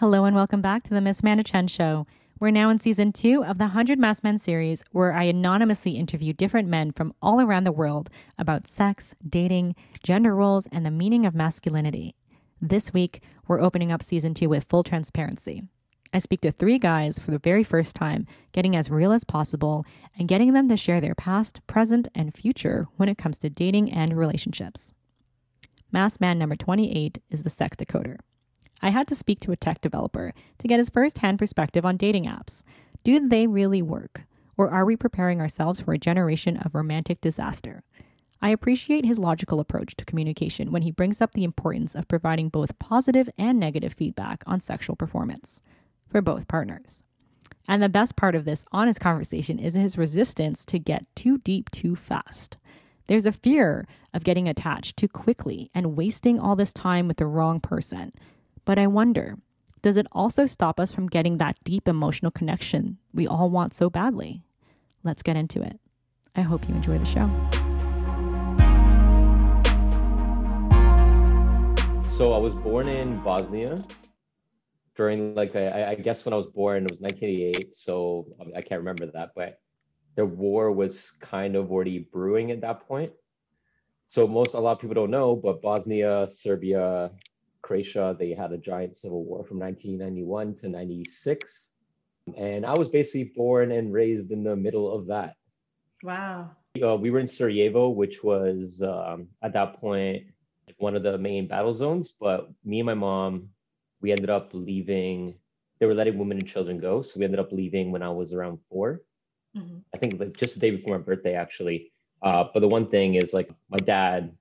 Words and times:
Hello 0.00 0.26
and 0.26 0.36
welcome 0.36 0.62
back 0.62 0.84
to 0.84 0.94
the 0.94 1.00
Miss 1.00 1.20
Show. 1.66 2.06
We're 2.38 2.52
now 2.52 2.70
in 2.70 2.78
season 2.78 3.12
two 3.12 3.42
of 3.42 3.58
the 3.58 3.64
100 3.64 3.98
Masked 3.98 4.22
Men 4.22 4.38
series, 4.38 4.84
where 4.92 5.12
I 5.12 5.24
anonymously 5.24 5.96
interview 5.96 6.32
different 6.32 6.68
men 6.68 6.92
from 6.92 7.12
all 7.20 7.40
around 7.40 7.64
the 7.64 7.72
world 7.72 8.08
about 8.38 8.68
sex, 8.68 9.16
dating, 9.28 9.74
gender 10.04 10.36
roles, 10.36 10.68
and 10.70 10.86
the 10.86 10.92
meaning 10.92 11.26
of 11.26 11.34
masculinity. 11.34 12.14
This 12.62 12.92
week, 12.92 13.24
we're 13.48 13.60
opening 13.60 13.90
up 13.90 14.04
season 14.04 14.34
two 14.34 14.48
with 14.48 14.66
full 14.68 14.84
transparency. 14.84 15.64
I 16.12 16.18
speak 16.18 16.42
to 16.42 16.52
three 16.52 16.78
guys 16.78 17.18
for 17.18 17.32
the 17.32 17.40
very 17.40 17.64
first 17.64 17.96
time, 17.96 18.24
getting 18.52 18.76
as 18.76 18.92
real 18.92 19.10
as 19.10 19.24
possible 19.24 19.84
and 20.16 20.28
getting 20.28 20.52
them 20.52 20.68
to 20.68 20.76
share 20.76 21.00
their 21.00 21.16
past, 21.16 21.60
present, 21.66 22.06
and 22.14 22.36
future 22.36 22.86
when 22.98 23.08
it 23.08 23.18
comes 23.18 23.36
to 23.38 23.50
dating 23.50 23.90
and 23.90 24.16
relationships. 24.16 24.94
Masked 25.90 26.20
Man 26.20 26.38
number 26.38 26.54
28 26.54 27.18
is 27.30 27.42
the 27.42 27.50
sex 27.50 27.76
decoder. 27.76 28.18
I 28.80 28.90
had 28.90 29.08
to 29.08 29.14
speak 29.14 29.40
to 29.40 29.52
a 29.52 29.56
tech 29.56 29.80
developer 29.80 30.32
to 30.58 30.68
get 30.68 30.78
his 30.78 30.90
first 30.90 31.18
hand 31.18 31.38
perspective 31.38 31.84
on 31.84 31.96
dating 31.96 32.24
apps. 32.24 32.62
Do 33.04 33.28
they 33.28 33.46
really 33.46 33.82
work? 33.82 34.22
Or 34.56 34.70
are 34.70 34.84
we 34.84 34.96
preparing 34.96 35.40
ourselves 35.40 35.80
for 35.80 35.92
a 35.92 35.98
generation 35.98 36.56
of 36.58 36.74
romantic 36.74 37.20
disaster? 37.20 37.82
I 38.40 38.50
appreciate 38.50 39.04
his 39.04 39.18
logical 39.18 39.58
approach 39.60 39.96
to 39.96 40.04
communication 40.04 40.70
when 40.70 40.82
he 40.82 40.92
brings 40.92 41.20
up 41.20 41.32
the 41.32 41.44
importance 41.44 41.94
of 41.94 42.06
providing 42.06 42.48
both 42.48 42.78
positive 42.78 43.28
and 43.36 43.58
negative 43.58 43.94
feedback 43.94 44.44
on 44.46 44.60
sexual 44.60 44.94
performance 44.94 45.60
for 46.08 46.22
both 46.22 46.48
partners. 46.48 47.02
And 47.66 47.82
the 47.82 47.88
best 47.88 48.16
part 48.16 48.34
of 48.34 48.44
this 48.44 48.64
honest 48.72 49.00
conversation 49.00 49.58
is 49.58 49.74
his 49.74 49.98
resistance 49.98 50.64
to 50.66 50.78
get 50.78 51.04
too 51.16 51.38
deep 51.38 51.70
too 51.70 51.96
fast. 51.96 52.56
There's 53.08 53.26
a 53.26 53.32
fear 53.32 53.86
of 54.14 54.24
getting 54.24 54.48
attached 54.48 54.96
too 54.96 55.08
quickly 55.08 55.70
and 55.74 55.96
wasting 55.96 56.38
all 56.38 56.56
this 56.56 56.72
time 56.72 57.08
with 57.08 57.16
the 57.16 57.26
wrong 57.26 57.60
person. 57.60 58.12
But 58.68 58.78
I 58.78 58.86
wonder, 58.86 59.38
does 59.80 59.96
it 59.96 60.06
also 60.12 60.44
stop 60.44 60.78
us 60.78 60.92
from 60.92 61.06
getting 61.06 61.38
that 61.38 61.56
deep 61.64 61.88
emotional 61.88 62.30
connection 62.30 62.98
we 63.14 63.26
all 63.26 63.48
want 63.48 63.72
so 63.72 63.88
badly? 63.88 64.42
Let's 65.02 65.22
get 65.22 65.36
into 65.36 65.62
it. 65.62 65.80
I 66.36 66.42
hope 66.42 66.68
you 66.68 66.74
enjoy 66.74 66.98
the 66.98 67.06
show. 67.06 67.30
So 72.18 72.34
I 72.34 72.38
was 72.38 72.54
born 72.56 72.88
in 72.88 73.22
Bosnia 73.22 73.82
during 74.94 75.34
like 75.34 75.56
I, 75.56 75.92
I 75.92 75.94
guess 75.94 76.26
when 76.26 76.34
I 76.34 76.36
was 76.36 76.48
born 76.48 76.84
it 76.84 76.90
was 76.90 77.00
1988. 77.00 77.74
So 77.74 78.26
I 78.54 78.60
can't 78.60 78.82
remember 78.82 79.06
that, 79.14 79.30
but 79.34 79.60
the 80.14 80.26
war 80.26 80.72
was 80.72 81.12
kind 81.22 81.56
of 81.56 81.72
already 81.72 82.06
brewing 82.12 82.50
at 82.50 82.60
that 82.60 82.86
point. 82.86 83.12
So 84.08 84.26
most 84.26 84.52
a 84.52 84.60
lot 84.60 84.72
of 84.72 84.78
people 84.78 84.94
don't 84.94 85.10
know, 85.10 85.36
but 85.36 85.62
Bosnia, 85.62 86.26
Serbia, 86.28 87.12
Croatia, 87.62 88.16
they 88.18 88.32
had 88.32 88.52
a 88.52 88.58
giant 88.58 88.96
civil 88.96 89.24
war 89.24 89.44
from 89.44 89.58
1991 89.58 90.54
to 90.56 90.68
96. 90.68 91.68
And 92.36 92.66
I 92.66 92.76
was 92.76 92.88
basically 92.88 93.32
born 93.36 93.72
and 93.72 93.92
raised 93.92 94.30
in 94.30 94.44
the 94.44 94.56
middle 94.56 94.92
of 94.92 95.06
that. 95.06 95.34
Wow. 96.02 96.50
Uh, 96.82 96.96
we 96.96 97.10
were 97.10 97.18
in 97.18 97.26
Sarajevo, 97.26 97.88
which 97.88 98.22
was 98.22 98.82
um, 98.82 99.28
at 99.42 99.52
that 99.54 99.80
point 99.80 100.24
one 100.76 100.94
of 100.94 101.02
the 101.02 101.18
main 101.18 101.48
battle 101.48 101.74
zones. 101.74 102.14
But 102.20 102.48
me 102.64 102.80
and 102.80 102.86
my 102.86 102.94
mom, 102.94 103.48
we 104.00 104.12
ended 104.12 104.30
up 104.30 104.50
leaving. 104.52 105.34
They 105.80 105.86
were 105.86 105.94
letting 105.94 106.18
women 106.18 106.38
and 106.38 106.46
children 106.46 106.78
go. 106.78 107.02
So 107.02 107.18
we 107.18 107.24
ended 107.24 107.40
up 107.40 107.52
leaving 107.52 107.90
when 107.90 108.02
I 108.02 108.10
was 108.10 108.32
around 108.32 108.58
4 108.70 109.00
mm-hmm. 109.56 109.78
I 109.94 109.98
think 109.98 110.20
like 110.20 110.36
just 110.36 110.54
the 110.54 110.60
day 110.60 110.70
before 110.70 110.98
my 110.98 111.04
birthday, 111.04 111.34
actually. 111.34 111.92
Uh, 112.22 112.44
but 112.52 112.60
the 112.60 112.68
one 112.68 112.90
thing 112.90 113.14
is 113.14 113.32
like 113.32 113.50
my 113.70 113.78
dad 113.78 114.32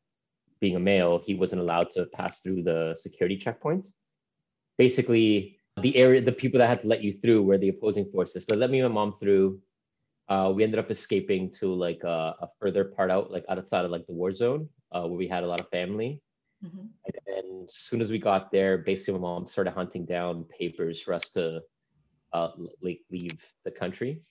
being 0.59 0.75
a 0.75 0.79
male, 0.79 1.21
he 1.25 1.35
wasn't 1.35 1.61
allowed 1.61 1.89
to 1.91 2.05
pass 2.05 2.41
through 2.41 2.63
the 2.63 2.95
security 2.97 3.37
checkpoints. 3.37 3.87
Basically, 4.77 5.59
the 5.81 5.95
area, 5.95 6.21
the 6.21 6.31
people 6.31 6.59
that 6.59 6.67
had 6.67 6.81
to 6.81 6.87
let 6.87 7.03
you 7.03 7.17
through 7.21 7.43
were 7.43 7.57
the 7.57 7.69
opposing 7.69 8.09
forces. 8.11 8.45
So 8.49 8.55
let 8.55 8.69
me 8.69 8.79
and 8.79 8.93
my 8.93 9.05
mom 9.05 9.17
through. 9.19 9.59
Uh, 10.29 10.51
we 10.53 10.63
ended 10.63 10.79
up 10.79 10.91
escaping 10.91 11.53
to 11.53 11.73
like 11.73 12.01
a, 12.03 12.35
a, 12.41 12.49
further 12.59 12.83
part 12.83 13.09
out, 13.09 13.31
like 13.31 13.45
outside 13.47 13.85
of 13.85 13.91
like 13.91 14.05
the 14.07 14.13
war 14.13 14.33
zone, 14.33 14.67
uh, 14.91 15.03
where 15.03 15.17
we 15.17 15.27
had 15.27 15.43
a 15.43 15.47
lot 15.47 15.61
of 15.61 15.69
family. 15.69 16.21
Mm-hmm. 16.65 16.79
And 16.79 17.15
then 17.25 17.65
as 17.69 17.75
soon 17.75 18.01
as 18.01 18.09
we 18.09 18.19
got 18.19 18.51
there, 18.51 18.79
basically 18.79 19.13
my 19.13 19.19
mom 19.21 19.47
started 19.47 19.71
hunting 19.71 20.05
down 20.05 20.43
papers 20.45 21.01
for 21.01 21.13
us 21.13 21.29
to 21.31 21.61
uh, 22.33 22.49
like 22.81 22.99
leave 23.09 23.39
the 23.63 23.71
country. 23.71 24.21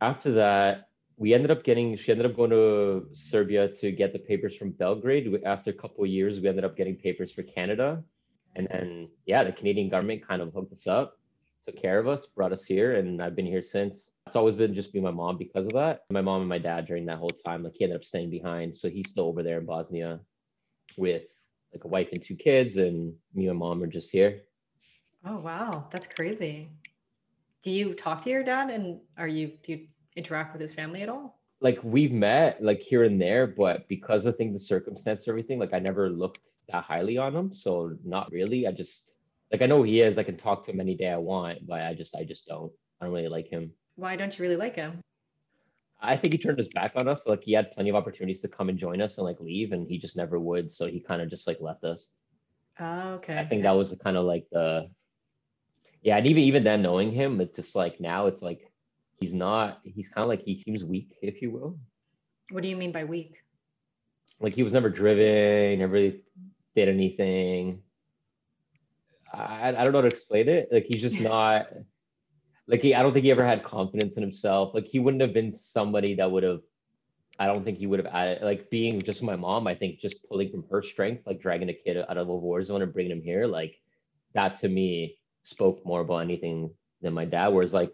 After 0.00 0.30
that, 0.32 0.88
we 1.16 1.34
ended 1.34 1.50
up 1.50 1.64
getting 1.64 1.96
she 1.96 2.10
ended 2.10 2.26
up 2.26 2.36
going 2.36 2.50
to 2.50 3.06
serbia 3.14 3.68
to 3.68 3.92
get 3.92 4.12
the 4.12 4.18
papers 4.18 4.56
from 4.56 4.70
belgrade. 4.70 5.32
After 5.44 5.70
a 5.70 5.74
couple 5.74 6.04
of 6.04 6.10
years 6.10 6.40
we 6.40 6.48
ended 6.48 6.64
up 6.64 6.76
getting 6.76 6.96
papers 6.96 7.30
for 7.32 7.42
canada. 7.42 8.02
And 8.54 8.68
then 8.70 9.08
yeah 9.26 9.44
the 9.44 9.52
canadian 9.52 9.88
government 9.88 10.26
kind 10.26 10.42
of 10.42 10.52
hooked 10.52 10.72
us 10.72 10.86
up 10.86 11.18
took 11.66 11.80
care 11.80 11.98
of 12.00 12.08
us 12.08 12.26
brought 12.26 12.52
us 12.52 12.64
here 12.64 12.96
and 12.96 13.22
i've 13.22 13.36
been 13.36 13.46
here 13.46 13.62
since. 13.62 14.10
It's 14.26 14.36
always 14.36 14.54
been 14.54 14.74
just 14.74 14.92
be 14.92 15.00
my 15.00 15.10
mom 15.10 15.36
because 15.36 15.66
of 15.66 15.72
that. 15.72 16.04
My 16.10 16.22
mom 16.22 16.40
and 16.40 16.48
my 16.48 16.58
dad 16.58 16.86
during 16.86 17.06
that 17.06 17.18
whole 17.18 17.30
time 17.30 17.62
like 17.62 17.74
he 17.76 17.84
ended 17.84 17.96
up 17.96 18.04
staying 18.04 18.30
behind 18.30 18.74
so 18.74 18.88
he's 18.88 19.08
still 19.08 19.26
over 19.26 19.42
there 19.42 19.58
in 19.58 19.66
bosnia 19.66 20.20
with 20.96 21.24
like 21.72 21.84
a 21.84 21.88
wife 21.88 22.08
and 22.12 22.22
two 22.22 22.36
kids 22.36 22.76
and 22.76 23.14
me 23.34 23.48
and 23.48 23.58
mom 23.58 23.82
are 23.82 23.86
just 23.86 24.10
here. 24.10 24.42
Oh 25.24 25.38
wow. 25.38 25.88
That's 25.90 26.06
crazy. 26.06 26.68
Do 27.62 27.70
you 27.70 27.94
talk 27.94 28.24
to 28.24 28.30
your 28.30 28.42
dad 28.42 28.70
and 28.70 29.00
are 29.16 29.28
you 29.28 29.52
do 29.62 29.72
you 29.72 29.86
interact 30.16 30.52
with 30.52 30.60
his 30.60 30.72
family 30.72 31.02
at 31.02 31.08
all? 31.08 31.38
Like 31.60 31.78
we've 31.82 32.12
met 32.12 32.62
like 32.62 32.80
here 32.80 33.04
and 33.04 33.20
there, 33.20 33.46
but 33.46 33.88
because 33.88 34.26
I 34.26 34.32
think 34.32 34.52
the 34.52 34.58
circumstance, 34.58 35.28
everything, 35.28 35.58
like 35.58 35.72
I 35.72 35.78
never 35.78 36.10
looked 36.10 36.48
that 36.70 36.84
highly 36.84 37.18
on 37.18 37.34
him. 37.34 37.54
So 37.54 37.96
not 38.04 38.30
really. 38.32 38.66
I 38.66 38.72
just 38.72 39.12
like 39.52 39.62
I 39.62 39.66
know 39.66 39.82
he 39.82 40.00
is. 40.00 40.18
I 40.18 40.24
can 40.24 40.36
talk 40.36 40.64
to 40.64 40.72
him 40.72 40.80
any 40.80 40.96
day 40.96 41.10
I 41.10 41.18
want, 41.18 41.66
but 41.66 41.82
I 41.82 41.94
just 41.94 42.16
I 42.16 42.24
just 42.24 42.46
don't. 42.46 42.72
I 43.00 43.04
don't 43.04 43.14
really 43.14 43.28
like 43.28 43.48
him. 43.48 43.70
Why 43.94 44.16
don't 44.16 44.36
you 44.36 44.42
really 44.42 44.56
like 44.56 44.74
him? 44.74 45.00
I 46.00 46.16
think 46.16 46.34
he 46.34 46.38
turned 46.38 46.58
his 46.58 46.68
back 46.68 46.92
on 46.96 47.06
us. 47.06 47.28
Like 47.28 47.44
he 47.44 47.52
had 47.52 47.70
plenty 47.72 47.90
of 47.90 47.96
opportunities 47.96 48.40
to 48.40 48.48
come 48.48 48.68
and 48.68 48.78
join 48.78 49.00
us 49.00 49.18
and 49.18 49.24
like 49.24 49.38
leave, 49.38 49.72
and 49.72 49.86
he 49.86 49.98
just 49.98 50.16
never 50.16 50.40
would. 50.40 50.72
So 50.72 50.86
he 50.86 50.98
kind 50.98 51.22
of 51.22 51.30
just 51.30 51.46
like 51.46 51.58
left 51.60 51.84
us. 51.84 52.08
Oh, 52.80 53.10
okay. 53.14 53.38
I 53.38 53.44
think 53.44 53.62
that 53.62 53.72
was 53.72 53.94
kind 54.02 54.16
of 54.16 54.24
like 54.24 54.46
the 54.50 54.90
yeah, 56.02 56.16
and 56.16 56.26
even 56.26 56.42
even 56.42 56.64
then 56.64 56.82
knowing 56.82 57.12
him, 57.12 57.40
it's 57.40 57.54
just 57.54 57.76
like 57.76 58.00
now 58.00 58.26
it's 58.26 58.42
like 58.42 58.71
he's 59.22 59.32
not 59.32 59.80
he's 59.84 60.08
kind 60.08 60.22
of 60.22 60.28
like 60.28 60.42
he 60.42 60.62
seems 60.62 60.84
weak 60.84 61.16
if 61.22 61.40
you 61.40 61.50
will. 61.50 61.78
What 62.50 62.62
do 62.62 62.68
you 62.68 62.76
mean 62.76 62.92
by 62.92 63.04
weak? 63.04 63.36
Like 64.40 64.54
he 64.54 64.62
was 64.62 64.72
never 64.72 64.90
driven 64.90 65.78
never 65.78 65.92
really 65.92 66.22
did 66.74 66.88
anything. 66.88 67.82
I, 69.32 69.68
I 69.68 69.84
don't 69.84 69.92
know 69.92 69.98
how 69.98 70.08
to 70.08 70.08
explain 70.08 70.48
it. 70.48 70.68
Like 70.70 70.84
he's 70.86 71.02
just 71.02 71.20
not 71.32 71.68
like 72.68 72.82
he 72.82 72.94
i 72.94 73.02
don't 73.02 73.12
think 73.12 73.24
he 73.24 73.30
ever 73.30 73.46
had 73.46 73.62
confidence 73.62 74.16
in 74.16 74.22
himself. 74.22 74.74
Like 74.74 74.86
he 74.86 74.98
wouldn't 74.98 75.22
have 75.22 75.32
been 75.32 75.52
somebody 75.52 76.14
that 76.16 76.30
would 76.30 76.42
have 76.42 76.60
i 77.38 77.46
don't 77.46 77.64
think 77.64 77.78
he 77.78 77.86
would 77.86 77.98
have 77.98 78.14
added 78.14 78.42
like 78.42 78.70
being 78.70 79.00
just 79.00 79.22
my 79.22 79.36
mom 79.36 79.66
i 79.66 79.74
think 79.74 79.98
just 80.00 80.22
pulling 80.28 80.50
from 80.50 80.64
her 80.70 80.82
strength 80.82 81.26
like 81.26 81.40
dragging 81.40 81.70
a 81.70 81.72
kid 81.72 81.96
out 81.96 82.18
of 82.18 82.28
a 82.28 82.36
war 82.36 82.62
zone 82.62 82.82
and 82.82 82.92
bringing 82.92 83.12
him 83.12 83.22
here 83.22 83.46
like 83.46 83.74
that 84.34 84.56
to 84.56 84.68
me 84.68 85.16
spoke 85.44 85.84
more 85.84 86.02
about 86.02 86.18
anything 86.18 86.70
than 87.00 87.12
my 87.12 87.24
dad 87.24 87.48
whereas 87.48 87.72
like 87.72 87.92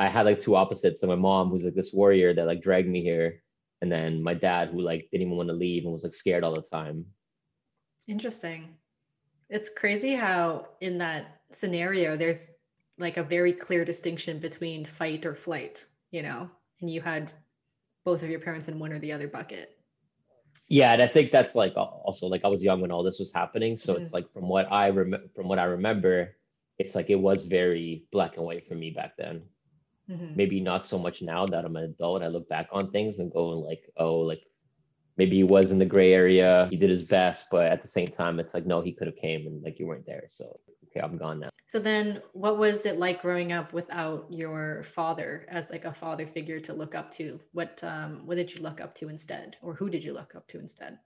I 0.00 0.08
had 0.08 0.24
like 0.24 0.40
two 0.40 0.56
opposites. 0.56 0.98
So 0.98 1.06
my 1.06 1.14
mom, 1.14 1.50
who's 1.50 1.62
like 1.62 1.74
this 1.74 1.92
warrior 1.92 2.32
that 2.32 2.46
like 2.46 2.62
dragged 2.62 2.88
me 2.88 3.02
here, 3.02 3.42
and 3.82 3.92
then 3.92 4.22
my 4.22 4.32
dad, 4.32 4.70
who 4.70 4.80
like 4.80 5.06
didn't 5.12 5.26
even 5.26 5.36
want 5.36 5.50
to 5.50 5.54
leave 5.54 5.84
and 5.84 5.92
was 5.92 6.04
like 6.04 6.14
scared 6.14 6.42
all 6.42 6.54
the 6.54 6.62
time. 6.62 7.04
Interesting. 8.08 8.70
It's 9.50 9.68
crazy 9.68 10.14
how 10.14 10.68
in 10.80 10.96
that 10.98 11.42
scenario 11.52 12.16
there's 12.16 12.48
like 12.96 13.18
a 13.18 13.22
very 13.22 13.52
clear 13.52 13.84
distinction 13.84 14.38
between 14.38 14.86
fight 14.86 15.26
or 15.26 15.34
flight, 15.34 15.84
you 16.12 16.22
know, 16.22 16.48
and 16.80 16.88
you 16.88 17.02
had 17.02 17.30
both 18.06 18.22
of 18.22 18.30
your 18.30 18.40
parents 18.40 18.68
in 18.68 18.78
one 18.78 18.94
or 18.94 19.00
the 19.00 19.12
other 19.12 19.28
bucket. 19.28 19.76
Yeah, 20.68 20.94
and 20.94 21.02
I 21.02 21.08
think 21.08 21.30
that's 21.30 21.54
like 21.54 21.74
also 21.76 22.26
like 22.26 22.42
I 22.42 22.48
was 22.48 22.64
young 22.64 22.80
when 22.80 22.90
all 22.90 23.02
this 23.02 23.18
was 23.18 23.30
happening, 23.34 23.76
so 23.76 23.92
mm-hmm. 23.92 24.02
it's 24.02 24.14
like 24.14 24.32
from 24.32 24.48
what 24.48 24.66
I 24.72 24.88
rem- 24.88 25.28
from 25.36 25.46
what 25.46 25.58
I 25.58 25.64
remember, 25.64 26.36
it's 26.78 26.94
like 26.94 27.10
it 27.10 27.20
was 27.20 27.44
very 27.44 28.06
black 28.12 28.38
and 28.38 28.46
white 28.46 28.66
for 28.66 28.74
me 28.74 28.90
back 28.90 29.18
then. 29.18 29.42
Mm-hmm. 30.10 30.36
Maybe 30.36 30.60
not 30.60 30.86
so 30.86 30.98
much 30.98 31.22
now 31.22 31.46
that 31.46 31.64
I'm 31.64 31.76
an 31.76 31.84
adult. 31.84 32.22
I 32.22 32.26
look 32.26 32.48
back 32.48 32.68
on 32.72 32.90
things 32.90 33.18
and 33.18 33.32
go 33.32 33.52
and 33.52 33.60
like, 33.60 33.82
oh, 33.96 34.16
like 34.16 34.42
maybe 35.16 35.36
he 35.36 35.44
was 35.44 35.70
in 35.70 35.78
the 35.78 35.84
gray 35.84 36.12
area. 36.12 36.66
He 36.70 36.76
did 36.76 36.90
his 36.90 37.04
best, 37.04 37.46
but 37.50 37.66
at 37.66 37.82
the 37.82 37.88
same 37.88 38.08
time, 38.08 38.40
it's 38.40 38.54
like, 38.54 38.66
no, 38.66 38.80
he 38.80 38.92
could 38.92 39.06
have 39.06 39.16
came 39.16 39.46
and 39.46 39.62
like 39.62 39.78
you 39.78 39.86
weren't 39.86 40.06
there. 40.06 40.24
So 40.28 40.58
okay, 40.86 41.00
I'm 41.00 41.16
gone 41.16 41.40
now. 41.40 41.50
So 41.68 41.78
then, 41.78 42.20
what 42.32 42.58
was 42.58 42.84
it 42.86 42.98
like 42.98 43.22
growing 43.22 43.52
up 43.52 43.72
without 43.72 44.26
your 44.28 44.82
father 44.82 45.46
as 45.48 45.70
like 45.70 45.84
a 45.84 45.94
father 45.94 46.26
figure 46.26 46.58
to 46.60 46.72
look 46.72 46.96
up 46.96 47.12
to? 47.12 47.38
What 47.52 47.78
um, 47.84 48.22
what 48.26 48.36
did 48.36 48.52
you 48.52 48.62
look 48.62 48.80
up 48.80 48.94
to 48.96 49.08
instead, 49.08 49.56
or 49.62 49.74
who 49.74 49.88
did 49.88 50.02
you 50.02 50.12
look 50.12 50.34
up 50.34 50.48
to 50.48 50.58
instead? 50.58 50.98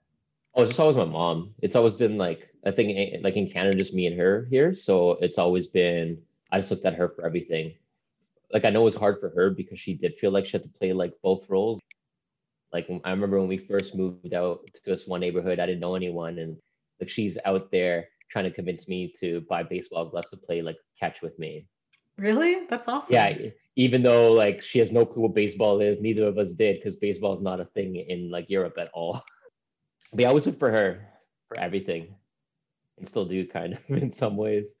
Oh, 0.55 0.63
it's 0.63 0.69
just 0.69 0.79
always 0.79 0.97
my 0.97 1.05
mom. 1.05 1.53
It's 1.61 1.75
always 1.75 1.93
been 1.93 2.17
like 2.17 2.49
I 2.65 2.71
think 2.71 2.97
eh, 2.97 3.17
like 3.21 3.35
in 3.35 3.51
Canada, 3.51 3.77
just 3.77 3.93
me 3.93 4.07
and 4.07 4.19
her 4.19 4.47
here. 4.49 4.73
So 4.73 5.11
it's 5.21 5.37
always 5.37 5.67
been 5.67 6.17
I 6.51 6.57
just 6.59 6.71
looked 6.71 6.85
at 6.85 6.95
her 6.95 7.09
for 7.09 7.25
everything 7.25 7.75
like 8.51 8.65
I 8.65 8.69
know 8.69 8.81
it 8.81 8.85
was 8.85 8.95
hard 8.95 9.19
for 9.19 9.29
her 9.29 9.49
because 9.49 9.79
she 9.79 9.93
did 9.93 10.15
feel 10.19 10.31
like 10.31 10.45
she 10.45 10.53
had 10.53 10.63
to 10.63 10.69
play 10.79 10.93
like 10.93 11.13
both 11.23 11.49
roles. 11.49 11.79
Like 12.73 12.89
I 13.03 13.11
remember 13.11 13.39
when 13.39 13.47
we 13.47 13.57
first 13.57 13.95
moved 13.95 14.33
out 14.33 14.61
to 14.73 14.81
this 14.85 15.07
one 15.07 15.21
neighborhood, 15.21 15.59
I 15.59 15.65
didn't 15.65 15.81
know 15.81 15.95
anyone, 15.95 16.39
and 16.39 16.57
like 16.99 17.09
she's 17.09 17.37
out 17.45 17.71
there 17.71 18.07
trying 18.29 18.45
to 18.45 18.51
convince 18.51 18.87
me 18.87 19.13
to 19.19 19.41
buy 19.49 19.63
baseball 19.63 20.09
gloves 20.09 20.31
to 20.31 20.37
play 20.37 20.61
like 20.61 20.77
catch 20.99 21.21
with 21.21 21.37
me. 21.39 21.67
Really? 22.17 22.65
That's 22.69 22.87
awesome. 22.87 23.13
Yeah, 23.13 23.35
even 23.75 24.01
though 24.01 24.31
like 24.31 24.61
she 24.61 24.79
has 24.79 24.91
no 24.91 25.05
clue 25.05 25.23
what 25.23 25.33
baseball 25.33 25.81
is, 25.81 25.99
neither 25.99 26.27
of 26.27 26.37
us 26.37 26.51
did 26.51 26.77
because 26.77 26.95
baseball 26.95 27.35
is 27.35 27.41
not 27.41 27.59
a 27.59 27.65
thing 27.65 27.95
in 27.95 28.29
like 28.29 28.49
Europe 28.49 28.75
at 28.79 28.89
all. 28.93 29.23
But 30.13 30.21
yeah, 30.21 30.29
I 30.29 30.33
was 30.33 30.47
it 30.47 30.57
for 30.57 30.71
her 30.71 31.09
for 31.49 31.59
everything, 31.59 32.15
and 32.97 33.07
still 33.07 33.25
do 33.25 33.45
kind 33.45 33.73
of 33.73 33.79
in 34.01 34.09
some 34.09 34.37
ways. 34.37 34.71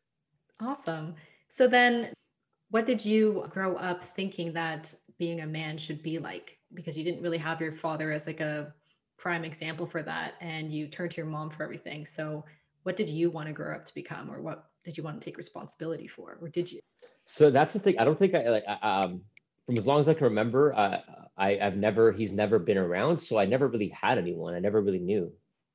Awesome. 0.61 1.15
So 1.49 1.67
then, 1.67 2.13
what 2.69 2.85
did 2.85 3.03
you 3.03 3.45
grow 3.49 3.75
up 3.75 4.03
thinking 4.03 4.53
that 4.53 4.93
being 5.17 5.41
a 5.41 5.47
man 5.47 5.77
should 5.77 6.01
be 6.01 6.19
like? 6.19 6.57
Because 6.73 6.97
you 6.97 7.03
didn't 7.03 7.21
really 7.21 7.37
have 7.37 7.61
your 7.61 7.73
father 7.73 8.11
as 8.11 8.27
like 8.27 8.41
a 8.41 8.73
prime 9.17 9.45
example 9.45 9.85
for 9.85 10.03
that, 10.03 10.33
and 10.41 10.71
you 10.71 10.87
turned 10.87 11.11
to 11.11 11.17
your 11.17 11.25
mom 11.25 11.49
for 11.49 11.63
everything. 11.63 12.05
So, 12.05 12.43
what 12.83 12.97
did 12.97 13.09
you 13.09 13.29
want 13.29 13.47
to 13.47 13.53
grow 13.53 13.75
up 13.75 13.85
to 13.85 13.93
become, 13.93 14.29
or 14.29 14.41
what 14.41 14.69
did 14.83 14.97
you 14.97 15.03
want 15.03 15.19
to 15.19 15.25
take 15.25 15.37
responsibility 15.37 16.07
for, 16.07 16.37
or 16.41 16.49
did 16.49 16.71
you? 16.71 16.79
So 17.25 17.49
that's 17.49 17.73
the 17.73 17.79
thing. 17.79 17.97
I 17.97 18.05
don't 18.05 18.17
think 18.17 18.35
I 18.35 18.49
like 18.49 18.65
um 18.81 19.21
from 19.65 19.77
as 19.77 19.87
long 19.87 19.99
as 19.99 20.07
I 20.07 20.13
can 20.13 20.25
remember, 20.25 20.73
uh, 20.73 20.99
I 21.37 21.59
I've 21.59 21.77
never 21.77 22.11
he's 22.11 22.31
never 22.31 22.59
been 22.59 22.77
around, 22.77 23.17
so 23.17 23.37
I 23.37 23.45
never 23.45 23.67
really 23.67 23.89
had 23.89 24.17
anyone. 24.17 24.53
I 24.53 24.59
never 24.59 24.81
really 24.81 24.99
knew. 24.99 25.31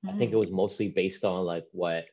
Mm. 0.07 0.15
I 0.15 0.19
think 0.19 0.33
it 0.33 0.37
mm. 0.37 0.41
was 0.41 0.51
mostly 0.51 0.89
based 0.89 1.25
on 1.25 1.45
like 1.45 1.67
what 1.73 2.07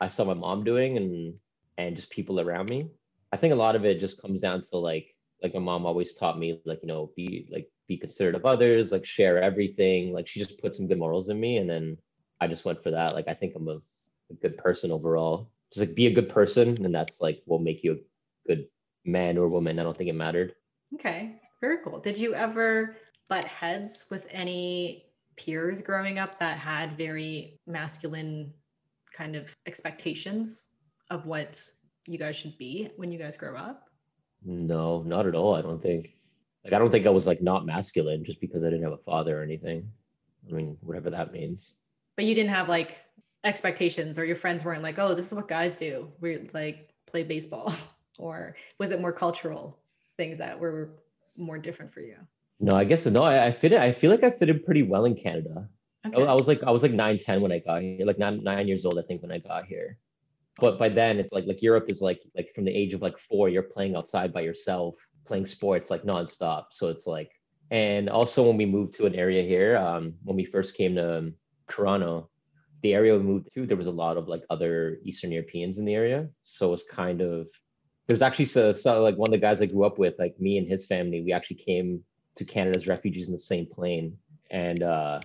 I 0.00 0.08
saw 0.08 0.24
my 0.24 0.34
mom 0.34 0.64
doing 0.64 0.96
and 0.96 1.34
and 1.78 1.96
just 1.96 2.10
people 2.10 2.40
around 2.40 2.68
me. 2.68 2.88
I 3.32 3.36
think 3.36 3.52
a 3.52 3.56
lot 3.56 3.76
of 3.76 3.84
it 3.84 4.00
just 4.00 4.20
comes 4.20 4.40
down 4.40 4.62
to 4.64 4.76
like 4.76 5.14
like 5.42 5.54
my 5.54 5.60
mom 5.60 5.86
always 5.86 6.14
taught 6.14 6.38
me 6.38 6.60
like 6.64 6.80
you 6.82 6.88
know 6.88 7.10
be 7.16 7.48
like 7.50 7.68
be 7.88 7.96
considerate 7.96 8.36
of 8.36 8.46
others, 8.46 8.92
like 8.92 9.04
share 9.04 9.42
everything. 9.42 10.12
Like 10.12 10.28
she 10.28 10.40
just 10.40 10.60
put 10.60 10.74
some 10.74 10.86
good 10.86 10.98
morals 10.98 11.28
in 11.28 11.40
me, 11.40 11.56
and 11.56 11.68
then 11.68 11.96
I 12.40 12.46
just 12.46 12.64
went 12.64 12.82
for 12.82 12.90
that. 12.90 13.14
Like 13.14 13.28
I 13.28 13.34
think 13.34 13.54
I'm 13.56 13.68
a, 13.68 13.80
a 14.30 14.34
good 14.40 14.56
person 14.56 14.90
overall. 14.90 15.50
Just 15.72 15.86
like 15.86 15.96
be 15.96 16.06
a 16.06 16.14
good 16.14 16.28
person, 16.28 16.84
and 16.84 16.94
that's 16.94 17.20
like 17.20 17.42
will 17.46 17.58
make 17.58 17.82
you 17.82 17.92
a 17.92 18.48
good 18.48 18.66
man 19.04 19.38
or 19.38 19.48
woman. 19.48 19.78
I 19.78 19.82
don't 19.82 19.96
think 19.96 20.10
it 20.10 20.14
mattered. 20.14 20.54
Okay, 20.94 21.36
very 21.60 21.78
cool. 21.82 21.98
Did 21.98 22.18
you 22.18 22.34
ever 22.34 22.96
butt 23.28 23.44
heads 23.46 24.04
with 24.10 24.26
any 24.30 25.06
peers 25.36 25.80
growing 25.80 26.18
up 26.18 26.38
that 26.38 26.58
had 26.58 26.98
very 26.98 27.58
masculine 27.66 28.52
kind 29.16 29.34
of 29.34 29.54
expectations 29.66 30.66
of 31.10 31.26
what 31.26 31.66
you 32.06 32.18
guys 32.18 32.36
should 32.36 32.56
be 32.58 32.90
when 32.96 33.12
you 33.12 33.18
guys 33.18 33.36
grow 33.36 33.56
up? 33.56 33.88
No, 34.44 35.02
not 35.02 35.26
at 35.26 35.34
all. 35.34 35.54
I 35.54 35.62
don't 35.62 35.82
think. 35.82 36.10
Like 36.64 36.72
I 36.72 36.78
don't 36.78 36.90
think 36.90 37.06
I 37.06 37.10
was 37.10 37.26
like 37.26 37.42
not 37.42 37.66
masculine 37.66 38.24
just 38.24 38.40
because 38.40 38.62
I 38.62 38.66
didn't 38.66 38.84
have 38.84 38.92
a 38.92 38.98
father 38.98 39.40
or 39.40 39.42
anything. 39.42 39.88
I 40.48 40.52
mean, 40.52 40.76
whatever 40.80 41.10
that 41.10 41.32
means. 41.32 41.74
But 42.16 42.24
you 42.24 42.34
didn't 42.34 42.50
have 42.50 42.68
like 42.68 42.98
expectations 43.44 44.18
or 44.18 44.24
your 44.24 44.36
friends 44.36 44.64
weren't 44.64 44.82
like, 44.82 44.98
"Oh, 44.98 45.14
this 45.14 45.26
is 45.26 45.34
what 45.34 45.48
guys 45.48 45.76
do. 45.76 46.10
We 46.20 46.48
like 46.52 46.90
play 47.06 47.22
baseball." 47.22 47.74
or 48.18 48.56
was 48.78 48.90
it 48.90 49.00
more 49.00 49.12
cultural 49.12 49.78
things 50.16 50.38
that 50.38 50.58
were 50.58 50.90
more 51.36 51.58
different 51.58 51.92
for 51.92 52.00
you? 52.00 52.16
No, 52.60 52.76
I 52.76 52.84
guess 52.84 53.06
no. 53.06 53.22
I, 53.22 53.46
I 53.46 53.52
fit 53.52 53.72
it. 53.72 53.80
I 53.80 53.92
feel 53.92 54.10
like 54.10 54.22
I 54.22 54.30
fit 54.30 54.48
in 54.48 54.62
pretty 54.62 54.82
well 54.82 55.04
in 55.04 55.16
Canada. 55.16 55.68
Okay. 56.06 56.22
I, 56.22 56.26
I 56.26 56.34
was 56.34 56.46
like 56.46 56.62
I 56.62 56.70
was 56.70 56.82
like 56.82 56.92
nine, 56.92 57.18
ten 57.18 57.40
when 57.40 57.52
I 57.52 57.58
got 57.58 57.82
here, 57.82 58.06
like 58.06 58.18
nine, 58.18 58.42
nine 58.42 58.68
years 58.68 58.84
old, 58.84 58.98
I 58.98 59.02
think, 59.02 59.22
when 59.22 59.32
I 59.32 59.38
got 59.38 59.66
here. 59.66 59.98
But 60.58 60.78
by 60.78 60.88
then, 60.88 61.18
it's 61.18 61.32
like 61.32 61.46
like 61.46 61.62
Europe 61.62 61.86
is 61.88 62.00
like 62.00 62.20
like 62.36 62.52
from 62.54 62.64
the 62.64 62.76
age 62.76 62.94
of 62.94 63.02
like 63.02 63.18
four, 63.18 63.48
you're 63.48 63.62
playing 63.62 63.96
outside 63.96 64.32
by 64.32 64.42
yourself, 64.42 64.94
playing 65.26 65.46
sports 65.46 65.90
like 65.90 66.02
nonstop. 66.02 66.66
So 66.70 66.88
it's 66.88 67.06
like, 67.06 67.30
and 67.70 68.08
also 68.10 68.46
when 68.46 68.56
we 68.56 68.66
moved 68.66 68.94
to 68.94 69.06
an 69.06 69.14
area 69.14 69.42
here, 69.42 69.76
um, 69.76 70.14
when 70.24 70.36
we 70.36 70.44
first 70.44 70.76
came 70.76 70.94
to 70.96 71.32
Toronto, 71.68 72.28
the 72.82 72.94
area 72.94 73.16
we 73.16 73.22
moved 73.22 73.48
to, 73.54 73.66
there 73.66 73.76
was 73.76 73.86
a 73.86 73.90
lot 73.90 74.16
of 74.16 74.28
like 74.28 74.42
other 74.50 74.98
Eastern 75.04 75.32
Europeans 75.32 75.78
in 75.78 75.84
the 75.84 75.94
area. 75.94 76.28
So 76.42 76.68
it 76.68 76.72
was 76.72 76.84
kind 76.84 77.20
of 77.22 77.46
there's 78.06 78.22
actually 78.22 78.46
so, 78.46 78.72
so 78.72 79.02
like 79.02 79.16
one 79.16 79.28
of 79.28 79.32
the 79.32 79.38
guys 79.38 79.62
I 79.62 79.66
grew 79.66 79.84
up 79.84 79.98
with, 79.98 80.14
like 80.18 80.38
me 80.38 80.58
and 80.58 80.68
his 80.68 80.86
family, 80.86 81.22
we 81.22 81.32
actually 81.32 81.56
came 81.56 82.02
to 82.36 82.44
Canada 82.44 82.76
as 82.76 82.86
refugees 82.86 83.26
in 83.26 83.32
the 83.32 83.38
same 83.38 83.66
plane, 83.66 84.16
and 84.50 84.82
uh, 84.82 85.20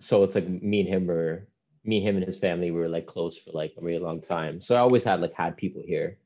so 0.00 0.22
it's 0.22 0.34
like 0.34 0.48
me 0.48 0.80
and 0.80 0.88
him 0.88 1.06
were 1.06 1.48
me, 1.84 2.00
him, 2.00 2.16
and 2.16 2.24
his 2.24 2.36
family 2.36 2.70
we 2.70 2.78
were 2.78 2.88
like 2.88 3.06
close 3.06 3.36
for 3.36 3.50
like 3.52 3.74
a 3.78 3.84
really 3.84 3.98
long 3.98 4.20
time. 4.20 4.60
So 4.60 4.76
I 4.76 4.80
always 4.80 5.04
had 5.04 5.20
like 5.20 5.34
had 5.34 5.56
people 5.56 5.82
here. 5.84 6.18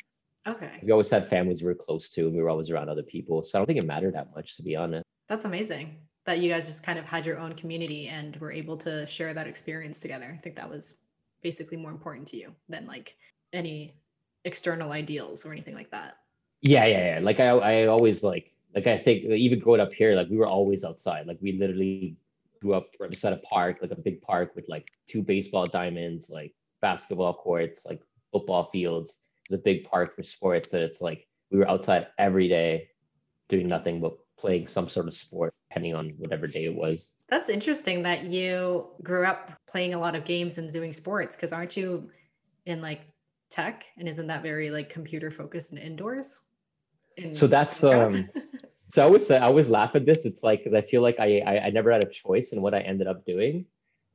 Okay. 0.47 0.81
We 0.82 0.93
always 0.93 1.11
had 1.11 1.29
families 1.29 1.61
we 1.61 1.69
were 1.69 1.75
close 1.75 2.11
to, 2.11 2.26
and 2.26 2.35
we 2.35 2.43
were 2.43 2.50
always 2.50 2.70
around 2.70 2.88
other 2.88 3.03
people. 3.03 3.44
So 3.44 3.58
I 3.58 3.61
don't 3.61 3.67
think 3.67 3.79
it 3.79 3.87
mattered 3.87 4.14
that 4.14 4.35
much, 4.35 4.56
to 4.56 4.62
be 4.62 4.76
honest. 4.76 5.05
That's 5.29 5.44
amazing 5.44 5.97
that 6.26 6.41
you 6.41 6.50
guys 6.50 6.67
just 6.67 6.82
kind 6.82 6.99
of 6.99 7.05
had 7.05 7.25
your 7.25 7.38
own 7.38 7.55
community 7.55 8.08
and 8.08 8.37
were 8.37 8.53
able 8.53 8.76
to 8.76 9.06
share 9.06 9.32
that 9.32 9.47
experience 9.47 10.00
together. 10.00 10.32
I 10.37 10.41
think 10.43 10.56
that 10.56 10.69
was 10.69 10.94
basically 11.43 11.76
more 11.76 11.93
important 11.93 12.26
to 12.29 12.37
you 12.37 12.53
than 12.69 12.87
like 12.87 13.14
any 13.53 13.94
external 14.44 14.93
ideals 14.93 15.47
or 15.47 15.53
anything 15.53 15.75
like 15.75 15.91
that. 15.93 16.19
Yeah, 16.62 16.85
yeah, 16.87 17.14
yeah. 17.14 17.20
Like 17.23 17.38
I, 17.38 17.49
I 17.49 17.87
always 17.87 18.25
like, 18.25 18.53
like 18.75 18.88
I 18.88 18.99
think 18.99 19.25
even 19.25 19.61
growing 19.61 19.81
up 19.81 19.93
here, 19.93 20.14
like 20.14 20.29
we 20.29 20.37
were 20.37 20.49
always 20.49 20.85
outside. 20.85 21.26
Like 21.26 21.38
we 21.41 21.53
literally 21.53 22.17
grew 22.67 22.75
up 22.75 22.91
beside 23.11 23.33
a 23.33 23.39
park, 23.39 23.79
like 23.81 23.93
a 23.93 23.97
big 23.97 24.21
park 24.21 24.53
with 24.55 24.67
like 24.69 24.89
two 25.09 25.23
baseball 25.23 25.67
diamonds, 25.67 26.29
like 26.29 26.53
basketball 26.83 27.35
courts, 27.35 27.87
like 27.87 28.01
football 28.33 28.69
fields. 28.73 29.19
It's 29.45 29.55
a 29.55 29.59
big 29.59 29.85
park 29.85 30.17
for 30.17 30.23
sports 30.23 30.71
that 30.73 30.83
it's 30.83 31.01
like 31.01 31.27
we 31.51 31.59
were 31.59 31.71
outside 31.71 32.09
every 32.19 32.49
day 32.49 32.89
doing 33.49 33.69
nothing 33.69 34.01
but 34.01 34.19
playing 34.39 34.67
some 34.67 34.89
sort 34.89 35.07
of 35.07 35.15
sport, 35.15 35.55
depending 35.71 35.95
on 35.95 36.11
whatever 36.19 36.47
day 36.47 36.65
it 36.65 36.75
was. 36.75 37.13
That's 37.29 37.49
interesting 37.49 38.03
that 38.03 38.25
you 38.25 38.89
grew 39.03 39.25
up 39.25 39.53
playing 39.69 39.95
a 39.95 39.99
lot 39.99 40.15
of 40.17 40.25
games 40.25 40.59
and 40.59 40.71
doing 40.73 40.93
sports 40.93 41.37
because 41.37 41.53
aren't 41.53 41.77
you 41.77 42.11
in 42.67 42.83
like 42.83 43.03
tech 43.51 43.85
and 43.97 44.09
isn't 44.09 44.27
that 44.27 44.43
very 44.43 44.71
like 44.71 44.91
computer 44.91 45.31
focused 45.31 45.71
and 45.71 45.79
indoors 45.79 46.41
in 47.17 47.33
so 47.33 47.47
that's 47.47 47.85
um 47.85 48.29
so 48.88 49.03
i 49.03 49.05
always 49.05 49.31
i 49.31 49.41
always 49.41 49.69
laugh 49.69 49.94
at 49.94 50.06
this. 50.06 50.25
It's 50.25 50.43
like 50.43 50.65
because 50.65 50.77
i 50.77 50.87
feel 50.87 51.03
like 51.03 51.19
I, 51.19 51.41
I, 51.41 51.67
I 51.67 51.71
never 51.71 51.91
had 51.93 52.03
a 52.03 52.11
choice 52.11 52.53
in 52.53 52.62
what 52.62 52.75
i 52.75 52.81
ended 52.81 53.06
up 53.06 53.25
doing. 53.25 53.67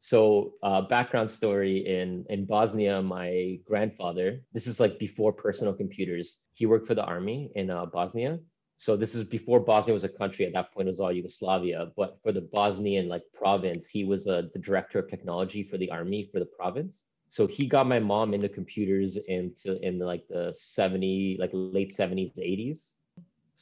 So 0.03 0.53
uh, 0.63 0.81
background 0.81 1.29
story 1.29 1.85
in 1.85 2.25
in 2.29 2.45
bosnia 2.45 3.01
my 3.01 3.59
grandfather 3.65 4.41
this 4.53 4.67
is 4.67 4.79
like 4.79 4.99
before 4.99 5.33
personal 5.33 5.73
computers. 5.73 6.37
He 6.53 6.65
worked 6.65 6.87
for 6.87 6.95
the 6.95 7.03
army 7.03 7.51
in 7.55 7.69
uh, 7.69 7.85
bosnia. 7.85 8.39
So 8.77 8.97
this 8.97 9.13
is 9.13 9.23
before 9.25 9.59
bosnia 9.59 9.93
was 9.93 10.03
a 10.03 10.09
country. 10.09 10.45
At 10.45 10.53
that 10.53 10.73
point 10.73 10.87
it 10.87 10.91
was 10.91 10.99
all 10.99 11.11
yugoslavia. 11.11 11.91
But 11.95 12.17
for 12.23 12.31
the 12.31 12.41
bosnian 12.41 13.07
like 13.09 13.23
province 13.33 13.87
he 13.87 14.03
was 14.05 14.27
uh, 14.27 14.43
the 14.53 14.59
director 14.59 14.99
of 14.99 15.09
technology 15.09 15.63
for 15.63 15.77
the 15.77 15.91
army 15.91 16.29
for 16.31 16.39
the 16.39 16.49
province. 16.57 17.01
So 17.29 17.47
he 17.47 17.65
got 17.65 17.87
my 17.87 17.99
mom 17.99 18.33
into 18.33 18.49
computers 18.49 19.17
into 19.27 19.79
in 19.85 19.99
like 19.99 20.27
the 20.29 20.53
70 20.57 21.37
like 21.39 21.51
late 21.53 21.95
70s 21.95 22.35
80s 22.37 22.93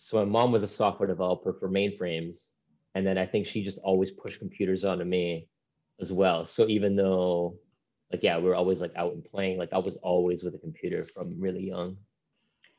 so 0.01 0.17
my 0.17 0.25
mom 0.25 0.51
was 0.51 0.63
a 0.63 0.67
software 0.67 1.07
developer 1.07 1.53
for 1.53 1.69
mainframes 1.69 2.47
and 2.95 3.05
then 3.05 3.17
i 3.17 3.25
think 3.25 3.45
she 3.45 3.63
just 3.63 3.79
always 3.79 4.11
pushed 4.11 4.39
computers 4.39 4.83
onto 4.85 5.03
me 5.03 5.47
as 6.01 6.13
well. 6.13 6.45
So 6.45 6.67
even 6.67 6.95
though 6.95 7.57
like 8.11 8.23
yeah 8.23 8.37
we 8.37 8.45
were 8.45 8.55
always 8.55 8.79
like 8.79 8.93
out 8.95 9.13
and 9.13 9.23
playing 9.23 9.57
like 9.57 9.73
i 9.73 9.77
was 9.77 9.97
always 9.97 10.43
with 10.43 10.55
a 10.55 10.57
computer 10.57 11.03
from 11.03 11.39
really 11.39 11.67
young. 11.67 11.97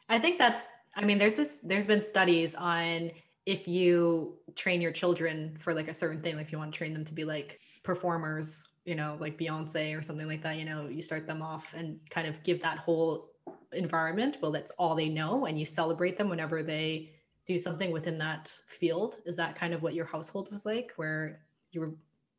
I 0.09 0.19
think 0.19 0.39
that's 0.39 0.61
i 0.97 1.05
mean 1.05 1.19
there's 1.19 1.37
this 1.37 1.61
there's 1.61 1.87
been 1.87 2.01
studies 2.01 2.55
on 2.55 3.11
if 3.47 3.69
you 3.69 4.39
train 4.57 4.81
your 4.81 4.93
children 4.93 5.57
for 5.61 5.75
like 5.75 5.89
a 5.89 5.95
certain 5.95 6.23
thing 6.23 6.37
like 6.37 6.47
if 6.47 6.53
you 6.53 6.59
want 6.59 6.73
to 6.73 6.79
train 6.79 6.93
them 6.93 7.05
to 7.05 7.13
be 7.13 7.25
like 7.25 7.61
performers 7.83 8.65
you 8.85 8.95
know, 8.95 9.17
like 9.21 9.39
Beyonce 9.39 9.97
or 9.97 10.03
something 10.03 10.27
like 10.27 10.43
that, 10.43 10.57
you 10.57 10.65
know, 10.65 10.89
you 10.89 11.03
start 11.03 11.27
them 11.27 11.43
off 11.43 11.75
and 11.77 11.99
kind 12.11 12.27
of 12.27 12.43
give 12.43 12.63
that 12.63 12.79
whole 12.79 13.30
environment. 13.73 14.39
Well, 14.41 14.53
that's 14.53 14.71
all 14.73 14.95
they 14.95 15.09
know. 15.09 15.47
And 15.47 15.59
you 15.59 15.67
celebrate 15.67 16.17
them 16.17 16.29
whenever 16.29 16.63
they 16.63 17.11
do 17.47 17.59
something 17.59 17.91
within 17.91 18.19
that 18.19 18.53
field. 18.67 19.17
Is 19.27 19.37
that 19.37 19.57
kind 19.57 19.75
of 19.75 19.83
what 19.83 19.95
your 19.95 20.05
household 20.05 20.51
was 20.51 20.65
like, 20.67 20.93
where 20.97 21.41
you 21.73 21.81
were 21.81 21.95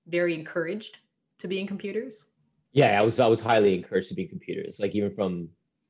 very 0.08 0.34
encouraged 0.34 0.98
to 1.40 1.48
be 1.48 1.60
in 1.60 1.68
computers? 1.68 2.26
Yeah, 2.74 3.00
I 3.00 3.02
was 3.04 3.20
I 3.20 3.28
was 3.28 3.40
highly 3.40 3.76
encouraged 3.76 4.10
to 4.10 4.16
be 4.16 4.24
in 4.24 4.30
computers. 4.30 4.78
Like 4.80 4.96
even 4.96 5.14
from 5.14 5.50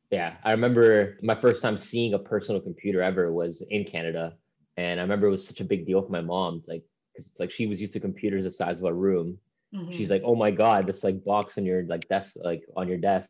yeah, 0.09 0.35
I 0.43 0.51
remember 0.51 1.17
my 1.21 1.35
first 1.35 1.61
time 1.61 1.77
seeing 1.77 2.13
a 2.13 2.19
personal 2.19 2.59
computer 2.59 3.01
ever 3.01 3.31
was 3.31 3.63
in 3.69 3.85
Canada. 3.85 4.33
And 4.77 4.99
I 4.99 5.03
remember 5.03 5.27
it 5.27 5.31
was 5.31 5.45
such 5.45 5.61
a 5.61 5.65
big 5.65 5.85
deal 5.85 6.01
for 6.01 6.11
my 6.11 6.21
mom. 6.21 6.63
Like, 6.67 6.83
cause 7.15 7.27
it's 7.27 7.39
like 7.39 7.51
she 7.51 7.67
was 7.67 7.79
used 7.79 7.93
to 7.93 7.99
computers 7.99 8.43
the 8.43 8.51
size 8.51 8.79
of 8.79 8.85
a 8.85 8.93
room 8.93 9.37
Mm-hmm. 9.73 9.91
She's 9.91 10.11
like, 10.11 10.23
oh 10.25 10.35
my 10.35 10.51
god, 10.51 10.87
this 10.87 11.03
like 11.03 11.23
box 11.23 11.57
on 11.57 11.65
your 11.65 11.83
like 11.85 12.07
desk, 12.09 12.35
like 12.43 12.63
on 12.75 12.87
your 12.87 12.97
desk. 12.97 13.29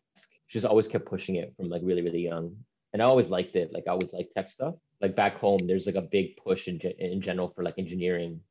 She 0.51 0.59
just 0.59 0.69
always 0.69 0.85
kept 0.85 1.05
pushing 1.05 1.35
it 1.35 1.53
from 1.55 1.69
like 1.69 1.81
really 1.81 2.01
really 2.01 2.19
young, 2.19 2.53
and 2.91 3.01
I 3.01 3.05
always 3.05 3.29
liked 3.29 3.55
it. 3.55 3.71
Like 3.71 3.85
I 3.87 3.91
always 3.91 4.11
liked 4.11 4.33
tech 4.33 4.49
stuff. 4.49 4.75
Like 4.99 5.15
back 5.15 5.37
home, 5.37 5.65
there's 5.65 5.85
like 5.85 5.95
a 5.95 6.01
big 6.01 6.35
push 6.35 6.67
in 6.67 6.77
in 6.99 7.21
general 7.21 7.47
for 7.47 7.63
like 7.63 7.75
engineering. 7.77 8.41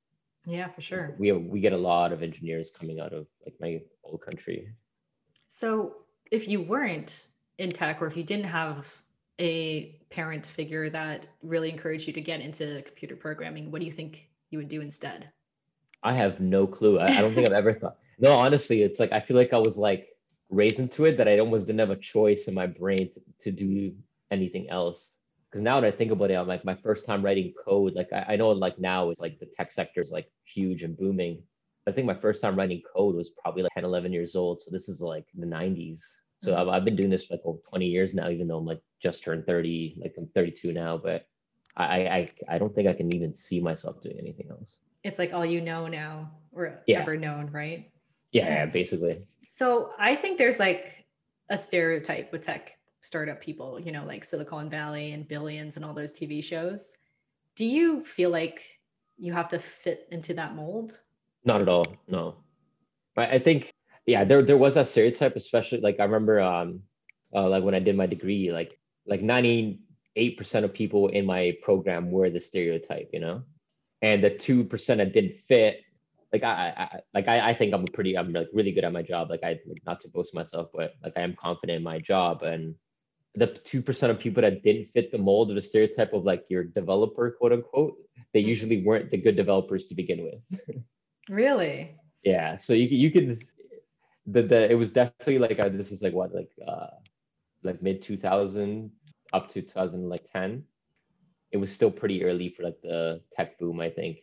Yeah, 0.47 0.69
for 0.69 0.81
sure. 0.81 1.15
We 1.19 1.29
have, 1.29 1.43
we 1.43 1.61
get 1.61 1.75
a 1.75 1.77
lot 1.77 2.15
of 2.15 2.23
engineers 2.23 2.71
coming 2.71 3.01
out 3.01 3.13
of 3.13 3.27
like 3.45 3.53
my 3.61 3.83
old 4.03 4.23
country. 4.23 4.73
So 5.47 5.97
if 6.31 6.49
you 6.49 6.63
weren't 6.63 7.27
in 7.59 7.71
tech, 7.71 8.01
or 8.01 8.07
if 8.07 8.17
you 8.17 8.23
didn't 8.23 8.47
have 8.47 8.87
a 9.39 10.01
parent 10.09 10.47
figure 10.47 10.89
that 10.89 11.27
really 11.43 11.69
encouraged 11.69 12.07
you 12.07 12.15
to 12.15 12.23
get 12.23 12.41
into 12.41 12.81
computer 12.87 13.15
programming, 13.15 13.71
what 13.71 13.81
do 13.81 13.85
you 13.85 13.93
think 13.93 14.27
you 14.49 14.57
would 14.57 14.71
do 14.71 14.81
instead? 14.81 15.29
I 16.03 16.15
have 16.15 16.41
no 16.41 16.67
clue. 16.67 16.99
I, 16.99 17.09
I 17.09 17.21
don't 17.21 17.35
think 17.35 17.47
I've 17.47 17.53
ever 17.53 17.75
thought. 17.75 17.99
No, 18.19 18.33
honestly, 18.33 18.81
it's 18.81 18.99
like 18.99 19.13
I 19.13 19.21
feel 19.21 19.37
like 19.37 19.53
I 19.53 19.59
was 19.59 19.77
like 19.77 20.10
raised 20.51 20.81
into 20.81 21.05
it 21.05 21.17
that 21.17 21.29
I 21.29 21.39
almost 21.39 21.67
didn't 21.67 21.81
have 21.81 21.91
a 21.91 21.97
choice 21.97 22.49
in 22.49 22.55
my 22.55 22.67
brain 22.67 23.11
to, 23.15 23.21
to 23.45 23.53
do 23.53 23.95
anything 24.31 24.69
else. 24.69 25.17
Because 25.49 25.63
now 25.63 25.81
that 25.81 25.87
I 25.87 25.97
think 25.97 26.13
about 26.13 26.31
it, 26.31 26.35
I'm 26.35 26.47
like 26.47 26.65
my 26.65 26.77
first 26.77 27.07
time 27.07 27.25
writing 27.25 27.53
code. 27.65 27.95
Like 27.95 28.13
I, 28.13 28.35
I 28.35 28.37
know 28.37 28.51
like 28.51 28.79
now 28.79 29.11
it's 29.11 29.21
like 29.21 29.39
the 29.39 29.49
tech 29.57 29.73
sector 29.73 30.01
is 30.01 30.11
like 30.11 30.31
huge 30.45 30.83
and 30.83 30.97
booming. 30.97 31.43
I 31.87 31.93
think 31.93 32.07
my 32.07 32.15
first 32.15 32.43
time 32.43 32.57
writing 32.57 32.83
code 32.95 33.17
was 33.17 33.31
probably 33.43 33.63
like 33.63 33.73
10, 33.75 33.85
11 33.85 34.13
years 34.13 34.37
old. 34.37 34.63
So 34.63 34.71
this 34.71 34.89
is 34.89 35.01
like 35.01 35.27
the 35.35 35.47
90s. 35.47 36.01
So 36.43 36.53
mm-hmm. 36.53 36.61
I've, 36.61 36.69
I've 36.69 36.85
been 36.85 36.97
doing 36.97 37.11
this 37.11 37.27
for 37.27 37.35
like 37.35 37.43
over 37.45 37.59
20 37.69 37.87
years 37.87 38.15
now, 38.15 38.29
even 38.29 38.47
though 38.47 38.59
I'm 38.59 38.67
like 38.67 38.81
just 39.03 39.25
turned 39.25 39.47
30, 39.47 39.99
like 40.03 40.15
I'm 40.19 40.29
32 40.35 40.73
now. 40.73 40.99
But 40.99 41.27
I, 41.77 42.07
I, 42.07 42.31
I 42.49 42.59
don't 42.59 42.75
think 42.75 42.89
I 42.89 42.93
can 42.93 43.13
even 43.13 43.35
see 43.35 43.61
myself 43.61 44.03
doing 44.03 44.19
anything 44.19 44.49
else. 44.51 44.77
It's 45.03 45.19
like 45.19 45.33
all 45.33 45.47
you 45.47 45.61
know 45.61 45.89
now 45.89 46.31
or 46.53 46.81
yeah. 46.87 47.01
ever 47.01 47.17
known, 47.17 47.51
right? 47.51 47.91
Yeah, 48.33 48.47
yeah, 48.47 48.67
basically. 48.67 49.23
So 49.53 49.91
I 49.99 50.15
think 50.15 50.39
there's 50.39 50.61
like 50.61 51.05
a 51.51 51.59
stereotype 51.59 52.31
with 52.31 52.43
tech 52.43 52.79
startup 53.01 53.41
people, 53.41 53.81
you 53.81 53.91
know, 53.91 54.05
like 54.07 54.25
Silicon 54.25 54.71
Valley 54.71 55.11
and 55.11 55.27
Billions 55.27 55.75
and 55.75 55.85
all 55.85 55.93
those 55.93 56.13
TV 56.13 56.43
shows. 56.43 56.95
Do 57.57 57.65
you 57.65 58.05
feel 58.05 58.31
like 58.31 58.63
you 59.19 59.33
have 59.33 59.49
to 59.49 59.59
fit 59.59 60.07
into 60.13 60.35
that 60.35 60.55
mold? 60.55 61.01
Not 61.45 61.61
at 61.61 61.69
all. 61.69 61.85
No. 62.07 62.37
But 63.17 63.31
I 63.31 63.41
think 63.41 63.73
yeah, 64.07 64.23
there 64.23 64.41
there 64.43 64.57
was 64.57 64.75
that 64.75 64.87
stereotype, 64.87 65.35
especially 65.35 65.81
like 65.81 65.99
I 65.99 66.05
remember 66.05 66.41
um 66.41 66.83
uh, 67.35 67.49
like 67.49 67.65
when 67.65 67.75
I 67.75 67.81
did 67.81 67.97
my 67.97 68.07
degree, 68.07 68.53
like 68.53 68.79
like 69.05 69.21
98% 69.21 69.81
of 70.63 70.73
people 70.73 71.09
in 71.09 71.27
my 71.27 71.57
program 71.61 72.13
were 72.13 72.31
the 72.31 72.39
stereotype, 72.39 73.11
you 73.13 73.19
know? 73.19 73.43
And 74.01 74.23
the 74.23 74.31
two 74.31 74.63
percent 74.63 74.99
that 74.99 75.13
didn't 75.13 75.41
fit, 75.49 75.81
like 76.33 76.45
I, 76.45 76.73
I 76.77 77.01
like 77.13 77.29
I, 77.29 77.51
I 77.51 77.55
think 77.55 77.75
I'm 77.75 77.85
pretty 77.87 78.17
I'm 78.17 78.33
like 78.33 78.49
really 78.53 78.73
good 78.73 78.85
at 78.85 78.93
my 78.93 79.03
job. 79.03 79.31
Like 79.31 79.43
I 79.43 79.59
like 79.67 79.83
not 79.87 80.01
to 80.03 80.09
boast 80.09 80.35
myself, 80.35 80.69
but 80.73 80.95
like 81.03 81.15
I 81.17 81.21
am 81.21 81.35
confident 81.35 81.79
in 81.79 81.83
my 81.83 81.99
job. 81.99 82.43
And 82.43 82.75
the 83.35 83.47
two 83.47 83.83
percent 83.83 84.13
of 84.13 84.19
people 84.19 84.43
that 84.43 84.63
didn't 84.63 84.91
fit 84.93 85.13
the 85.13 85.19
mold 85.19 85.51
of 85.51 85.57
the 85.57 85.63
stereotype 85.63 86.13
of 86.13 86.25
like 86.25 86.45
your 86.49 86.65
developer, 86.65 87.33
quote 87.33 87.53
unquote, 87.53 87.97
they 88.33 88.41
mm-hmm. 88.41 88.49
usually 88.49 88.83
weren't 88.85 89.11
the 89.11 89.19
good 89.19 89.37
developers 89.37 89.87
to 89.87 89.95
begin 89.95 90.23
with. 90.25 90.81
really? 91.29 91.97
Yeah. 92.23 92.57
So 92.57 92.75
you 92.75 92.85
you 92.85 93.11
could 93.11 93.43
the 94.27 94.43
the 94.43 94.71
it 94.71 94.75
was 94.75 94.91
definitely 94.91 95.39
like 95.39 95.59
uh, 95.59 95.71
this 95.71 95.91
is 95.91 96.03
like 96.03 96.13
what 96.13 96.35
like 96.35 96.51
uh 96.69 96.89
like 97.63 97.83
mid 97.83 98.03
2000 98.03 98.91
up 99.33 99.49
to 99.49 99.63
2010 99.63 100.65
it 101.53 101.57
was 101.57 101.73
still 101.73 101.91
pretty 101.91 102.25
early 102.25 102.49
for 102.49 102.63
like 102.63 102.81
the 102.83 103.21
tech 103.35 103.59
boom 103.59 103.81
i 103.81 103.91
think 103.91 104.19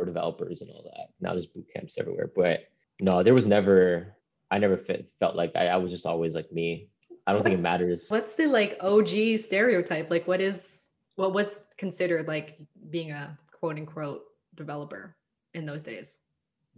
for 0.00 0.06
developers 0.06 0.62
and 0.62 0.70
all 0.70 0.82
that 0.82 1.08
now 1.20 1.32
there's 1.34 1.46
boot 1.46 1.66
camps 1.74 1.94
everywhere 1.98 2.30
but 2.34 2.60
no 3.00 3.22
there 3.22 3.34
was 3.34 3.46
never 3.46 4.16
i 4.50 4.58
never 4.58 4.76
fit, 4.76 5.10
felt 5.20 5.36
like 5.36 5.52
I, 5.54 5.68
I 5.68 5.76
was 5.76 5.90
just 5.92 6.06
always 6.06 6.34
like 6.34 6.50
me 6.52 6.88
i 7.26 7.32
don't 7.32 7.40
what's, 7.40 7.48
think 7.48 7.58
it 7.58 7.62
matters 7.62 8.06
what's 8.08 8.34
the 8.34 8.46
like 8.46 8.78
og 8.80 9.08
stereotype 9.38 10.10
like 10.10 10.26
what 10.26 10.40
is 10.40 10.86
what 11.16 11.32
was 11.32 11.60
considered 11.76 12.26
like 12.26 12.58
being 12.90 13.10
a 13.12 13.38
quote 13.52 13.76
unquote 13.76 14.22
developer 14.54 15.16
in 15.54 15.66
those 15.66 15.82
days 15.82 16.18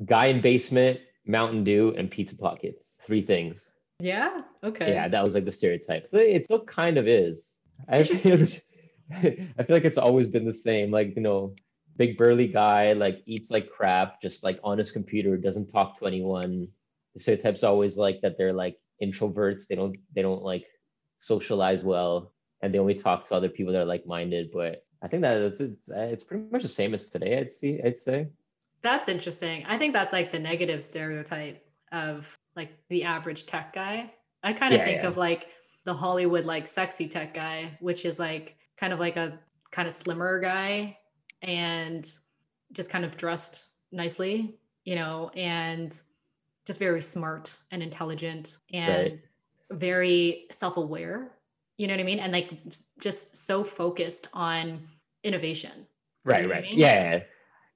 guy 0.05 0.26
in 0.26 0.41
basement 0.41 0.99
Mountain 1.26 1.64
Dew, 1.64 1.95
and 1.97 2.11
pizza 2.11 2.37
pockets. 2.37 2.99
Three 3.07 3.25
things. 3.25 3.73
Yeah. 4.00 4.43
Okay. 4.64 4.93
Yeah, 4.93 5.09
that 5.09 5.23
was 5.23 5.35
like 5.35 5.45
the 5.45 5.52
stereotype. 5.52 6.07
So 6.07 6.19
it 6.19 6.45
still 6.45 6.64
kind 6.64 6.99
of 6.99 7.07
is. 7.07 7.52
I 7.88 8.02
feel, 8.02 8.43
I 9.12 9.21
feel 9.21 9.47
like 9.69 9.85
it's 9.85 9.99
always 9.99 10.26
been 10.26 10.45
the 10.45 10.55
same. 10.55 10.91
Like 10.91 11.14
you 11.14 11.23
know, 11.23 11.55
big 11.97 12.17
burly 12.17 12.49
guy, 12.49 12.93
like 12.93 13.23
eats 13.27 13.51
like 13.51 13.71
crap, 13.71 14.21
just 14.21 14.43
like 14.43 14.59
on 14.65 14.79
his 14.79 14.91
computer, 14.91 15.37
doesn't 15.37 15.71
talk 15.71 15.99
to 15.99 16.07
anyone. 16.07 16.69
The 17.15 17.21
stereotype's 17.21 17.65
always 17.65 17.97
like 17.97 18.21
that 18.23 18.39
they're 18.39 18.53
like 18.53 18.79
introverts. 19.03 19.67
They 19.67 19.75
don't 19.75 19.97
they 20.15 20.23
don't 20.23 20.43
like 20.43 20.67
socialize 21.19 21.83
well, 21.83 22.33
and 22.63 22.73
they 22.73 22.79
only 22.79 22.95
talk 22.95 23.29
to 23.29 23.35
other 23.35 23.49
people 23.49 23.73
that 23.73 23.83
are 23.83 23.87
like 23.87 24.07
minded. 24.07 24.51
But 24.53 24.85
I 25.03 25.09
think 25.09 25.23
that 25.23 25.37
it's 25.37 25.61
it's, 25.61 25.91
it's 25.93 26.25
pretty 26.25 26.45
much 26.51 26.63
the 26.63 26.69
same 26.69 26.95
as 26.95 27.11
today. 27.11 27.39
I'd 27.39 27.53
see. 27.53 27.81
I'd 27.85 27.99
say. 27.99 28.29
That's 28.83 29.09
interesting. 29.09 29.65
I 29.67 29.79
think 29.79 29.93
that's 29.93 30.13
like 30.13 30.33
the 30.33 30.39
negative 30.39 30.83
stereotype 30.83 31.65
of 31.93 32.27
like 32.57 32.71
the 32.89 33.05
average 33.05 33.47
tech 33.47 33.73
guy. 33.73 34.13
I 34.43 34.53
kind 34.53 34.75
of 34.75 34.81
yeah, 34.81 34.87
think 34.87 35.03
yeah. 35.03 35.09
of 35.09 35.17
like 35.17 35.47
the 35.85 35.95
Hollywood 35.95 36.47
like 36.47 36.67
sexy 36.67 37.07
tech 37.07 37.35
guy, 37.35 37.77
which 37.81 38.05
is 38.05 38.19
like 38.19 38.57
kind 38.77 38.93
of 38.93 38.99
like 38.99 39.17
a 39.17 39.39
kind 39.71 39.87
of 39.87 39.95
slimmer 39.95 40.41
guy 40.41 40.97
and 41.43 42.13
just 42.73 42.89
kind 42.89 43.05
of 43.05 43.17
dressed 43.17 43.65
nicely, 43.91 44.55
you 44.85 44.95
know, 44.95 45.31
and 45.35 46.01
just 46.67 46.79
very 46.79 47.03
smart 47.03 47.55
and 47.71 47.83
intelligent 47.83 48.59
and 48.73 49.13
right. 49.13 49.27
very 49.73 50.47
self-aware, 50.51 51.33
you 51.77 51.87
know 51.87 51.95
what 51.95 52.01
I 52.01 52.05
mean? 52.05 52.21
And 52.21 52.33
like 52.33 52.51
just 53.01 53.37
so 53.37 53.65
focused 53.65 54.29
on 54.33 54.81
innovation. 55.25 55.87
Right, 56.25 56.49
right. 56.49 56.65
I 56.65 56.69
mean? 56.69 56.79
Yeah 56.79 57.23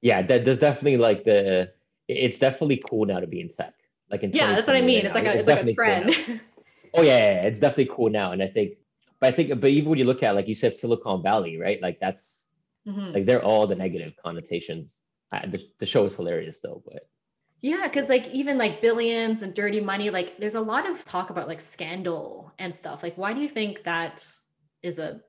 yeah, 0.03 0.23
that, 0.23 0.45
there's 0.45 0.59
definitely 0.59 0.99
like 0.99 1.25
the 1.25 1.73
it's 2.09 2.39
definitely 2.39 2.83
cool 2.89 3.07
now 3.07 3.21
to 3.21 3.27
be 3.27 3.41
in 3.41 3.49
tech. 3.49 3.75
Like 4.11 4.23
in 4.23 4.33
yeah, 4.33 4.55
that's 4.55 4.69
what 4.69 4.77
I 4.77 4.81
mean. 4.81 5.05
It's 5.05 5.15
like 5.15 5.25
a, 5.25 5.31
it's, 5.31 5.49
it's 5.49 5.49
like 5.49 5.67
a 5.67 5.75
trend. 5.75 6.15
Cool 6.15 6.39
oh 6.95 7.03
yeah, 7.03 7.19
yeah, 7.19 7.43
it's 7.43 7.61
definitely 7.61 7.93
cool 7.95 8.11
now, 8.11 8.33
and 8.33 8.43
I 8.43 8.47
think, 8.47 8.75
but 9.21 9.33
I 9.33 9.37
think, 9.37 9.61
but 9.61 9.71
even 9.71 9.91
when 9.91 9.99
you 9.99 10.05
look 10.05 10.23
at 10.23 10.35
like 10.35 10.49
you 10.49 10.55
said, 10.55 10.75
Silicon 10.75 11.23
Valley, 11.23 11.59
right? 11.59 11.83
Like 11.83 11.99
that's 11.99 12.46
mm-hmm. 12.87 13.13
like 13.13 13.27
they're 13.27 13.43
all 13.43 13.67
the 13.67 13.75
negative 13.75 14.15
connotations. 14.23 14.99
The, 15.33 15.63
the 15.81 15.87
show 15.87 16.05
is 16.07 16.15
hilarious 16.15 16.61
though, 16.61 16.83
but 16.87 17.09
yeah, 17.61 17.89
because 17.89 18.09
like 18.09 18.29
even 18.29 18.59
like 18.59 18.81
billions 18.81 19.43
and 19.43 19.53
dirty 19.53 19.81
money, 19.81 20.09
like 20.11 20.39
there's 20.39 20.55
a 20.55 20.61
lot 20.61 20.89
of 20.89 21.05
talk 21.05 21.31
about 21.31 21.49
like 21.49 21.61
scandal 21.61 22.53
and 22.59 22.75
stuff. 22.75 23.03
Like, 23.03 23.17
why 23.19 23.33
do 23.33 23.41
you 23.41 23.49
think 23.49 23.83
that 23.85 24.25
is 24.83 24.99
a 24.99 25.21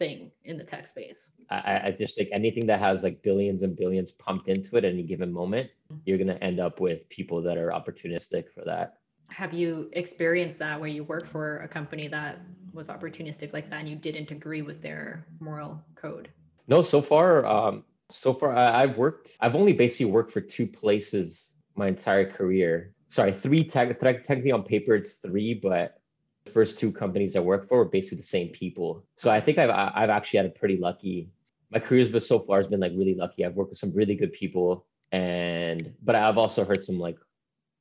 thing 0.00 0.30
in 0.44 0.56
the 0.56 0.64
tech 0.64 0.86
space. 0.86 1.30
I, 1.50 1.80
I 1.84 1.96
just 1.96 2.16
think 2.16 2.30
anything 2.32 2.66
that 2.66 2.80
has 2.80 3.02
like 3.04 3.22
billions 3.22 3.62
and 3.62 3.76
billions 3.76 4.10
pumped 4.12 4.48
into 4.48 4.76
it 4.76 4.84
at 4.84 4.92
any 4.92 5.02
given 5.02 5.30
moment, 5.32 5.68
mm-hmm. 5.92 6.00
you're 6.06 6.16
going 6.16 6.34
to 6.34 6.42
end 6.42 6.58
up 6.58 6.80
with 6.80 7.08
people 7.10 7.42
that 7.42 7.56
are 7.58 7.68
opportunistic 7.68 8.46
for 8.54 8.64
that. 8.64 8.94
Have 9.28 9.52
you 9.52 9.90
experienced 9.92 10.58
that 10.58 10.80
where 10.80 10.88
you 10.88 11.04
work 11.04 11.28
for 11.28 11.58
a 11.58 11.68
company 11.68 12.08
that 12.08 12.40
was 12.72 12.88
opportunistic 12.88 13.52
like 13.52 13.68
that 13.70 13.80
and 13.80 13.88
you 13.88 13.94
didn't 13.94 14.30
agree 14.30 14.62
with 14.62 14.80
their 14.80 15.26
moral 15.38 15.80
code? 15.94 16.30
No, 16.70 16.82
so 16.82 17.02
far, 17.02 17.44
um, 17.46 17.82
so 18.12 18.32
far 18.32 18.56
I, 18.56 18.86
have 18.86 18.96
worked. 18.96 19.32
I've 19.40 19.56
only 19.56 19.72
basically 19.72 20.06
worked 20.06 20.32
for 20.32 20.40
two 20.40 20.68
places 20.68 21.50
my 21.74 21.88
entire 21.88 22.30
career. 22.30 22.94
Sorry, 23.08 23.32
three. 23.32 23.64
Te- 23.64 23.94
technically 23.94 24.52
on 24.52 24.62
paper 24.62 24.94
it's 24.94 25.14
three, 25.14 25.52
but 25.52 26.00
the 26.44 26.52
first 26.52 26.78
two 26.78 26.92
companies 26.92 27.34
I 27.34 27.40
worked 27.40 27.68
for 27.68 27.78
were 27.78 27.84
basically 27.86 28.18
the 28.18 28.22
same 28.22 28.50
people. 28.50 29.04
So 29.16 29.32
I 29.32 29.40
think 29.40 29.58
I've 29.58 29.70
I've 29.70 30.10
actually 30.10 30.38
had 30.38 30.46
a 30.46 30.50
pretty 30.60 30.76
lucky. 30.76 31.28
My 31.72 31.80
career's 31.80 32.08
been 32.08 32.20
so 32.20 32.38
far 32.38 32.58
has 32.58 32.68
been 32.68 32.80
like 32.80 32.92
really 32.94 33.16
lucky. 33.16 33.44
I've 33.44 33.56
worked 33.56 33.70
with 33.70 33.80
some 33.80 33.92
really 33.92 34.14
good 34.14 34.32
people, 34.32 34.86
and 35.10 35.92
but 36.04 36.14
I've 36.14 36.38
also 36.38 36.64
heard 36.64 36.84
some 36.84 37.00
like 37.00 37.18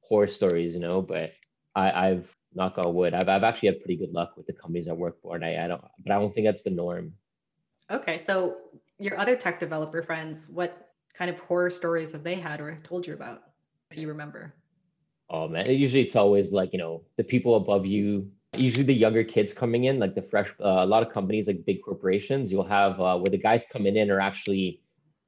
horror 0.01 0.27
stories, 0.27 0.73
you 0.73 0.79
know. 0.79 0.99
But 1.03 1.33
I, 1.75 1.91
I've 1.91 2.27
knock 2.55 2.79
on 2.79 2.95
wood, 2.95 3.13
I've 3.13 3.29
I've 3.29 3.43
actually 3.43 3.69
had 3.69 3.81
pretty 3.81 3.97
good 3.97 4.13
luck 4.13 4.35
with 4.35 4.47
the 4.47 4.53
companies 4.53 4.87
I 4.87 4.93
work 4.93 5.21
for, 5.21 5.35
and 5.35 5.45
I, 5.45 5.63
I 5.63 5.67
don't, 5.67 5.83
but 6.03 6.11
I 6.11 6.19
don't 6.19 6.33
think 6.33 6.47
that's 6.47 6.63
the 6.63 6.71
norm. 6.71 7.13
Okay, 7.91 8.17
so 8.17 8.57
your 8.99 9.17
other 9.17 9.35
tech 9.35 9.59
developer 9.59 10.01
friends, 10.03 10.47
what 10.49 10.89
kind 11.17 11.29
of 11.29 11.39
horror 11.39 11.69
stories 11.69 12.11
have 12.11 12.23
they 12.23 12.35
had 12.35 12.61
or 12.61 12.79
told 12.83 13.07
you 13.07 13.13
about 13.13 13.43
that 13.89 13.97
you 13.97 14.07
remember? 14.07 14.53
Oh 15.29 15.47
man, 15.47 15.69
usually 15.69 16.03
it's 16.03 16.15
always 16.15 16.51
like 16.51 16.73
you 16.73 16.79
know 16.79 17.03
the 17.17 17.23
people 17.23 17.55
above 17.55 17.85
you 17.85 18.29
usually 18.53 18.83
the 18.83 18.93
younger 18.93 19.23
kids 19.23 19.53
coming 19.53 19.83
in 19.85 19.99
like 19.99 20.15
the 20.15 20.21
fresh 20.21 20.49
uh, 20.59 20.79
a 20.79 20.85
lot 20.85 21.03
of 21.03 21.13
companies 21.13 21.47
like 21.47 21.63
big 21.65 21.83
corporations 21.83 22.51
you'll 22.51 22.63
have 22.63 22.99
uh, 22.99 23.17
where 23.17 23.29
the 23.29 23.37
guys 23.37 23.65
coming 23.71 23.95
in 23.95 24.09
are 24.09 24.19
actually 24.19 24.81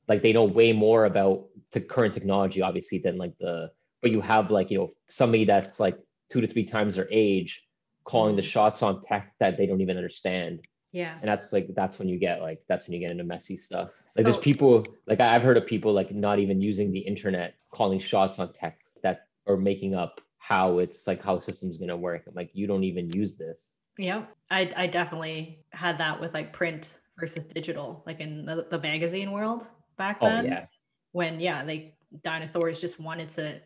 like 0.08 0.24
they 0.24 0.34
know 0.34 0.44
way 0.44 0.74
more 0.74 1.06
about 1.06 1.46
the 1.72 1.80
current 1.80 2.13
technology 2.13 2.62
obviously 2.62 2.98
than 2.98 3.18
like 3.18 3.34
the 3.39 3.70
but 4.01 4.12
you 4.12 4.22
have 4.22 4.50
like 4.50 4.72
you 4.72 4.77
know 4.77 4.89
somebody 5.08 5.46
that's 5.46 5.80
like 5.80 5.98
two 6.32 6.41
to 6.41 6.48
three 6.48 6.65
times 6.65 6.96
their 6.96 7.08
age 7.12 7.63
calling 8.03 8.36
the 8.36 8.41
mm-hmm. 8.41 8.50
shots 8.50 8.82
on 8.82 9.03
tech 9.03 9.34
that 9.39 9.56
they 9.58 9.68
don't 9.68 9.82
even 9.82 9.98
understand 9.98 10.60
yeah 10.92 11.18
and 11.20 11.28
that's 11.28 11.54
like 11.54 11.68
that's 11.76 12.00
when 12.00 12.08
you 12.10 12.20
get 12.20 12.42
like 12.42 12.62
that's 12.68 12.88
when 12.88 12.94
you 12.94 13.00
get 13.00 13.12
into 13.12 13.24
messy 13.24 13.56
stuff 13.56 13.90
like 13.90 13.94
so, 14.08 14.24
there's 14.24 14.38
people 14.38 14.86
like 15.08 15.20
i've 15.20 15.42
heard 15.42 15.58
of 15.58 15.66
people 15.66 15.94
like 15.94 16.12
not 16.14 16.40
even 16.40 16.62
using 16.62 16.92
the 16.92 17.00
internet 17.00 17.56
calling 17.72 18.00
shots 18.00 18.40
on 18.40 18.52
tech 18.54 18.80
that 19.04 19.28
are 19.48 19.58
making 19.58 19.96
up 19.96 20.22
how 20.52 20.80
it's 20.80 21.08
like 21.08 21.24
how 21.24 21.40
systems 21.40 21.78
going 21.78 21.88
to 21.88 21.96
work. 21.96 22.24
I'm 22.28 22.34
like, 22.36 22.50
you 22.54 22.68
don't 22.68 22.84
even 22.84 23.10
use 23.12 23.36
this. 23.36 23.70
Yeah, 23.98 24.24
I 24.50 24.72
I 24.76 24.88
definitely 24.88 25.64
had 25.72 25.98
that 26.00 26.20
with 26.20 26.34
like 26.34 26.52
print 26.52 26.94
versus 27.18 27.46
digital, 27.46 28.04
like 28.06 28.20
in 28.20 28.46
the, 28.46 28.68
the 28.70 28.80
magazine 28.80 29.32
world 29.32 29.68
back 29.98 30.18
oh, 30.22 30.28
then. 30.28 30.46
Oh, 30.46 30.50
yeah. 30.50 30.66
When 31.14 31.40
yeah, 31.40 31.64
like 31.64 31.96
dinosaurs 32.24 32.82
just 32.82 33.00
wanted 33.00 33.30
to 33.30 33.62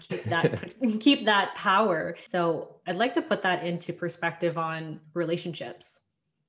keep 0.00 0.24
that 0.24 0.72
keep 1.00 1.24
that 1.24 1.54
power. 1.56 2.16
So 2.26 2.76
I'd 2.86 2.96
like 2.96 3.12
to 3.14 3.22
put 3.22 3.42
that 3.42 3.66
into 3.66 3.92
perspective 3.92 4.56
on 4.56 5.00
relationships 5.14 6.00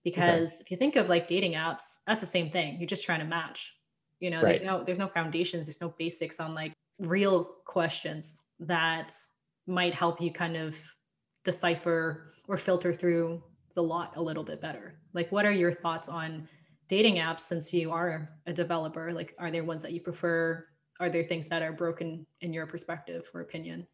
because 0.04 0.50
okay. 0.50 0.58
if 0.62 0.72
you 0.72 0.78
think 0.78 0.96
of 0.96 1.10
like 1.10 1.28
dating 1.28 1.54
apps, 1.54 1.84
that's 2.08 2.22
the 2.22 2.28
same 2.28 2.50
thing. 2.50 2.78
You're 2.80 2.88
just 2.88 3.04
trying 3.04 3.20
to 3.20 3.26
match. 3.26 3.74
You 4.20 4.30
know, 4.30 4.42
right. 4.42 4.54
there's 4.54 4.66
no 4.66 4.84
there's 4.84 5.00
no 5.00 5.08
foundations, 5.08 5.66
there's 5.66 5.82
no 5.82 5.94
basics 5.98 6.40
on 6.40 6.54
like 6.54 6.74
real 7.00 7.44
questions 7.66 8.42
that 8.60 9.14
might 9.68 9.94
help 9.94 10.22
you 10.22 10.32
kind 10.32 10.56
of 10.56 10.76
decipher 11.44 12.34
or 12.48 12.58
filter 12.58 12.94
through 12.94 13.42
the 13.76 13.82
lot 13.82 14.14
a 14.18 14.22
little 14.22 14.44
bit 14.44 14.62
better. 14.62 14.96
Like, 15.14 15.32
what 15.32 15.46
are 15.46 15.52
your 15.52 15.74
thoughts 15.74 16.10
on 16.10 16.48
dating 16.88 17.16
apps 17.16 17.42
since 17.42 17.74
you 17.74 17.92
are 17.92 18.30
a 18.46 18.54
developer? 18.54 19.14
Like, 19.14 19.34
are 19.40 19.50
there 19.50 19.64
ones 19.64 19.82
that 19.82 19.94
you 19.94 20.02
prefer? 20.02 20.68
Are 21.00 21.10
there 21.10 21.24
things 21.24 21.48
that 21.48 21.62
are 21.62 21.72
broken 21.72 22.26
in 22.42 22.54
your 22.54 22.68
perspective 22.68 23.24
or 23.34 23.42
opinion? 23.42 23.88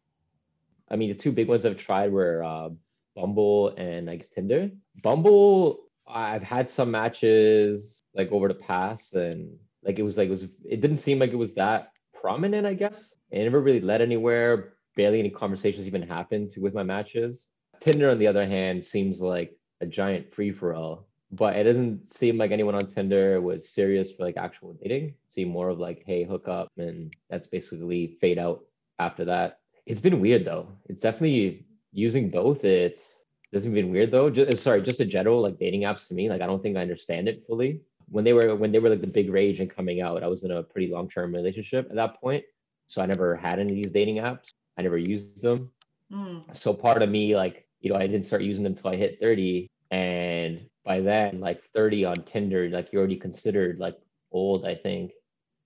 I 0.90 0.96
mean, 0.96 1.08
the 1.08 1.14
two 1.14 1.32
big 1.32 1.48
ones 1.48 1.64
I've 1.64 1.76
tried 1.76 2.12
were 2.12 2.42
uh, 2.42 2.70
Bumble 3.14 3.74
and 3.76 4.06
like 4.06 4.28
Tinder. 4.28 4.70
Bumble, 5.02 5.87
I've 6.08 6.42
had 6.42 6.70
some 6.70 6.90
matches 6.90 8.02
like 8.14 8.32
over 8.32 8.48
the 8.48 8.54
past, 8.54 9.14
and 9.14 9.56
like 9.82 9.98
it 9.98 10.02
was 10.02 10.16
like 10.16 10.28
it 10.28 10.30
was 10.30 10.44
it 10.64 10.80
didn't 10.80 10.96
seem 10.98 11.18
like 11.18 11.32
it 11.32 11.36
was 11.36 11.54
that 11.54 11.92
prominent. 12.18 12.66
I 12.66 12.74
guess 12.74 13.14
it 13.30 13.44
never 13.44 13.60
really 13.60 13.80
led 13.80 14.02
anywhere. 14.02 14.74
Barely 14.96 15.20
any 15.20 15.30
conversations 15.30 15.86
even 15.86 16.02
happened 16.02 16.52
with 16.56 16.74
my 16.74 16.82
matches. 16.82 17.46
Tinder, 17.80 18.10
on 18.10 18.18
the 18.18 18.26
other 18.26 18.46
hand, 18.46 18.84
seems 18.84 19.20
like 19.20 19.56
a 19.80 19.86
giant 19.86 20.34
free 20.34 20.50
for 20.50 20.74
all. 20.74 21.06
But 21.30 21.56
it 21.56 21.64
doesn't 21.64 22.10
seem 22.12 22.38
like 22.38 22.50
anyone 22.50 22.74
on 22.74 22.86
Tinder 22.86 23.40
was 23.40 23.68
serious 23.68 24.10
for 24.10 24.24
like 24.24 24.36
actual 24.36 24.72
dating. 24.72 25.08
It 25.08 25.14
seemed 25.28 25.52
more 25.52 25.68
of 25.68 25.78
like, 25.78 26.02
hey, 26.06 26.24
hook 26.24 26.48
up, 26.48 26.68
and 26.78 27.14
that's 27.30 27.46
basically 27.46 28.16
fade 28.20 28.38
out 28.38 28.64
after 28.98 29.24
that. 29.26 29.58
It's 29.86 30.00
been 30.00 30.20
weird 30.20 30.44
though. 30.44 30.68
It's 30.86 31.02
definitely 31.02 31.66
using 31.92 32.30
both. 32.30 32.64
It's 32.64 33.24
doesn't 33.52 33.72
been 33.72 33.90
weird 33.90 34.10
though. 34.10 34.30
Just, 34.30 34.62
sorry, 34.62 34.82
just 34.82 35.00
a 35.00 35.04
general 35.04 35.40
like 35.40 35.58
dating 35.58 35.82
apps 35.82 36.08
to 36.08 36.14
me. 36.14 36.28
Like 36.28 36.42
I 36.42 36.46
don't 36.46 36.62
think 36.62 36.76
I 36.76 36.82
understand 36.82 37.28
it 37.28 37.44
fully. 37.46 37.80
When 38.10 38.24
they 38.24 38.32
were 38.32 38.56
when 38.56 38.72
they 38.72 38.78
were 38.78 38.90
like 38.90 39.00
the 39.00 39.06
big 39.06 39.30
rage 39.30 39.60
and 39.60 39.70
coming 39.70 40.00
out, 40.00 40.22
I 40.22 40.28
was 40.28 40.44
in 40.44 40.50
a 40.50 40.62
pretty 40.62 40.92
long 40.92 41.08
term 41.08 41.34
relationship 41.34 41.86
at 41.90 41.96
that 41.96 42.20
point. 42.20 42.44
So 42.88 43.02
I 43.02 43.06
never 43.06 43.36
had 43.36 43.58
any 43.58 43.72
of 43.72 43.76
these 43.76 43.92
dating 43.92 44.16
apps. 44.16 44.50
I 44.78 44.82
never 44.82 44.98
used 44.98 45.42
them. 45.42 45.70
Mm. 46.12 46.56
So 46.56 46.72
part 46.72 47.02
of 47.02 47.10
me 47.10 47.36
like 47.36 47.68
you 47.80 47.92
know, 47.92 47.98
I 47.98 48.06
didn't 48.06 48.26
start 48.26 48.42
using 48.42 48.64
them 48.64 48.72
until 48.72 48.90
I 48.90 48.96
hit 48.96 49.20
30. 49.20 49.70
And 49.90 50.68
by 50.84 51.00
then, 51.00 51.40
like 51.40 51.62
30 51.74 52.04
on 52.04 52.22
Tinder, 52.24 52.68
like 52.68 52.92
you're 52.92 53.00
already 53.00 53.16
considered 53.16 53.78
like 53.78 53.96
old, 54.32 54.66
I 54.66 54.74
think. 54.74 55.12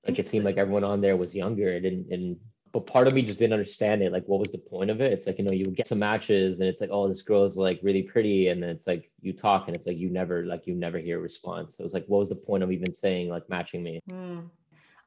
Like 0.07 0.19
it 0.19 0.27
seemed 0.27 0.45
like 0.45 0.57
everyone 0.57 0.85
on 0.85 1.01
there 1.01 1.17
was 1.17 1.35
younger. 1.35 1.69
It 1.69 1.81
didn't, 1.81 2.13
and 2.13 2.37
but 2.73 2.87
part 2.87 3.07
of 3.07 3.13
me 3.13 3.23
just 3.23 3.39
didn't 3.39 3.53
understand 3.53 4.03
it. 4.03 4.13
Like, 4.13 4.25
what 4.27 4.41
was 4.41 4.51
the 4.51 4.59
point 4.59 4.91
of 4.91 5.01
it? 5.03 5.13
It's 5.13 5.27
like, 5.27 5.39
you 5.39 5.45
know, 5.45 5.53
you 5.53 5.67
get 5.67 5.87
some 5.87 5.99
matches 5.99 6.61
and 6.61 6.69
it's 6.69 6.81
like, 6.81 6.91
oh, 6.91 7.07
this 7.07 7.21
girl 7.21 7.45
is 7.45 7.57
like 7.57 7.79
really 7.83 8.03
pretty. 8.03 8.49
And 8.49 8.63
then 8.63 8.71
it's 8.71 8.87
like 8.87 9.11
you 9.21 9.35
talk 9.35 9.69
and 9.69 9.77
it's 9.77 9.87
like 9.87 9.99
you 9.99 10.09
never 10.09 10.45
like 10.47 10.67
you 10.67 10.75
never 10.75 10.99
hear 10.99 11.19
a 11.19 11.23
response. 11.23 11.77
So 11.77 11.85
it's 11.85 11.93
like, 11.93 12.07
what 12.07 12.19
was 12.19 12.31
the 12.31 12.35
point 12.35 12.63
of 12.63 12.73
even 12.73 12.93
saying 12.93 13.29
like 13.29 13.49
matching 13.51 13.83
me? 13.83 14.01
Mm. 14.11 14.49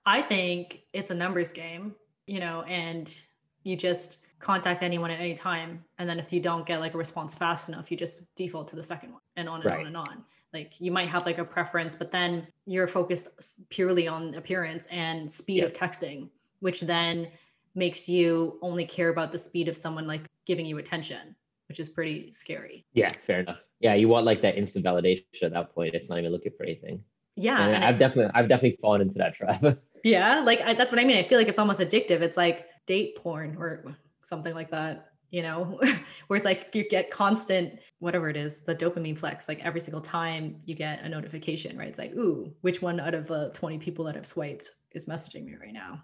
I 0.05 0.21
think 0.21 0.81
it's 0.93 1.09
a 1.09 1.15
numbers 1.15 1.51
game, 1.51 1.95
you 2.27 2.39
know, 2.39 2.61
and 2.63 3.19
you 3.63 3.75
just 3.75 4.19
contact 4.39 4.83
anyone 4.83 5.09
at 5.09 5.19
any 5.19 5.33
time. 5.33 5.83
And 5.97 6.07
then 6.07 6.19
if 6.19 6.31
you 6.31 6.39
don't 6.39 6.67
get 6.67 6.79
like 6.79 6.93
a 6.93 6.97
response 6.97 7.33
fast 7.33 7.67
enough, 7.67 7.89
you 7.89 7.97
just 7.97 8.21
default 8.35 8.67
to 8.67 8.75
the 8.75 8.83
second 8.83 9.11
one 9.11 9.21
and 9.37 9.49
on 9.49 9.61
and 9.61 9.71
right. 9.71 9.79
on 9.79 9.87
and 9.87 9.97
on. 9.97 10.23
Like 10.53 10.73
you 10.79 10.91
might 10.91 11.09
have 11.09 11.25
like 11.25 11.39
a 11.39 11.43
preference, 11.43 11.95
but 11.95 12.11
then 12.11 12.47
you're 12.67 12.87
focused 12.87 13.29
purely 13.69 14.07
on 14.07 14.35
appearance 14.35 14.85
and 14.91 15.29
speed 15.29 15.63
of 15.63 15.73
texting, 15.73 16.29
which 16.59 16.81
then 16.81 17.27
makes 17.75 18.07
you 18.07 18.57
only 18.61 18.85
care 18.85 19.09
about 19.09 19.31
the 19.31 19.37
speed 19.37 19.67
of 19.67 19.77
someone 19.77 20.07
like 20.07 20.25
giving 20.47 20.65
you 20.65 20.77
attention, 20.77 21.35
which 21.67 21.79
is 21.79 21.89
pretty 21.89 22.31
scary. 22.31 22.85
Yeah, 22.93 23.09
fair 23.27 23.41
enough. 23.41 23.59
Yeah, 23.79 23.93
you 23.93 24.07
want 24.07 24.25
like 24.25 24.41
that 24.41 24.57
instant 24.57 24.85
validation 24.85 25.43
at 25.43 25.51
that 25.51 25.75
point. 25.75 25.93
It's 25.93 26.09
not 26.09 26.19
even 26.19 26.31
looking 26.31 26.53
for 26.57 26.63
anything. 26.63 27.03
Yeah, 27.35 27.67
and 27.67 27.83
I've 27.83 27.99
definitely 27.99 28.31
I've 28.33 28.47
definitely 28.47 28.77
fallen 28.81 29.01
into 29.01 29.15
that 29.15 29.35
trap. 29.35 29.63
yeah, 30.03 30.39
like 30.41 30.61
I, 30.61 30.73
that's 30.73 30.91
what 30.91 31.01
I 31.01 31.03
mean. 31.03 31.17
I 31.17 31.27
feel 31.27 31.37
like 31.37 31.49
it's 31.49 31.59
almost 31.59 31.81
addictive. 31.81 32.21
It's 32.21 32.37
like 32.37 32.65
date 32.85 33.17
porn 33.17 33.57
or 33.59 33.97
something 34.23 34.53
like 34.53 34.71
that 34.71 35.11
you 35.35 35.41
know 35.41 35.79
where 36.27 36.37
it's 36.37 36.45
like 36.45 36.69
you 36.73 36.87
get 36.87 37.11
constant 37.11 37.73
whatever 37.99 38.29
it 38.29 38.37
is 38.37 38.61
the 38.61 38.73
dopamine 38.73 39.17
flex 39.17 39.47
like 39.47 39.59
every 39.63 39.81
single 39.81 40.01
time 40.01 40.55
you 40.65 40.73
get 40.73 41.03
a 41.03 41.09
notification 41.09 41.77
right 41.77 41.89
it's 41.89 41.99
like 41.99 42.13
ooh 42.13 42.51
which 42.61 42.81
one 42.81 42.99
out 42.99 43.13
of 43.13 43.27
the 43.27 43.49
20 43.53 43.77
people 43.79 44.05
that 44.05 44.15
have 44.15 44.25
swiped 44.25 44.71
is 44.91 45.05
messaging 45.07 45.45
me 45.45 45.55
right 45.59 45.73
now 45.73 46.01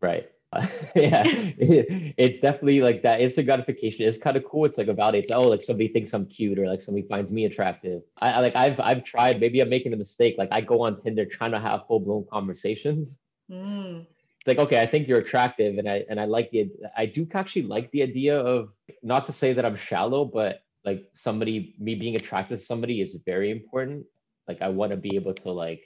right 0.00 0.30
yeah. 0.94 1.22
It's 1.26 2.40
definitely 2.40 2.80
like 2.80 3.02
that 3.02 3.20
instant 3.20 3.46
gratification 3.46 4.04
is 4.04 4.18
kind 4.18 4.36
of 4.36 4.44
cool. 4.44 4.64
It's 4.64 4.78
like 4.78 4.88
about 4.88 5.14
it's 5.14 5.30
oh 5.30 5.48
like 5.48 5.62
somebody 5.62 5.88
thinks 5.88 6.14
i'm 6.14 6.26
cute 6.26 6.58
or 6.58 6.66
like 6.66 6.82
somebody 6.82 7.06
finds 7.08 7.30
me 7.30 7.44
attractive. 7.44 8.02
I, 8.18 8.32
I 8.32 8.40
like 8.40 8.56
i've 8.56 8.78
i've 8.80 9.04
tried 9.04 9.40
maybe 9.40 9.60
i'm 9.60 9.68
making 9.68 9.92
a 9.92 9.96
mistake. 9.96 10.36
Like 10.38 10.48
i 10.52 10.60
go 10.60 10.82
on 10.82 11.02
tinder 11.02 11.26
trying 11.26 11.52
to 11.52 11.60
have 11.60 11.86
full-blown 11.86 12.26
conversations. 12.30 13.18
Mm. 13.50 14.06
It's 14.40 14.46
like 14.46 14.58
okay 14.58 14.80
i 14.80 14.86
think 14.86 15.08
you're 15.08 15.18
attractive 15.18 15.78
and 15.78 15.88
i 15.88 16.04
and 16.08 16.20
i 16.20 16.24
like 16.24 16.50
the 16.50 16.70
i 16.96 17.06
do 17.06 17.26
actually 17.34 17.62
like 17.62 17.90
the 17.90 18.02
idea 18.02 18.38
of 18.38 18.70
not 19.02 19.26
to 19.26 19.32
say 19.32 19.52
that 19.52 19.64
i'm 19.64 19.76
shallow 19.76 20.24
but 20.24 20.60
like 20.84 21.10
somebody 21.14 21.74
me 21.80 21.96
being 21.96 22.16
attracted 22.16 22.60
to 22.60 22.64
somebody 22.64 23.02
is 23.02 23.16
very 23.26 23.50
important. 23.50 24.06
Like 24.46 24.62
i 24.62 24.68
want 24.68 24.92
to 24.92 24.96
be 24.96 25.16
able 25.16 25.34
to 25.34 25.50
like 25.50 25.82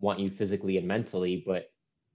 want 0.00 0.20
you 0.20 0.28
physically 0.28 0.76
and 0.76 0.86
mentally 0.86 1.42
but 1.46 1.70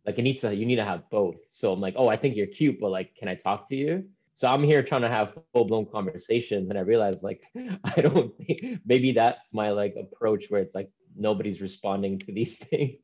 like 0.09 0.19
it 0.19 0.23
needs 0.23 0.41
to 0.41 0.53
you 0.53 0.65
need 0.65 0.75
to 0.75 0.85
have 0.85 1.09
both 1.09 1.37
so 1.49 1.71
i'm 1.71 1.79
like 1.79 1.95
oh 1.97 2.07
i 2.07 2.15
think 2.15 2.35
you're 2.35 2.47
cute 2.47 2.79
but 2.79 2.89
like 2.89 3.15
can 3.15 3.27
i 3.27 3.35
talk 3.35 3.67
to 3.69 3.75
you 3.75 4.03
so 4.35 4.47
i'm 4.47 4.63
here 4.63 4.81
trying 4.83 5.01
to 5.01 5.09
have 5.09 5.37
full-blown 5.53 5.85
conversations 5.85 6.69
and 6.69 6.77
i 6.77 6.81
realize 6.81 7.23
like 7.23 7.41
i 7.83 8.01
don't 8.01 8.35
think 8.37 8.79
maybe 8.85 9.11
that's 9.11 9.53
my 9.53 9.69
like 9.69 9.95
approach 9.99 10.45
where 10.49 10.61
it's 10.61 10.75
like 10.75 10.89
nobody's 11.15 11.61
responding 11.61 12.17
to 12.19 12.31
these 12.31 12.57
things 12.69 12.97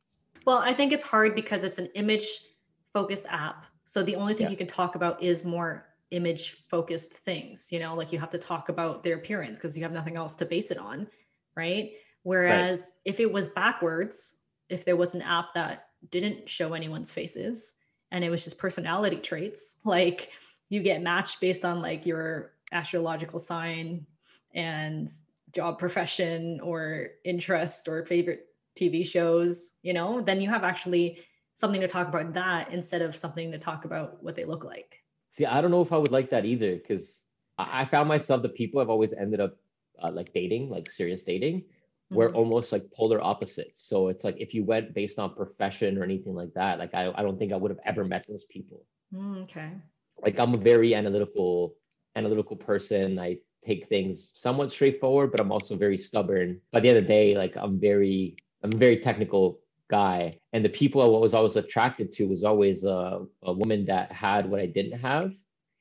well 0.44 0.58
i 0.58 0.72
think 0.74 0.92
it's 0.92 1.04
hard 1.04 1.34
because 1.34 1.64
it's 1.64 1.78
an 1.78 1.88
image 1.94 2.28
focused 2.96 3.26
app. 3.28 3.66
So 3.84 4.02
the 4.02 4.16
only 4.16 4.32
thing 4.32 4.46
yeah. 4.46 4.52
you 4.52 4.56
can 4.56 4.66
talk 4.66 4.94
about 4.94 5.22
is 5.22 5.44
more 5.44 5.84
image 6.12 6.64
focused 6.70 7.12
things, 7.12 7.68
you 7.70 7.78
know, 7.78 7.94
like 7.94 8.10
you 8.10 8.18
have 8.18 8.30
to 8.30 8.38
talk 8.38 8.70
about 8.70 9.04
their 9.04 9.16
appearance 9.16 9.58
because 9.58 9.76
you 9.76 9.82
have 9.82 9.92
nothing 9.92 10.16
else 10.16 10.34
to 10.36 10.46
base 10.46 10.70
it 10.70 10.78
on. 10.78 11.06
Right. 11.54 11.90
Whereas 12.22 12.80
right. 12.80 12.88
if 13.04 13.20
it 13.20 13.30
was 13.30 13.48
backwards, 13.48 14.36
if 14.70 14.86
there 14.86 14.96
was 14.96 15.14
an 15.14 15.20
app 15.20 15.48
that 15.54 15.88
didn't 16.10 16.48
show 16.48 16.74
anyone's 16.74 17.10
faces 17.10 17.74
and 18.12 18.24
it 18.24 18.30
was 18.30 18.44
just 18.44 18.58
personality 18.58 19.16
traits, 19.16 19.76
like 19.84 20.30
you 20.68 20.82
get 20.82 21.02
matched 21.02 21.40
based 21.40 21.64
on 21.64 21.80
like 21.80 22.06
your 22.06 22.52
astrological 22.72 23.38
sign 23.38 24.06
and 24.54 25.10
job 25.52 25.78
profession 25.78 26.60
or 26.60 27.08
interest 27.24 27.88
or 27.88 28.04
favorite 28.04 28.46
TV 28.78 29.06
shows, 29.06 29.70
you 29.82 29.92
know, 29.92 30.20
then 30.20 30.40
you 30.40 30.48
have 30.48 30.64
actually 30.64 31.18
something 31.54 31.80
to 31.80 31.88
talk 31.88 32.08
about 32.08 32.34
that 32.34 32.70
instead 32.72 33.00
of 33.00 33.16
something 33.16 33.50
to 33.50 33.58
talk 33.58 33.84
about 33.84 34.22
what 34.22 34.36
they 34.36 34.44
look 34.44 34.64
like. 34.64 35.02
See, 35.32 35.46
I 35.46 35.60
don't 35.60 35.70
know 35.70 35.82
if 35.82 35.92
I 35.92 35.96
would 35.96 36.12
like 36.12 36.30
that 36.30 36.44
either 36.44 36.76
because 36.76 37.22
I, 37.58 37.84
found 37.86 38.08
myself 38.08 38.42
the 38.42 38.50
people 38.50 38.80
I've 38.80 38.90
always 38.90 39.14
ended 39.14 39.40
up 39.40 39.56
uh, 40.02 40.10
like 40.10 40.32
dating, 40.34 40.68
like 40.68 40.90
serious 40.90 41.22
dating, 41.22 41.64
were 42.10 42.28
mm-hmm. 42.28 42.36
almost 42.36 42.72
like 42.72 42.90
polar 42.92 43.20
opposites. 43.20 43.86
So 43.86 44.08
it's 44.08 44.24
like 44.24 44.36
if 44.38 44.54
you 44.54 44.64
went 44.64 44.94
based 44.94 45.18
on 45.18 45.34
profession 45.34 45.98
or 45.98 46.04
anything 46.04 46.34
like 46.34 46.54
that, 46.54 46.78
like 46.78 46.94
I, 46.94 47.12
I 47.14 47.22
don't 47.22 47.38
think 47.38 47.52
I 47.52 47.56
would 47.56 47.70
have 47.70 47.80
ever 47.84 48.04
met 48.04 48.26
those 48.28 48.44
people. 48.44 48.84
Mm, 49.12 49.44
okay. 49.44 49.70
Like 50.22 50.38
I'm 50.38 50.54
a 50.54 50.58
very 50.58 50.94
analytical 50.94 51.74
analytical 52.14 52.56
person. 52.56 53.18
I 53.18 53.38
take 53.64 53.88
things 53.88 54.32
somewhat 54.34 54.72
straightforward, 54.72 55.32
but 55.32 55.40
I'm 55.40 55.52
also 55.52 55.76
very 55.76 55.98
stubborn. 55.98 56.60
By 56.72 56.80
the 56.80 56.88
end 56.88 56.98
of 56.98 57.04
the 57.04 57.08
day, 57.08 57.36
like 57.36 57.54
I'm 57.56 57.80
very 57.80 58.36
I'm 58.62 58.72
a 58.72 58.76
very 58.76 58.98
technical 58.98 59.60
guy. 59.88 60.38
And 60.52 60.64
the 60.64 60.68
people 60.68 61.02
I 61.02 61.06
was 61.06 61.34
always 61.34 61.56
attracted 61.56 62.12
to 62.14 62.26
was 62.26 62.44
always 62.44 62.84
a, 62.84 63.24
a 63.42 63.52
woman 63.52 63.84
that 63.86 64.10
had 64.12 64.48
what 64.48 64.60
I 64.60 64.66
didn't 64.66 64.98
have. 64.98 65.32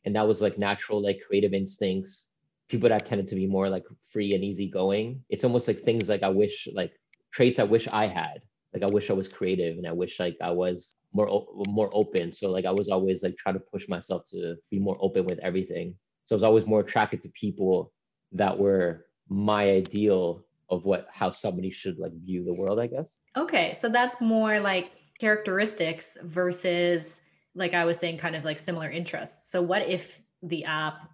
And 0.06 0.16
that 0.16 0.28
was 0.28 0.42
like 0.42 0.58
natural, 0.58 1.02
like 1.02 1.22
creative 1.26 1.54
instincts, 1.54 2.28
people 2.70 2.90
that 2.90 3.06
tended 3.06 3.28
to 3.30 3.36
be 3.36 3.48
more 3.48 3.70
like 3.70 3.86
free 4.12 4.34
and 4.34 4.44
easygoing. 4.44 5.24
It's 5.30 5.44
almost 5.44 5.68
like 5.68 5.84
things 5.84 6.10
like 6.10 6.24
I 6.24 6.30
wish, 6.30 6.68
like 6.74 6.94
traits 7.34 7.60
I 7.60 7.64
wish 7.64 7.88
I 7.92 8.08
had. 8.08 8.42
Like 8.74 8.84
I 8.84 8.88
wish 8.88 9.10
I 9.10 9.14
was 9.14 9.30
creative 9.30 9.78
and 9.78 9.88
I 9.88 9.92
wish 9.94 10.20
like 10.20 10.36
I 10.42 10.52
was 10.52 10.96
more 11.14 11.46
more 11.68 11.90
open. 11.94 12.32
So 12.32 12.50
like 12.50 12.66
I 12.66 12.72
was 12.72 12.90
always 12.90 13.24
like 13.24 13.38
trying 13.38 13.56
to 13.56 13.64
push 13.72 13.88
myself 13.88 14.24
to 14.32 14.56
be 14.70 14.80
more 14.80 14.98
open 15.00 15.26
with 15.26 15.40
everything. 15.40 15.96
So 16.26 16.36
I 16.36 16.38
was 16.38 16.44
always 16.44 16.66
more 16.66 16.82
attracted 16.82 17.22
to 17.22 17.30
people 17.30 17.94
that 18.34 18.58
were 18.58 19.06
my 19.30 19.70
ideal 19.70 20.46
of 20.70 20.86
what 20.86 21.08
how 21.12 21.32
somebody 21.32 21.72
should 21.72 21.98
like 22.00 22.12
view 22.24 22.44
the 22.44 22.54
world 22.54 22.80
i 22.80 22.88
guess 22.88 23.18
okay 23.38 23.74
so 23.74 23.90
that's 23.90 24.20
more 24.20 24.60
like 24.60 24.92
characteristics 25.20 26.18
versus 26.24 27.22
like 27.54 27.74
i 27.74 27.86
was 27.86 27.98
saying 27.98 28.18
kind 28.18 28.36
of 28.36 28.44
like 28.44 28.60
similar 28.60 28.90
interests 28.90 29.52
so 29.52 29.62
what 29.62 29.88
if 29.88 30.20
the 30.44 30.64
app 30.66 31.10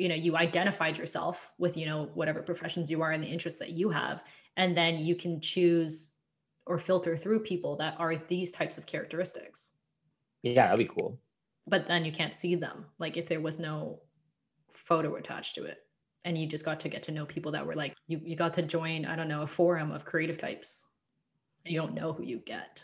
you 0.00 0.08
know 0.08 0.14
you 0.14 0.36
identified 0.36 0.96
yourself 0.96 1.50
with 1.58 1.76
you 1.76 1.86
know 1.86 2.08
whatever 2.14 2.42
professions 2.42 2.90
you 2.90 3.02
are 3.02 3.12
and 3.12 3.22
the 3.22 3.28
interests 3.28 3.58
that 3.58 3.70
you 3.70 3.90
have 3.90 4.22
and 4.56 4.76
then 4.76 4.98
you 4.98 5.14
can 5.14 5.40
choose 5.40 6.12
or 6.66 6.78
filter 6.78 7.16
through 7.16 7.40
people 7.40 7.76
that 7.76 7.94
are 7.98 8.16
these 8.28 8.52
types 8.52 8.78
of 8.78 8.86
characteristics. 8.86 9.72
Yeah 10.42 10.54
that'd 10.54 10.78
be 10.78 10.92
cool. 10.92 11.20
But 11.66 11.86
then 11.86 12.04
you 12.04 12.12
can't 12.12 12.34
see 12.34 12.54
them 12.54 12.86
like 12.98 13.16
if 13.16 13.28
there 13.28 13.40
was 13.40 13.58
no 13.58 14.00
photo 14.72 15.16
attached 15.16 15.54
to 15.56 15.64
it 15.64 15.78
and 16.24 16.36
you 16.36 16.46
just 16.46 16.64
got 16.64 16.80
to 16.80 16.88
get 16.88 17.02
to 17.04 17.12
know 17.12 17.26
people 17.26 17.52
that 17.52 17.66
were 17.66 17.76
like 17.76 17.94
you 18.06 18.20
you 18.24 18.36
got 18.36 18.54
to 18.54 18.62
join 18.62 19.04
i 19.04 19.14
don't 19.14 19.28
know 19.28 19.42
a 19.42 19.46
forum 19.46 19.92
of 19.92 20.04
creative 20.04 20.38
types. 20.38 20.84
You 21.66 21.78
don't 21.78 21.94
know 21.94 22.14
who 22.14 22.24
you 22.24 22.38
get 22.46 22.82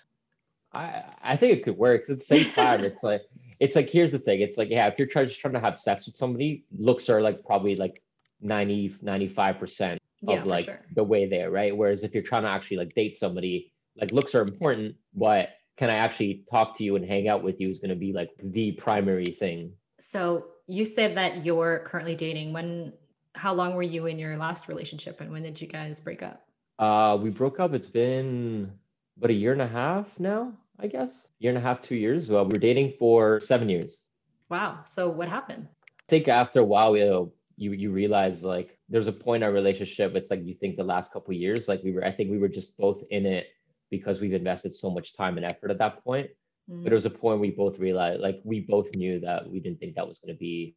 i 0.73 1.03
i 1.23 1.37
think 1.37 1.53
it 1.53 1.65
could 1.65 1.77
work 1.77 2.03
at 2.09 2.19
the 2.19 2.25
same 2.25 2.51
time 2.53 2.85
it's 2.85 3.03
like 3.03 3.23
it's 3.61 3.77
like 3.77 3.89
here's 3.89 4.13
the 4.13 4.19
thing 4.19 4.41
it's 4.41 4.59
like 4.59 4.69
yeah 4.71 4.87
if 4.87 4.99
you're 4.99 5.09
trying, 5.09 5.29
just 5.29 5.41
trying 5.41 5.55
to 5.55 5.61
have 5.61 5.79
sex 5.79 6.07
with 6.07 6.17
somebody 6.17 6.65
looks 6.77 7.09
are 7.09 7.23
like 7.23 7.45
probably 7.45 7.77
like 7.77 8.03
90 8.41 8.97
95% 9.03 9.99
of 10.29 10.43
for 10.43 10.45
like 10.45 10.65
sure. 10.65 10.81
the 10.95 11.05
way 11.05 11.29
there, 11.29 11.51
right? 11.51 11.77
Whereas 11.77 12.03
if 12.03 12.15
you're 12.15 12.23
trying 12.23 12.43
to 12.43 12.49
actually 12.49 12.79
like 12.79 12.95
date 12.95 13.17
somebody, 13.17 13.73
like 13.97 14.13
looks 14.13 14.35
are 14.35 14.43
important, 14.43 14.97
but 15.15 15.51
can 15.77 15.91
I 15.91 15.97
actually 15.97 16.45
talk 16.51 16.77
to 16.79 16.85
you 16.85 16.97
and 16.97 17.05
hang 17.05 17.29
out 17.29 17.43
with 17.43 17.61
you 17.61 17.69
is 17.69 17.81
going 17.81 17.91
to 17.91 17.97
be 17.97 18.13
like 18.13 18.31
the 18.43 18.73
primary 18.73 19.37
thing. 19.39 19.73
So 20.01 20.47
you 20.67 20.85
said 20.87 21.17
that 21.17 21.45
you're 21.45 21.81
currently 21.81 22.15
dating. 22.15 22.53
When, 22.53 22.93
how 23.35 23.53
long 23.53 23.75
were 23.75 23.83
you 23.83 24.07
in 24.07 24.19
your 24.19 24.37
last 24.37 24.69
relationship 24.69 25.21
and 25.21 25.31
when 25.31 25.43
did 25.43 25.61
you 25.61 25.67
guys 25.67 26.01
break 26.01 26.23
up? 26.23 26.47
Uh, 26.79 27.19
we 27.21 27.31
broke 27.31 27.61
up. 27.61 27.75
It's 27.75 27.89
been 27.89 28.73
about 29.19 29.31
a 29.31 29.35
year 29.35 29.53
and 29.53 29.63
a 29.63 29.67
half 29.67 30.07
now, 30.19 30.53
I 30.79 30.87
guess. 30.87 31.29
Year 31.39 31.51
and 31.51 31.59
a 31.59 31.61
half, 31.61 31.81
two 31.81 31.97
years. 31.97 32.29
Well, 32.29 32.45
we 32.45 32.53
were 32.55 32.59
dating 32.59 32.95
for 32.99 33.41
seven 33.41 33.69
years. 33.69 34.03
Wow. 34.49 34.81
So 34.87 35.09
what 35.09 35.29
happened? 35.29 35.69
I 35.71 36.05
think 36.09 36.29
after 36.29 36.61
a 36.61 36.65
while, 36.65 36.97
you 36.97 37.33
you 37.57 37.73
you 37.73 37.91
realize 37.91 38.43
like 38.43 38.79
there's 38.89 39.09
a 39.09 39.13
point 39.13 39.43
in 39.43 39.47
our 39.49 39.53
relationship. 39.53 40.15
It's 40.15 40.31
like 40.31 40.45
you 40.45 40.55
think 40.55 40.77
the 40.77 40.85
last 40.85 41.13
couple 41.13 41.35
of 41.35 41.41
years, 41.41 41.69
like 41.69 41.83
we 41.83 41.93
were. 41.93 42.05
I 42.05 42.13
think 42.13 42.31
we 42.31 42.39
were 42.39 42.49
just 42.49 42.77
both 42.77 43.03
in 43.11 43.27
it 43.27 43.47
because 43.91 44.21
we've 44.21 44.35
invested 44.35 44.73
so 44.75 44.91
much 44.91 45.17
time 45.17 45.37
and 45.37 45.47
effort 45.47 45.71
at 45.71 45.79
that 45.79 46.03
point. 46.05 46.29
But 46.69 46.77
Mm. 46.79 46.83
there 46.85 46.95
was 46.95 47.07
a 47.07 47.11
point 47.11 47.39
we 47.41 47.53
both 47.53 47.79
realized, 47.79 48.21
like 48.21 48.41
we 48.43 48.59
both 48.61 48.93
knew 48.97 49.21
that 49.21 49.49
we 49.49 49.61
didn't 49.61 49.79
think 49.79 49.95
that 49.95 50.09
was 50.09 50.19
going 50.19 50.35
to 50.35 50.39
be 50.39 50.75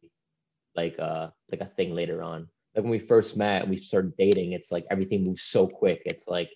like 0.76 0.96
uh 1.00 1.30
like 1.50 1.60
a 1.60 1.66
thing 1.76 1.94
later 1.94 2.22
on. 2.22 2.48
Like 2.74 2.84
when 2.84 2.90
we 2.92 3.00
first 3.00 3.36
met 3.36 3.62
and 3.62 3.70
we 3.70 3.76
started 3.76 4.16
dating, 4.16 4.52
it's 4.52 4.70
like 4.70 4.86
everything 4.90 5.24
moves 5.24 5.42
so 5.42 5.66
quick. 5.66 6.02
It's 6.06 6.28
like 6.28 6.50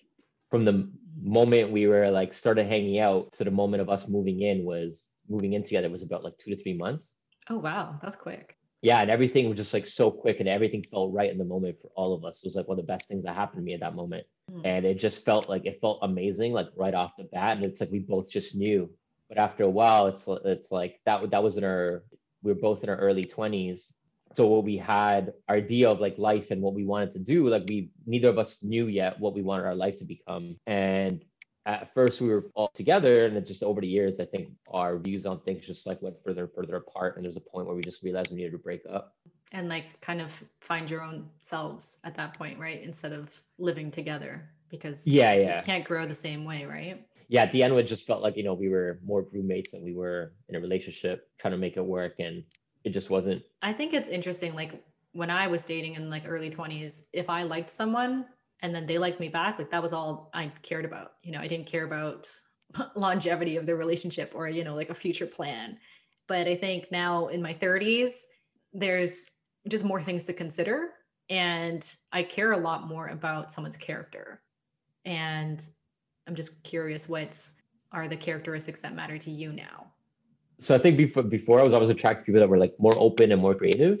from 0.49 0.65
the 0.65 0.89
moment 1.21 1.71
we 1.71 1.87
were 1.87 2.09
like 2.11 2.33
started 2.33 2.67
hanging 2.67 2.99
out 2.99 3.31
to 3.33 3.43
the 3.43 3.51
moment 3.51 3.81
of 3.81 3.89
us 3.89 4.07
moving 4.07 4.41
in 4.41 4.63
was 4.63 5.09
moving 5.29 5.53
in 5.53 5.63
together 5.63 5.89
was 5.89 6.03
about 6.03 6.23
like 6.23 6.37
two 6.37 6.55
to 6.55 6.61
three 6.61 6.77
months. 6.77 7.13
Oh, 7.49 7.57
wow. 7.57 7.99
That's 8.01 8.15
quick. 8.15 8.57
Yeah, 8.81 9.01
and 9.01 9.09
everything 9.09 9.49
was 9.49 9.57
just 9.57 9.73
like 9.73 9.85
so 9.85 10.11
quick 10.11 10.39
and 10.39 10.49
everything 10.49 10.85
felt 10.91 11.13
right 11.13 11.31
in 11.31 11.37
the 11.37 11.45
moment 11.45 11.77
for 11.81 11.89
all 11.95 12.13
of 12.13 12.23
us. 12.23 12.41
It 12.43 12.47
was 12.47 12.55
like 12.55 12.67
one 12.67 12.77
of 12.77 12.85
the 12.85 12.91
best 12.91 13.07
things 13.07 13.23
that 13.23 13.35
happened 13.35 13.61
to 13.61 13.63
me 13.63 13.73
at 13.73 13.79
that 13.79 13.95
moment. 13.95 14.27
Mm. 14.51 14.61
And 14.63 14.85
it 14.85 14.99
just 14.99 15.25
felt 15.25 15.49
like 15.49 15.65
it 15.65 15.79
felt 15.81 15.99
amazing, 16.03 16.53
like 16.53 16.67
right 16.75 16.93
off 16.93 17.13
the 17.17 17.23
bat. 17.23 17.57
And 17.57 17.65
it's 17.65 17.79
like 17.79 17.91
we 17.91 17.99
both 17.99 18.29
just 18.29 18.55
knew. 18.55 18.89
But 19.27 19.39
after 19.39 19.63
a 19.63 19.69
while, 19.69 20.05
it's 20.07 20.27
it's 20.27 20.71
like 20.71 20.99
that 21.05 21.31
that 21.31 21.41
was 21.41 21.57
in 21.57 21.63
our 21.63 22.03
we 22.43 22.53
were 22.53 22.59
both 22.59 22.83
in 22.83 22.89
our 22.89 22.97
early 22.97 23.25
20s. 23.25 23.91
So 24.35 24.47
what 24.47 24.63
we 24.63 24.77
had 24.77 25.33
our 25.47 25.55
idea 25.55 25.89
of 25.89 25.99
like 25.99 26.17
life 26.17 26.51
and 26.51 26.61
what 26.61 26.73
we 26.73 26.85
wanted 26.85 27.13
to 27.13 27.19
do, 27.19 27.47
like 27.47 27.63
we 27.67 27.91
neither 28.05 28.29
of 28.29 28.37
us 28.37 28.59
knew 28.61 28.87
yet 28.87 29.19
what 29.19 29.33
we 29.33 29.41
wanted 29.41 29.65
our 29.65 29.75
life 29.75 29.97
to 29.99 30.05
become. 30.05 30.57
And 30.67 31.23
at 31.65 31.93
first 31.93 32.21
we 32.21 32.27
were 32.29 32.45
all 32.55 32.69
together 32.73 33.25
and 33.25 33.35
then 33.35 33.45
just 33.45 33.63
over 33.63 33.81
the 33.81 33.87
years 33.87 34.19
i 34.19 34.25
think 34.25 34.49
our 34.71 34.99
views 34.99 35.25
on 35.25 35.39
things 35.41 35.65
just 35.65 35.87
like 35.87 35.99
went 36.01 36.15
further 36.23 36.43
and 36.43 36.53
further 36.53 36.75
apart 36.75 37.15
and 37.17 37.25
there's 37.25 37.37
a 37.37 37.39
point 37.39 37.65
where 37.65 37.75
we 37.75 37.81
just 37.81 38.03
realized 38.03 38.29
we 38.29 38.37
needed 38.37 38.51
to 38.51 38.57
break 38.59 38.81
up 38.91 39.15
And 39.51 39.69
like 39.69 39.99
kind 40.01 40.21
of 40.21 40.43
find 40.59 40.89
your 40.89 41.01
own 41.01 41.29
selves 41.41 41.97
at 42.03 42.15
that 42.15 42.37
point, 42.37 42.59
right? 42.59 42.81
Instead 42.83 43.13
of 43.13 43.41
living 43.57 43.91
together 43.91 44.49
because 44.69 45.07
yeah 45.07 45.33
you 45.33 45.41
yeah 45.43 45.61
can't 45.61 45.85
grow 45.85 46.07
the 46.07 46.15
same 46.15 46.45
way, 46.45 46.65
right? 46.65 47.07
yeah 47.27 47.43
at 47.43 47.51
the 47.51 47.63
end 47.63 47.73
it 47.73 47.83
just 47.83 48.05
felt 48.05 48.21
like 48.21 48.37
you 48.37 48.43
know 48.43 48.53
we 48.53 48.69
were 48.69 48.99
more 49.05 49.25
roommates 49.33 49.71
than 49.71 49.83
we 49.83 49.93
were 49.93 50.33
in 50.49 50.55
a 50.55 50.59
relationship 50.59 51.29
trying 51.39 51.51
to 51.51 51.57
make 51.57 51.77
it 51.77 51.85
work 51.85 52.15
and 52.19 52.43
it 52.85 52.91
just 52.91 53.09
wasn't 53.09 53.43
I 53.61 53.73
think 53.73 53.93
it's 53.93 54.07
interesting. 54.07 54.53
Like 54.53 54.81
when 55.11 55.29
I 55.29 55.47
was 55.47 55.63
dating 55.63 55.95
in 55.95 56.09
like 56.09 56.23
early 56.27 56.49
20s, 56.49 57.01
if 57.11 57.29
I 57.29 57.43
liked 57.43 57.69
someone 57.69 58.25
and 58.61 58.73
then 58.73 58.85
they 58.85 58.97
liked 58.97 59.19
me 59.19 59.27
back, 59.27 59.57
like 59.57 59.71
that 59.71 59.81
was 59.81 59.91
all 59.91 60.29
I 60.33 60.51
cared 60.61 60.85
about. 60.85 61.13
You 61.23 61.31
know, 61.31 61.39
I 61.39 61.47
didn't 61.47 61.67
care 61.67 61.85
about 61.85 62.29
longevity 62.95 63.57
of 63.57 63.65
the 63.65 63.75
relationship 63.75 64.31
or, 64.35 64.47
you 64.47 64.63
know, 64.63 64.75
like 64.75 64.89
a 64.89 64.95
future 64.95 65.25
plan. 65.25 65.77
But 66.27 66.47
I 66.47 66.55
think 66.55 66.91
now 66.91 67.27
in 67.27 67.41
my 67.41 67.53
30s, 67.53 68.11
there's 68.73 69.27
just 69.67 69.83
more 69.83 70.03
things 70.03 70.25
to 70.25 70.33
consider. 70.33 70.89
And 71.29 71.83
I 72.11 72.21
care 72.23 72.51
a 72.51 72.57
lot 72.57 72.87
more 72.87 73.07
about 73.07 73.51
someone's 73.51 73.77
character. 73.77 74.41
And 75.05 75.65
I'm 76.27 76.35
just 76.35 76.61
curious 76.63 77.09
what 77.09 77.49
are 77.91 78.07
the 78.07 78.17
characteristics 78.17 78.81
that 78.81 78.95
matter 78.95 79.17
to 79.17 79.31
you 79.31 79.53
now? 79.53 79.93
So 80.59 80.75
i 80.75 80.77
think 80.77 80.97
before 80.97 81.23
before 81.23 81.59
i 81.59 81.63
was 81.63 81.73
always 81.73 81.89
attracted 81.89 82.21
to 82.21 82.25
people 82.27 82.39
that 82.39 82.49
were 82.49 82.57
like 82.57 82.73
more 82.79 82.93
open 82.97 83.31
and 83.31 83.41
more 83.41 83.55
creative 83.55 83.99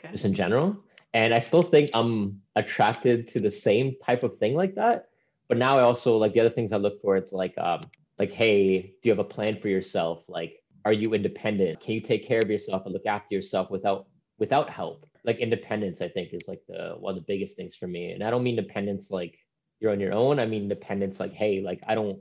Okay. 0.00 0.12
just 0.12 0.24
in 0.24 0.34
general. 0.34 0.76
And 1.12 1.34
I 1.34 1.40
still 1.40 1.62
think 1.62 1.90
I'm 1.94 2.40
attracted 2.56 3.28
to 3.28 3.40
the 3.40 3.50
same 3.50 3.96
type 4.04 4.22
of 4.22 4.38
thing 4.38 4.54
like 4.54 4.74
that. 4.76 5.08
But 5.48 5.58
now 5.58 5.78
I 5.78 5.82
also 5.82 6.16
like 6.16 6.32
the 6.32 6.40
other 6.40 6.50
things 6.50 6.72
I 6.72 6.76
look 6.76 7.02
for. 7.02 7.16
It's 7.16 7.32
like, 7.32 7.56
um, 7.58 7.82
like, 8.18 8.30
hey, 8.30 8.80
do 8.80 9.08
you 9.08 9.10
have 9.10 9.18
a 9.18 9.24
plan 9.24 9.58
for 9.60 9.68
yourself? 9.68 10.22
Like, 10.28 10.62
are 10.84 10.92
you 10.92 11.12
independent? 11.12 11.80
Can 11.80 11.94
you 11.94 12.00
take 12.00 12.26
care 12.26 12.40
of 12.40 12.50
yourself 12.50 12.82
and 12.84 12.92
look 12.92 13.06
after 13.06 13.34
yourself 13.34 13.70
without 13.70 14.06
without 14.38 14.70
help? 14.70 15.06
Like 15.24 15.38
independence, 15.38 16.00
I 16.00 16.08
think 16.08 16.32
is 16.32 16.48
like 16.48 16.62
the 16.68 16.94
one 16.98 17.16
of 17.16 17.20
the 17.20 17.26
biggest 17.26 17.56
things 17.56 17.74
for 17.74 17.86
me. 17.86 18.12
And 18.12 18.22
I 18.22 18.30
don't 18.30 18.44
mean 18.44 18.56
dependence 18.56 19.10
like 19.10 19.38
you're 19.80 19.92
on 19.92 20.00
your 20.00 20.12
own. 20.12 20.38
I 20.38 20.46
mean 20.46 20.68
dependence 20.68 21.20
like, 21.20 21.32
hey, 21.32 21.60
like 21.60 21.82
I 21.86 21.94
don't, 21.94 22.20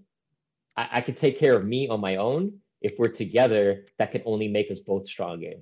I, 0.76 0.90
I 0.94 1.02
could 1.02 1.16
take 1.16 1.38
care 1.40 1.56
of 1.56 1.66
me 1.66 1.88
on 1.88 2.02
my 2.02 2.18
own. 2.18 2.60
If 2.82 2.94
we're 2.98 3.10
together, 3.10 3.86
that 3.98 4.12
can 4.12 4.22
only 4.26 4.48
make 4.48 4.72
us 4.72 4.80
both 4.80 5.06
stronger. 5.06 5.54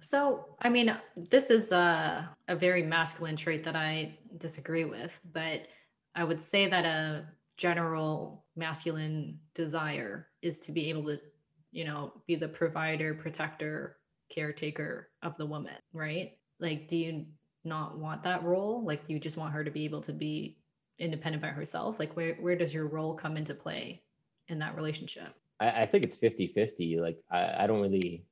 So, 0.00 0.44
I 0.60 0.68
mean, 0.68 0.94
this 1.30 1.50
is 1.50 1.72
a, 1.72 2.28
a 2.48 2.54
very 2.54 2.82
masculine 2.82 3.36
trait 3.36 3.64
that 3.64 3.74
I 3.74 4.18
disagree 4.36 4.84
with, 4.84 5.18
but 5.32 5.66
I 6.14 6.24
would 6.24 6.40
say 6.40 6.68
that 6.68 6.84
a 6.84 7.26
general 7.56 8.44
masculine 8.54 9.38
desire 9.54 10.28
is 10.42 10.58
to 10.60 10.72
be 10.72 10.90
able 10.90 11.04
to, 11.04 11.18
you 11.72 11.84
know, 11.84 12.12
be 12.26 12.36
the 12.36 12.48
provider, 12.48 13.14
protector, 13.14 13.96
caretaker 14.28 15.08
of 15.22 15.36
the 15.38 15.46
woman, 15.46 15.74
right? 15.92 16.32
Like, 16.60 16.86
do 16.86 16.96
you 16.96 17.26
not 17.64 17.98
want 17.98 18.22
that 18.24 18.44
role? 18.44 18.84
Like, 18.84 19.02
you 19.08 19.18
just 19.18 19.36
want 19.36 19.54
her 19.54 19.64
to 19.64 19.70
be 19.70 19.84
able 19.84 20.02
to 20.02 20.12
be 20.12 20.58
independent 20.98 21.42
by 21.42 21.48
herself? 21.48 21.98
Like, 21.98 22.14
where, 22.14 22.34
where 22.34 22.56
does 22.56 22.74
your 22.74 22.86
role 22.86 23.14
come 23.14 23.36
into 23.36 23.54
play 23.54 24.02
in 24.48 24.58
that 24.58 24.76
relationship? 24.76 25.34
I, 25.60 25.82
I 25.82 25.86
think 25.86 26.04
it's 26.04 26.16
50 26.16 26.52
50. 26.54 26.98
Like, 27.00 27.18
I, 27.30 27.64
I 27.64 27.66
don't 27.66 27.80
really, 27.80 28.24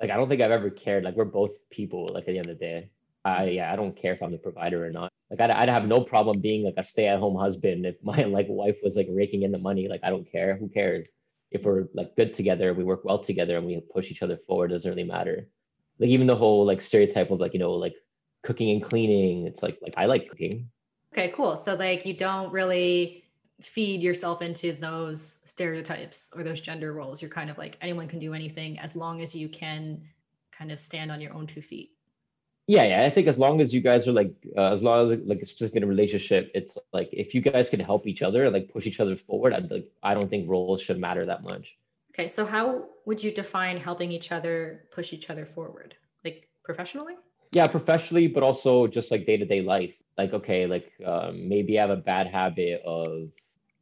like, 0.00 0.10
I 0.10 0.16
don't 0.16 0.28
think 0.28 0.42
I've 0.42 0.50
ever 0.50 0.70
cared. 0.70 1.04
Like, 1.04 1.16
we're 1.16 1.24
both 1.24 1.52
people, 1.70 2.10
like, 2.12 2.22
at 2.22 2.32
the 2.32 2.38
end 2.38 2.50
of 2.50 2.58
the 2.58 2.64
day. 2.64 2.90
I, 3.24 3.46
mm-hmm. 3.46 3.54
yeah, 3.54 3.72
I 3.72 3.76
don't 3.76 3.96
care 3.96 4.14
if 4.14 4.22
I'm 4.22 4.32
the 4.32 4.38
provider 4.38 4.84
or 4.84 4.90
not. 4.90 5.10
Like, 5.30 5.40
I'd, 5.40 5.50
I'd 5.50 5.68
have 5.68 5.86
no 5.86 6.02
problem 6.02 6.40
being 6.40 6.64
like 6.64 6.74
a 6.76 6.84
stay 6.84 7.06
at 7.06 7.18
home 7.18 7.36
husband 7.36 7.86
if 7.86 7.96
my 8.02 8.24
like 8.24 8.46
wife 8.48 8.76
was 8.82 8.96
like 8.96 9.08
raking 9.10 9.42
in 9.42 9.52
the 9.52 9.58
money. 9.58 9.88
Like, 9.88 10.00
I 10.02 10.10
don't 10.10 10.30
care. 10.30 10.56
Who 10.56 10.68
cares? 10.68 11.08
If 11.50 11.62
we're 11.62 11.86
like 11.94 12.16
good 12.16 12.34
together, 12.34 12.74
we 12.74 12.84
work 12.84 13.04
well 13.04 13.18
together 13.18 13.56
and 13.56 13.66
we 13.66 13.80
push 13.92 14.10
each 14.10 14.22
other 14.22 14.36
forward, 14.36 14.70
it 14.70 14.74
doesn't 14.74 14.90
really 14.90 15.04
matter. 15.04 15.46
Like, 15.98 16.10
even 16.10 16.26
the 16.26 16.36
whole 16.36 16.66
like 16.66 16.82
stereotype 16.82 17.30
of 17.30 17.40
like, 17.40 17.54
you 17.54 17.60
know, 17.60 17.72
like 17.72 17.94
cooking 18.42 18.70
and 18.70 18.82
cleaning, 18.82 19.46
it's 19.46 19.62
like, 19.62 19.78
like, 19.80 19.94
I 19.96 20.06
like 20.06 20.28
cooking. 20.28 20.68
Okay, 21.12 21.32
cool. 21.34 21.56
So 21.56 21.74
like 21.76 22.04
you 22.04 22.12
don't 22.12 22.52
really 22.52 23.23
feed 23.60 24.02
yourself 24.02 24.42
into 24.42 24.72
those 24.72 25.40
stereotypes 25.44 26.30
or 26.34 26.42
those 26.42 26.60
gender 26.60 26.92
roles. 26.92 27.22
You're 27.22 27.30
kind 27.30 27.50
of 27.50 27.58
like 27.58 27.76
anyone 27.80 28.08
can 28.08 28.18
do 28.18 28.34
anything 28.34 28.78
as 28.78 28.96
long 28.96 29.22
as 29.22 29.34
you 29.34 29.48
can 29.48 30.02
kind 30.56 30.72
of 30.72 30.80
stand 30.80 31.10
on 31.10 31.20
your 31.20 31.32
own 31.32 31.46
two 31.46 31.62
feet. 31.62 31.90
Yeah, 32.66 32.84
yeah. 32.84 33.04
I 33.04 33.10
think 33.10 33.26
as 33.26 33.38
long 33.38 33.60
as 33.60 33.74
you 33.74 33.82
guys 33.82 34.08
are 34.08 34.12
like, 34.12 34.32
uh, 34.56 34.72
as 34.72 34.82
long 34.82 35.12
as 35.12 35.18
like 35.26 35.44
specifically 35.44 35.78
in 35.78 35.84
a 35.84 35.86
relationship, 35.86 36.50
it's 36.54 36.78
like 36.92 37.10
if 37.12 37.34
you 37.34 37.42
guys 37.42 37.68
can 37.68 37.80
help 37.80 38.06
each 38.06 38.22
other, 38.22 38.50
like 38.50 38.72
push 38.72 38.86
each 38.86 39.00
other 39.00 39.16
forward. 39.16 39.52
I 39.52 39.58
like, 39.58 39.90
I 40.02 40.14
don't 40.14 40.30
think 40.30 40.48
roles 40.48 40.80
should 40.80 40.98
matter 40.98 41.26
that 41.26 41.42
much. 41.42 41.76
Okay, 42.12 42.26
so 42.26 42.46
how 42.46 42.84
would 43.04 43.22
you 43.22 43.32
define 43.32 43.76
helping 43.76 44.10
each 44.10 44.32
other 44.32 44.84
push 44.92 45.12
each 45.12 45.30
other 45.30 45.44
forward? 45.44 45.94
Like 46.24 46.48
professionally? 46.64 47.14
Yeah, 47.52 47.66
professionally, 47.66 48.28
but 48.28 48.42
also 48.42 48.86
just 48.86 49.10
like 49.10 49.26
day 49.26 49.36
to 49.36 49.44
day 49.44 49.60
life. 49.60 49.94
Like, 50.16 50.32
okay, 50.32 50.66
like 50.66 50.92
um, 51.04 51.48
maybe 51.48 51.78
I 51.78 51.82
have 51.82 51.90
a 51.90 51.96
bad 51.96 52.28
habit 52.28 52.82
of, 52.86 53.28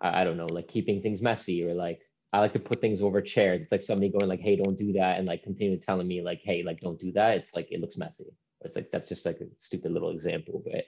I, 0.02 0.22
I 0.22 0.24
don't 0.24 0.36
know, 0.36 0.46
like 0.46 0.68
keeping 0.68 1.00
things 1.02 1.22
messy 1.22 1.64
or 1.64 1.74
like 1.74 2.00
I 2.32 2.40
like 2.40 2.52
to 2.54 2.58
put 2.60 2.80
things 2.80 3.02
over 3.02 3.20
chairs. 3.22 3.60
It's 3.60 3.72
like 3.72 3.82
somebody 3.82 4.10
going 4.10 4.28
like, 4.28 4.40
hey, 4.40 4.56
don't 4.56 4.78
do 4.78 4.92
that, 4.94 5.18
and 5.18 5.26
like 5.26 5.42
continue 5.44 5.78
telling 5.78 6.08
me 6.08 6.22
like, 6.22 6.40
hey, 6.44 6.62
like 6.62 6.80
don't 6.80 6.98
do 7.00 7.12
that. 7.12 7.36
It's 7.38 7.54
like 7.54 7.68
it 7.70 7.80
looks 7.80 7.96
messy. 7.96 8.34
It's 8.62 8.76
like 8.76 8.90
that's 8.92 9.08
just 9.08 9.26
like 9.26 9.40
a 9.40 9.46
stupid 9.58 9.92
little 9.92 10.10
example, 10.10 10.62
but 10.64 10.84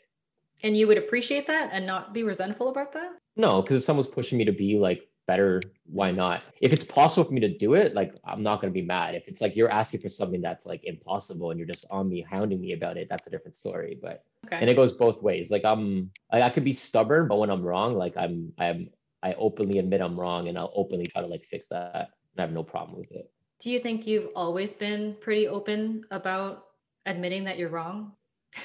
And 0.63 0.77
you 0.77 0.87
would 0.89 0.99
appreciate 0.99 1.47
that 1.49 1.71
and 1.73 1.87
not 1.87 2.15
be 2.15 2.23
resentful 2.23 2.69
about 2.69 2.93
that? 2.95 3.13
No, 3.37 3.63
because 3.63 3.77
if 3.79 3.85
someone's 3.85 4.09
pushing 4.09 4.39
me 4.39 4.45
to 4.45 4.53
be 4.53 4.79
like 4.79 5.09
better, 5.27 5.73
why 5.87 6.11
not? 6.13 6.43
If 6.61 6.73
it's 6.73 6.85
possible 6.85 7.25
for 7.25 7.33
me 7.33 7.41
to 7.41 7.59
do 7.59 7.75
it, 7.75 7.95
like 7.95 8.15
I'm 8.25 8.43
not 8.43 8.61
gonna 8.61 8.73
be 8.73 8.83
mad. 8.83 9.15
If 9.15 9.29
it's 9.29 9.41
like 9.41 9.57
you're 9.57 9.71
asking 9.71 10.01
for 10.01 10.09
something 10.09 10.41
that's 10.41 10.67
like 10.67 10.85
impossible 10.85 11.51
and 11.51 11.59
you're 11.59 11.67
just 11.69 11.85
on 11.91 12.09
me 12.09 12.23
hounding 12.29 12.61
me 12.61 12.73
about 12.73 12.97
it, 12.97 13.09
that's 13.11 13.27
a 13.27 13.31
different 13.31 13.57
story. 13.57 13.99
But 14.01 14.25
Okay. 14.47 14.59
and 14.61 14.69
it 14.71 14.75
goes 14.77 14.93
both 14.93 15.23
ways. 15.23 15.51
Like 15.51 15.65
I'm 15.65 16.11
like 16.33 16.43
I 16.43 16.51
could 16.51 16.65
be 16.65 16.73
stubborn, 16.75 17.29
but 17.29 17.39
when 17.39 17.51
I'm 17.51 17.63
wrong, 17.63 17.97
like 17.97 18.17
I'm 18.17 18.53
I'm 18.59 18.91
I 19.25 19.35
openly 19.35 19.79
admit 19.79 20.01
I'm 20.01 20.19
wrong 20.19 20.49
and 20.49 20.57
I'll 20.57 20.73
openly 20.77 21.07
try 21.07 21.23
to 21.23 21.27
like 21.27 21.45
fix 21.51 21.69
that. 21.69 22.11
And 22.33 22.39
I 22.39 22.43
have 22.43 22.53
no 22.53 22.63
problem 22.63 22.99
with 22.99 23.11
it. 23.11 23.31
Do 23.59 23.71
you 23.71 23.81
think 23.81 24.07
you've 24.07 24.29
always 24.37 24.75
been 24.75 25.17
pretty 25.21 25.49
open 25.49 26.05
about 26.11 26.67
admitting 27.07 27.45
that 27.45 27.59
you're 27.59 27.71
wrong? 27.71 28.13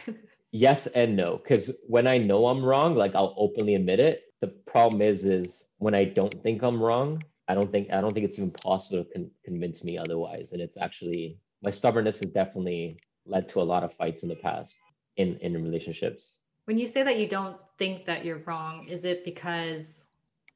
yes 0.52 0.88
and 0.88 1.16
no 1.16 1.38
because 1.38 1.72
when 1.88 2.08
i 2.08 2.18
know 2.18 2.48
i'm 2.48 2.64
wrong 2.64 2.96
like 2.96 3.14
i'll 3.14 3.36
openly 3.38 3.76
admit 3.76 4.00
it 4.00 4.34
the 4.42 4.48
problem 4.48 5.00
is 5.00 5.24
is 5.24 5.66
when 5.78 5.94
i 5.94 6.04
don't 6.04 6.42
think 6.42 6.64
i'm 6.64 6.82
wrong 6.82 7.24
i 7.48 7.54
don't 7.54 7.72
think 7.72 7.92
i 7.92 8.02
don't 8.02 8.14
think 8.14 8.26
it's 8.26 8.38
even 8.38 8.50
possible 8.52 9.04
to 9.04 9.14
con- 9.14 9.32
convince 9.46 9.84
me 9.84 9.96
otherwise 9.96 10.52
and 10.54 10.62
it's 10.62 10.78
actually 10.78 11.38
my 11.62 11.70
stubbornness 11.70 12.20
has 12.20 12.30
definitely 12.32 13.00
led 13.26 13.48
to 13.50 13.62
a 13.62 13.64
lot 13.64 13.84
of 13.84 13.94
fights 13.94 14.24
in 14.24 14.30
the 14.30 14.36
past 14.36 14.76
in 15.18 15.38
in 15.38 15.54
relationships. 15.64 16.34
When 16.66 16.78
you 16.78 16.88
say 16.88 17.04
that 17.04 17.18
you 17.18 17.28
don't 17.28 17.58
think 17.78 18.06
that 18.06 18.26
you're 18.26 18.44
wrong, 18.46 18.88
is 18.88 19.06
it 19.06 19.26
because 19.26 20.06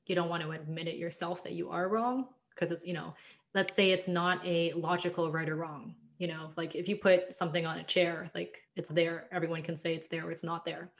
you 0.07 0.15
don't 0.15 0.29
want 0.29 0.43
to 0.43 0.51
admit 0.51 0.87
it 0.87 0.95
yourself 0.95 1.43
that 1.43 1.53
you 1.53 1.69
are 1.69 1.89
wrong? 1.89 2.27
Because 2.49 2.71
it's, 2.71 2.85
you 2.85 2.93
know, 2.93 3.13
let's 3.53 3.75
say 3.75 3.91
it's 3.91 4.07
not 4.07 4.45
a 4.45 4.73
logical 4.73 5.31
right 5.31 5.49
or 5.49 5.55
wrong. 5.55 5.95
You 6.17 6.27
know, 6.27 6.51
like 6.55 6.75
if 6.75 6.87
you 6.87 6.95
put 6.95 7.33
something 7.33 7.65
on 7.65 7.79
a 7.79 7.83
chair, 7.83 8.29
like 8.35 8.57
it's 8.75 8.89
there, 8.89 9.27
everyone 9.31 9.63
can 9.63 9.75
say 9.75 9.93
it's 9.93 10.07
there 10.07 10.25
or 10.25 10.31
it's 10.31 10.43
not 10.43 10.63
there. 10.65 10.91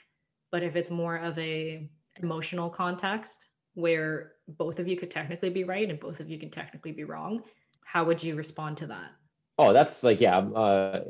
But 0.52 0.64
if 0.64 0.76
it's 0.76 0.90
more 0.90 1.18
of 1.18 1.38
a 1.40 1.90
emotional 2.22 2.70
context 2.70 3.46
where 3.76 4.34
both 4.48 4.80
of 4.80 4.88
you 4.88 4.98
could 4.98 5.10
technically 5.10 5.50
be 5.50 5.64
right 5.64 5.90
and 5.90 6.00
both 6.00 6.20
of 6.20 6.30
you 6.30 6.38
can 6.38 6.50
technically 6.50 6.92
be 6.92 7.04
wrong, 7.04 7.42
how 7.86 8.04
would 8.04 8.22
you 8.22 8.36
respond 8.36 8.78
to 8.78 8.88
that? 8.88 9.12
Oh, 9.58 9.74
that's 9.74 10.04
like 10.04 10.20
yeah, 10.20 10.38
uh, 10.38 11.04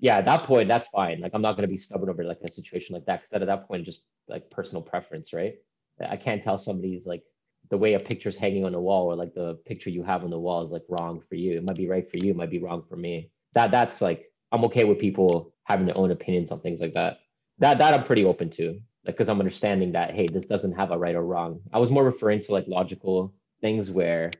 yeah. 0.00 0.18
At 0.18 0.26
that 0.26 0.44
point, 0.44 0.68
that's 0.68 0.86
fine. 0.88 1.20
Like 1.20 1.32
I'm 1.34 1.42
not 1.42 1.56
gonna 1.56 1.68
be 1.68 1.78
stubborn 1.78 2.10
over 2.10 2.24
like 2.24 2.40
a 2.42 2.50
situation 2.50 2.94
like 2.94 3.06
that 3.06 3.22
because 3.22 3.40
at 3.40 3.46
that 3.46 3.66
point, 3.66 3.84
just 3.84 4.02
like 4.28 4.50
personal 4.50 4.82
preference, 4.82 5.32
right? 5.32 5.54
I 6.08 6.16
can't 6.16 6.42
tell 6.42 6.58
somebody's 6.58 7.06
like 7.06 7.22
the 7.70 7.78
way 7.78 7.94
a 7.94 8.00
picture's 8.00 8.36
hanging 8.36 8.64
on 8.64 8.72
the 8.72 8.80
wall 8.80 9.06
or 9.06 9.16
like 9.16 9.34
the 9.34 9.54
picture 9.66 9.90
you 9.90 10.02
have 10.02 10.24
on 10.24 10.30
the 10.30 10.38
wall 10.38 10.62
is 10.62 10.70
like 10.70 10.84
wrong 10.88 11.20
for 11.28 11.34
you. 11.34 11.56
It 11.56 11.64
might 11.64 11.76
be 11.76 11.88
right 11.88 12.08
for 12.08 12.18
you, 12.18 12.30
it 12.30 12.36
might 12.36 12.50
be 12.50 12.58
wrong 12.58 12.84
for 12.88 12.96
me. 12.96 13.30
That 13.54 13.70
that's 13.70 14.00
like 14.00 14.30
I'm 14.52 14.64
okay 14.66 14.84
with 14.84 14.98
people 14.98 15.52
having 15.64 15.86
their 15.86 15.98
own 15.98 16.10
opinions 16.10 16.50
on 16.50 16.60
things 16.60 16.80
like 16.80 16.94
that. 16.94 17.18
That 17.58 17.78
that 17.78 17.94
I'm 17.94 18.04
pretty 18.04 18.24
open 18.24 18.50
to. 18.50 18.80
Like 19.04 19.16
because 19.16 19.28
I'm 19.28 19.40
understanding 19.40 19.92
that 19.92 20.14
hey, 20.14 20.26
this 20.26 20.46
doesn't 20.46 20.72
have 20.72 20.90
a 20.90 20.98
right 20.98 21.14
or 21.14 21.24
wrong. 21.24 21.60
I 21.72 21.78
was 21.78 21.90
more 21.90 22.04
referring 22.04 22.42
to 22.44 22.52
like 22.52 22.66
logical 22.68 23.34
things 23.60 23.90
where 23.90 24.30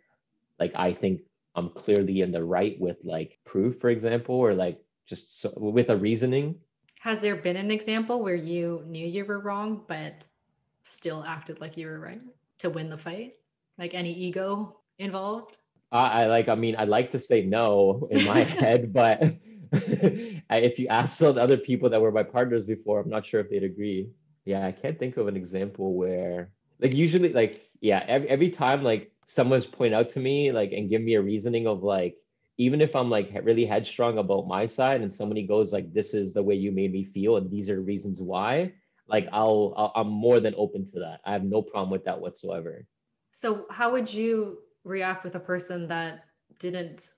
like 0.58 0.72
I 0.76 0.92
think 0.92 1.22
I'm 1.54 1.70
clearly 1.70 2.20
in 2.20 2.32
the 2.32 2.44
right 2.44 2.78
with 2.78 2.98
like 3.02 3.38
proof, 3.44 3.80
for 3.80 3.90
example, 3.90 4.34
or 4.34 4.54
like 4.54 4.78
just 5.06 5.40
so, 5.40 5.52
with 5.56 5.90
a 5.90 5.96
reasoning. 5.96 6.56
Has 7.00 7.20
there 7.20 7.36
been 7.36 7.56
an 7.56 7.70
example 7.70 8.20
where 8.20 8.34
you 8.34 8.82
knew 8.86 9.06
you 9.06 9.24
were 9.24 9.38
wrong, 9.38 9.82
but 9.86 10.26
still 10.82 11.24
acted 11.26 11.60
like 11.60 11.76
you 11.76 11.86
were 11.86 11.98
right 11.98 12.20
to 12.66 12.74
win 12.74 12.90
the 12.90 12.98
fight? 12.98 13.34
Like 13.78 13.94
any 13.94 14.12
ego 14.12 14.80
involved? 14.98 15.56
I, 15.92 16.22
I 16.22 16.26
like, 16.26 16.48
I 16.48 16.54
mean, 16.54 16.76
I'd 16.76 16.88
like 16.88 17.12
to 17.12 17.18
say 17.18 17.42
no 17.42 18.08
in 18.10 18.24
my 18.24 18.40
head, 18.60 18.92
but 18.92 19.22
if 19.72 20.78
you 20.78 20.88
ask 20.88 21.18
some 21.18 21.38
other 21.38 21.56
people 21.56 21.88
that 21.90 22.00
were 22.00 22.12
my 22.12 22.22
partners 22.22 22.64
before, 22.64 23.00
I'm 23.00 23.10
not 23.10 23.26
sure 23.26 23.40
if 23.40 23.50
they'd 23.50 23.62
agree. 23.62 24.10
Yeah, 24.44 24.66
I 24.66 24.72
can't 24.72 24.98
think 24.98 25.16
of 25.16 25.26
an 25.26 25.36
example 25.36 25.94
where, 25.94 26.50
like, 26.78 26.94
usually, 26.94 27.32
like, 27.32 27.62
yeah, 27.80 28.04
every, 28.06 28.28
every 28.28 28.50
time, 28.50 28.84
like, 28.84 29.10
someone's 29.26 29.66
point 29.66 29.92
out 29.92 30.08
to 30.08 30.20
me 30.20 30.52
like 30.52 30.72
and 30.72 30.88
give 30.88 31.02
me 31.02 31.14
a 31.14 31.22
reasoning 31.22 31.66
of 31.66 31.82
like 31.82 32.16
even 32.58 32.80
if 32.80 32.94
i'm 32.94 33.10
like 33.10 33.30
really 33.42 33.66
headstrong 33.66 34.18
about 34.18 34.46
my 34.46 34.66
side 34.66 35.00
and 35.00 35.12
somebody 35.12 35.42
goes 35.42 35.72
like 35.72 35.92
this 35.92 36.14
is 36.14 36.32
the 36.32 36.42
way 36.42 36.54
you 36.54 36.70
made 36.70 36.92
me 36.92 37.04
feel 37.04 37.36
and 37.36 37.50
these 37.50 37.68
are 37.68 37.80
reasons 37.80 38.20
why 38.20 38.72
like 39.08 39.28
I'll, 39.32 39.74
I'll 39.76 39.92
i'm 39.94 40.08
more 40.08 40.40
than 40.40 40.54
open 40.56 40.84
to 40.86 41.00
that. 41.00 41.20
I 41.24 41.32
have 41.32 41.44
no 41.44 41.62
problem 41.62 41.90
with 41.90 42.04
that 42.04 42.20
whatsoever. 42.20 42.86
So 43.30 43.66
how 43.70 43.92
would 43.92 44.12
you 44.12 44.58
react 44.84 45.24
with 45.24 45.34
a 45.34 45.40
person 45.40 45.88
that 45.88 46.24
didn't 46.58 47.12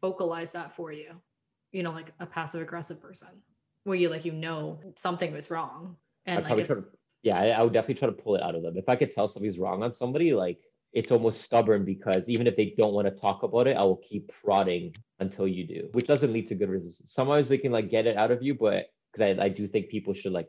vocalize 0.00 0.52
that 0.52 0.74
for 0.74 0.92
you? 0.92 1.10
You 1.72 1.82
know 1.82 1.92
like 1.92 2.12
a 2.20 2.26
passive 2.26 2.62
aggressive 2.62 3.00
person 3.00 3.28
where 3.84 3.96
you 3.96 4.08
like 4.08 4.24
you 4.24 4.32
know 4.32 4.80
something 4.96 5.32
was 5.32 5.50
wrong 5.50 5.96
and 6.26 6.44
like 6.44 6.58
if, 6.58 6.68
to, 6.68 6.84
yeah 7.22 7.38
I, 7.38 7.48
I 7.48 7.62
would 7.62 7.72
definitely 7.72 7.94
try 7.94 8.08
to 8.08 8.12
pull 8.12 8.36
it 8.36 8.42
out 8.42 8.54
of 8.54 8.62
them. 8.62 8.76
If 8.76 8.88
i 8.88 8.96
could 8.96 9.12
tell 9.12 9.28
somebody's 9.28 9.58
wrong 9.58 9.82
on 9.82 9.92
somebody 9.92 10.34
like 10.34 10.58
it's 10.92 11.12
almost 11.12 11.42
stubborn 11.42 11.84
because 11.84 12.28
even 12.28 12.46
if 12.46 12.56
they 12.56 12.74
don't 12.76 12.92
want 12.92 13.06
to 13.06 13.12
talk 13.12 13.42
about 13.42 13.68
it, 13.68 13.76
I 13.76 13.82
will 13.84 14.00
keep 14.08 14.30
prodding 14.42 14.94
until 15.20 15.46
you 15.46 15.66
do, 15.66 15.88
which 15.92 16.06
doesn't 16.06 16.32
lead 16.32 16.48
to 16.48 16.54
good 16.54 16.68
results. 16.68 17.02
Sometimes 17.06 17.48
they 17.48 17.58
can 17.58 17.70
like 17.70 17.90
get 17.90 18.06
it 18.06 18.16
out 18.16 18.30
of 18.30 18.42
you, 18.42 18.54
but 18.54 18.86
because 19.12 19.38
I, 19.38 19.44
I 19.44 19.48
do 19.48 19.66
think 19.68 19.88
people 19.88 20.14
should 20.14 20.32
like 20.32 20.48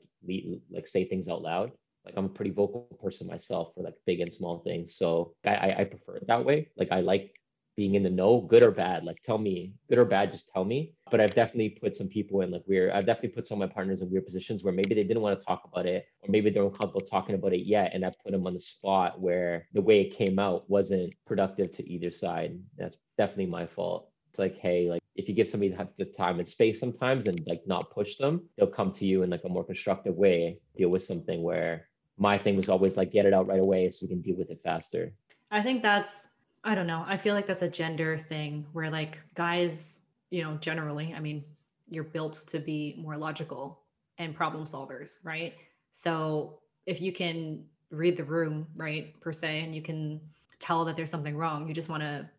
like 0.71 0.87
say 0.87 1.05
things 1.05 1.27
out 1.27 1.41
loud. 1.41 1.71
Like 2.05 2.15
I'm 2.17 2.25
a 2.25 2.29
pretty 2.29 2.51
vocal 2.51 2.87
person 3.01 3.27
myself 3.27 3.73
for 3.75 3.83
like 3.83 3.93
big 4.05 4.21
and 4.21 4.31
small 4.33 4.59
things, 4.59 4.95
so 4.95 5.33
I 5.45 5.75
I 5.79 5.83
prefer 5.85 6.17
it 6.17 6.27
that 6.27 6.43
way. 6.45 6.69
Like 6.77 6.91
I 6.91 7.01
like 7.01 7.35
being 7.75 7.95
in 7.95 8.03
the 8.03 8.09
know, 8.09 8.41
good 8.41 8.63
or 8.63 8.71
bad. 8.71 9.03
Like 9.03 9.21
tell 9.23 9.37
me, 9.37 9.73
good 9.89 9.97
or 9.97 10.05
bad, 10.05 10.31
just 10.31 10.47
tell 10.47 10.65
me. 10.65 10.93
But 11.09 11.21
I've 11.21 11.33
definitely 11.35 11.69
put 11.69 11.95
some 11.95 12.07
people 12.07 12.41
in 12.41 12.51
like 12.51 12.63
weird. 12.67 12.91
I've 12.91 13.05
definitely 13.05 13.29
put 13.29 13.47
some 13.47 13.61
of 13.61 13.69
my 13.69 13.73
partners 13.73 14.01
in 14.01 14.11
weird 14.11 14.25
positions 14.25 14.63
where 14.63 14.73
maybe 14.73 14.93
they 14.93 15.03
didn't 15.03 15.21
want 15.21 15.39
to 15.39 15.45
talk 15.45 15.63
about 15.71 15.85
it, 15.85 16.05
or 16.21 16.29
maybe 16.29 16.49
they're 16.49 16.63
uncomfortable 16.63 17.01
talking 17.01 17.35
about 17.35 17.53
it 17.53 17.65
yet, 17.65 17.91
and 17.93 18.05
I 18.05 18.11
put 18.23 18.31
them 18.31 18.45
on 18.47 18.53
the 18.53 18.61
spot 18.61 19.21
where 19.21 19.67
the 19.73 19.81
way 19.81 20.01
it 20.01 20.15
came 20.15 20.39
out 20.39 20.69
wasn't 20.69 21.13
productive 21.25 21.71
to 21.73 21.89
either 21.89 22.11
side. 22.11 22.59
That's 22.77 22.97
definitely 23.17 23.47
my 23.47 23.65
fault. 23.65 24.09
It's 24.29 24.39
like, 24.39 24.57
hey, 24.57 24.89
like 24.89 25.00
if 25.15 25.27
you 25.27 25.35
give 25.35 25.47
somebody 25.47 25.75
the 25.97 26.05
time 26.05 26.39
and 26.39 26.47
space 26.47 26.79
sometimes 26.79 27.27
and 27.27 27.45
like 27.45 27.61
not 27.65 27.91
push 27.91 28.17
them, 28.17 28.43
they'll 28.57 28.67
come 28.67 28.91
to 28.93 29.05
you 29.05 29.23
in 29.23 29.29
like 29.29 29.43
a 29.43 29.49
more 29.49 29.63
constructive 29.63 30.15
way, 30.15 30.57
deal 30.77 30.89
with 30.89 31.03
something 31.03 31.43
where 31.43 31.87
my 32.17 32.37
thing 32.37 32.55
was 32.55 32.69
always 32.69 32.97
like 32.97 33.11
get 33.11 33.25
it 33.25 33.33
out 33.33 33.47
right 33.47 33.59
away 33.59 33.89
so 33.89 33.99
we 34.03 34.07
can 34.07 34.21
deal 34.21 34.35
with 34.37 34.49
it 34.49 34.61
faster. 34.63 35.11
I 35.49 35.61
think 35.61 35.81
that's 35.81 36.27
I 36.63 36.75
don't 36.75 36.87
know. 36.87 37.03
I 37.07 37.17
feel 37.17 37.33
like 37.33 37.47
that's 37.47 37.63
a 37.63 37.69
gender 37.69 38.17
thing 38.17 38.65
where 38.71 38.89
like 38.89 39.19
guys, 39.35 39.99
you 40.29 40.43
know, 40.43 40.57
generally, 40.61 41.13
I 41.15 41.19
mean, 41.19 41.43
you're 41.89 42.03
built 42.03 42.43
to 42.47 42.59
be 42.59 42.95
more 42.97 43.17
logical 43.17 43.81
and 44.17 44.35
problem 44.35 44.65
solvers, 44.65 45.17
right? 45.23 45.55
So 45.91 46.59
if 46.85 47.01
you 47.01 47.11
can 47.11 47.63
read 47.89 48.15
the 48.15 48.23
room, 48.23 48.67
right, 48.75 49.19
per 49.19 49.33
se, 49.33 49.61
and 49.61 49.75
you 49.75 49.81
can 49.81 50.21
tell 50.59 50.85
that 50.85 50.95
there's 50.95 51.09
something 51.09 51.35
wrong, 51.35 51.67
you 51.67 51.73
just 51.73 51.89
want 51.89 52.01
to 52.01 52.29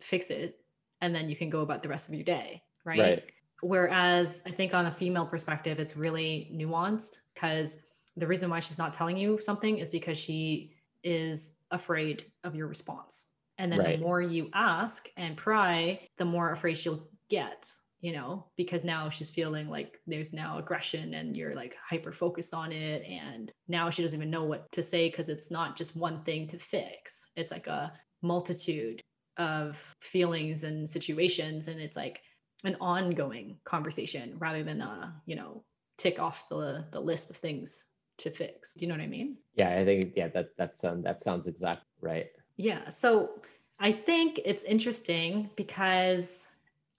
fix 0.00 0.30
it 0.30 0.58
and 1.00 1.14
then 1.14 1.28
you 1.28 1.36
can 1.36 1.50
go 1.50 1.60
about 1.60 1.82
the 1.82 1.88
rest 1.88 2.08
of 2.08 2.14
your 2.14 2.24
day, 2.24 2.62
right? 2.84 2.98
right. 2.98 3.24
Whereas 3.62 4.42
I 4.46 4.50
think 4.50 4.74
on 4.74 4.86
a 4.86 4.92
female 4.92 5.26
perspective, 5.26 5.78
it's 5.78 5.96
really 5.96 6.50
nuanced 6.54 7.18
because 7.34 7.76
the 8.16 8.26
reason 8.26 8.50
why 8.50 8.60
she's 8.60 8.78
not 8.78 8.92
telling 8.92 9.16
you 9.16 9.38
something 9.40 9.78
is 9.78 9.90
because 9.90 10.18
she 10.18 10.72
is 11.02 11.52
afraid 11.70 12.26
of 12.44 12.54
your 12.54 12.66
response 12.66 13.26
and 13.58 13.72
then 13.72 13.78
right. 13.78 13.98
the 13.98 14.04
more 14.04 14.20
you 14.20 14.50
ask 14.54 15.08
and 15.16 15.36
pry, 15.36 16.00
the 16.18 16.24
more 16.24 16.52
afraid 16.52 16.76
she'll 16.76 17.08
get, 17.30 17.70
you 18.00 18.12
know, 18.12 18.44
because 18.56 18.84
now 18.84 19.08
she's 19.08 19.30
feeling 19.30 19.68
like 19.68 19.98
there's 20.06 20.32
now 20.32 20.58
aggression 20.58 21.14
and 21.14 21.36
you're 21.36 21.54
like 21.54 21.74
hyper 21.88 22.12
focused 22.12 22.52
on 22.52 22.70
it. 22.70 23.02
And 23.04 23.50
now 23.68 23.88
she 23.88 24.02
doesn't 24.02 24.18
even 24.18 24.30
know 24.30 24.44
what 24.44 24.70
to 24.72 24.82
say 24.82 25.08
because 25.08 25.28
it's 25.28 25.50
not 25.50 25.76
just 25.76 25.96
one 25.96 26.22
thing 26.24 26.46
to 26.48 26.58
fix, 26.58 27.26
it's 27.36 27.50
like 27.50 27.66
a 27.66 27.92
multitude 28.22 29.02
of 29.38 29.78
feelings 30.00 30.64
and 30.64 30.88
situations. 30.88 31.68
And 31.68 31.80
it's 31.80 31.96
like 31.96 32.20
an 32.64 32.76
ongoing 32.80 33.58
conversation 33.64 34.34
rather 34.38 34.62
than 34.62 34.80
a, 34.80 35.14
you 35.26 35.36
know, 35.36 35.62
tick 35.98 36.18
off 36.18 36.48
the, 36.48 36.84
the 36.92 37.00
list 37.00 37.30
of 37.30 37.36
things 37.36 37.84
to 38.18 38.30
fix. 38.30 38.74
Do 38.74 38.80
you 38.80 38.88
know 38.88 38.94
what 38.94 39.02
I 39.02 39.08
mean? 39.08 39.36
Yeah, 39.54 39.78
I 39.78 39.84
think 39.84 40.12
yeah, 40.16 40.28
that 40.28 40.50
that's 40.56 40.84
um, 40.84 41.02
that 41.02 41.22
sounds 41.22 41.46
exactly 41.46 41.86
right. 42.00 42.28
Yeah. 42.56 42.88
So 42.88 43.42
I 43.78 43.92
think 43.92 44.40
it's 44.44 44.62
interesting 44.62 45.50
because 45.56 46.46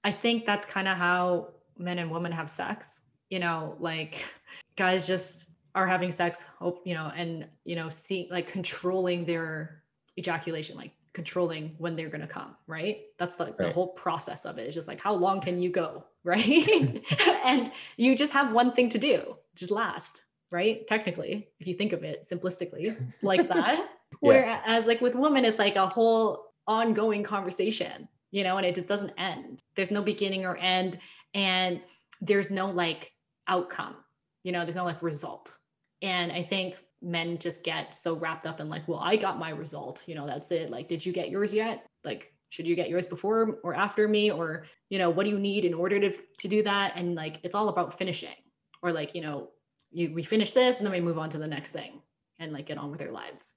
I 0.04 0.12
think 0.12 0.46
that's 0.46 0.66
kind 0.66 0.88
of 0.88 0.98
how 0.98 1.50
men 1.78 2.00
and 2.00 2.12
women 2.12 2.32
have 2.32 2.50
sex. 2.50 3.02
You 3.30 3.40
know, 3.40 3.76
like 3.80 4.24
guys 4.78 5.08
just 5.08 5.48
are 5.78 5.88
having 5.88 6.12
sex, 6.12 6.44
hope, 6.60 6.82
you 6.86 6.96
know, 6.96 7.12
and, 7.16 7.46
you 7.64 7.76
know, 7.76 7.88
see 7.88 8.28
like 8.32 8.48
controlling 8.48 9.26
their 9.26 9.84
ejaculation, 10.18 10.76
like 10.76 10.92
controlling 11.18 11.74
when 11.80 11.96
they're 11.96 12.10
going 12.10 12.22
to 12.22 12.28
come, 12.28 12.56
right? 12.68 13.00
That's 13.18 13.40
like 13.40 13.58
right. 13.58 13.70
the 13.70 13.74
whole 13.74 13.88
process 13.88 14.46
of 14.46 14.60
it. 14.60 14.68
It's 14.68 14.76
just 14.76 14.88
like, 14.88 15.02
how 15.02 15.16
long 15.16 15.42
can 15.42 15.60
you 15.60 15.72
go? 15.72 16.06
Right. 16.28 17.06
and 17.46 17.72
you 17.96 18.14
just 18.18 18.34
have 18.34 18.52
one 18.52 18.74
thing 18.74 18.90
to 18.90 18.98
do, 18.98 19.38
just 19.56 19.72
last, 19.72 20.24
right? 20.52 20.86
Technically, 20.86 21.48
if 21.62 21.68
you 21.68 21.74
think 21.74 21.94
of 21.94 22.04
it 22.04 22.28
simplistically 22.30 22.98
like 23.22 23.48
that. 23.54 23.78
yeah. 23.78 23.86
Whereas 24.20 24.88
like 24.88 25.00
with 25.00 25.16
women, 25.16 25.46
it's 25.46 25.58
like 25.58 25.78
a 25.78 25.88
whole 25.88 26.52
ongoing 26.68 27.24
conversation, 27.24 28.10
you 28.32 28.44
know, 28.44 28.58
and 28.58 28.66
it 28.66 28.76
just 28.76 28.88
doesn't 28.88 29.14
end. 29.18 29.62
There's 29.78 29.90
no 29.90 30.02
beginning 30.02 30.44
or 30.44 30.58
end. 30.58 31.00
And 31.34 31.80
there's 32.20 32.50
no 32.50 32.66
like 32.68 33.14
outcome, 33.48 33.96
you 34.44 34.52
know, 34.52 34.66
there's 34.66 34.76
no 34.76 34.84
like 34.84 35.02
result. 35.02 35.54
And 36.02 36.30
I 36.30 36.44
think 36.44 36.76
men 37.02 37.38
just 37.38 37.64
get 37.64 37.94
so 37.94 38.16
wrapped 38.16 38.46
up 38.46 38.60
in 38.60 38.70
like, 38.70 38.88
well, 38.88 39.00
I 39.00 39.16
got 39.16 39.38
my 39.40 39.50
result, 39.50 40.04
you 40.06 40.16
know, 40.16 40.26
that's 40.26 40.52
it. 40.52 40.70
Like, 40.70 40.90
did 40.90 41.06
you 41.06 41.14
get 41.14 41.30
yours 41.30 41.54
yet? 41.54 41.86
Like, 42.04 42.34
should 42.50 42.66
you 42.66 42.76
get 42.76 42.90
yours 42.90 43.06
before 43.06 43.60
or 43.64 43.76
after 43.76 44.08
me? 44.08 44.32
Or, 44.32 44.66
you 44.90 44.98
know, 44.98 45.10
what 45.10 45.26
do 45.26 45.30
you 45.30 45.40
need 45.40 45.66
in 45.66 45.74
order 45.74 46.00
to, 46.00 46.14
to 46.40 46.48
do 46.48 46.64
that? 46.64 46.94
And 46.96 47.16
like, 47.16 47.40
it's 47.44 47.56
all 47.56 47.70
about 47.70 47.98
finishing 47.98 48.36
or 48.82 48.92
like, 48.92 49.14
you 49.14 49.22
know, 49.22 49.50
you, 49.92 50.14
we 50.14 50.24
finish 50.24 50.54
this 50.54 50.78
and 50.78 50.86
then 50.86 50.94
we 50.94 51.02
move 51.02 51.18
on 51.18 51.30
to 51.32 51.38
the 51.38 51.48
next 51.48 51.72
thing 51.72 52.02
and 52.40 52.54
like 52.54 52.68
get 52.68 52.78
on 52.78 52.90
with 52.90 53.00
their 53.00 53.12
lives. 53.12 53.54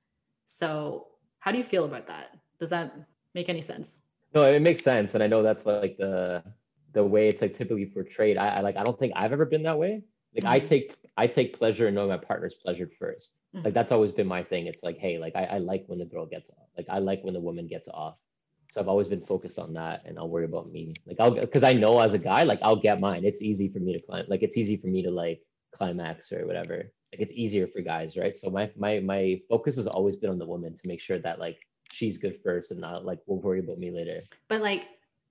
So 0.46 1.06
how 1.38 1.52
do 1.52 1.58
you 1.58 1.64
feel 1.64 1.84
about 1.84 2.06
that? 2.08 2.36
Does 2.58 2.70
that 2.70 2.94
make 3.34 3.48
any 3.48 3.60
sense? 3.60 4.00
No, 4.34 4.44
it 4.44 4.62
makes 4.62 4.82
sense, 4.82 5.14
and 5.14 5.24
I 5.24 5.26
know 5.26 5.42
that's 5.42 5.66
like 5.66 5.96
the 5.96 6.42
the 6.92 7.04
way 7.04 7.28
it's 7.28 7.42
like 7.42 7.54
typically 7.54 7.86
portrayed. 7.86 8.36
I, 8.36 8.48
I 8.48 8.60
like 8.60 8.76
I 8.76 8.84
don't 8.84 8.98
think 8.98 9.12
I've 9.16 9.32
ever 9.32 9.44
been 9.44 9.64
that 9.64 9.78
way. 9.78 10.02
Like 10.34 10.44
mm-hmm. 10.44 10.52
I 10.52 10.58
take 10.60 10.94
I 11.16 11.26
take 11.26 11.58
pleasure 11.58 11.88
in 11.88 11.94
knowing 11.94 12.08
my 12.08 12.16
partner's 12.16 12.54
pleasured 12.54 12.90
1st 13.00 13.30
mm-hmm. 13.56 13.64
Like 13.64 13.74
that's 13.74 13.92
always 13.92 14.12
been 14.12 14.26
my 14.26 14.42
thing. 14.42 14.66
It's 14.66 14.82
like, 14.82 14.98
hey, 14.98 15.18
like 15.18 15.34
I, 15.36 15.44
I 15.44 15.58
like 15.58 15.84
when 15.86 15.98
the 15.98 16.04
girl 16.04 16.26
gets 16.26 16.48
off. 16.50 16.68
Like 16.76 16.86
I 16.88 16.98
like 16.98 17.22
when 17.22 17.34
the 17.34 17.40
woman 17.40 17.66
gets 17.66 17.88
off. 17.88 18.16
So 18.72 18.80
I've 18.80 18.88
always 18.88 19.08
been 19.08 19.26
focused 19.26 19.58
on 19.58 19.72
that, 19.74 20.02
and 20.04 20.16
I'll 20.16 20.28
worry 20.28 20.44
about 20.44 20.70
me. 20.70 20.94
Like 21.04 21.18
I'll 21.18 21.32
because 21.32 21.64
I 21.64 21.72
know 21.72 21.98
as 21.98 22.14
a 22.14 22.18
guy, 22.18 22.44
like 22.44 22.60
I'll 22.62 22.80
get 22.80 23.00
mine. 23.00 23.24
It's 23.24 23.42
easy 23.42 23.68
for 23.68 23.80
me 23.80 23.92
to 23.92 24.00
climb. 24.00 24.26
Like 24.28 24.42
it's 24.42 24.56
easy 24.56 24.76
for 24.76 24.86
me 24.86 25.02
to 25.02 25.10
like 25.10 25.40
climax 25.74 26.30
or 26.30 26.46
whatever. 26.46 26.76
Like 27.12 27.20
it's 27.20 27.32
easier 27.32 27.66
for 27.66 27.80
guys, 27.80 28.16
right? 28.16 28.36
So 28.36 28.48
my 28.48 28.70
my 28.76 29.00
my 29.00 29.40
focus 29.48 29.74
has 29.76 29.88
always 29.88 30.16
been 30.16 30.30
on 30.30 30.38
the 30.38 30.46
woman 30.46 30.76
to 30.76 30.88
make 30.88 31.00
sure 31.00 31.18
that 31.18 31.40
like 31.40 31.58
she's 31.92 32.16
good 32.16 32.38
first 32.44 32.70
and 32.70 32.80
not 32.80 33.04
like 33.04 33.18
we'll 33.26 33.40
worry 33.40 33.58
about 33.58 33.78
me 33.78 33.90
later. 33.90 34.22
But 34.48 34.62
like 34.62 34.84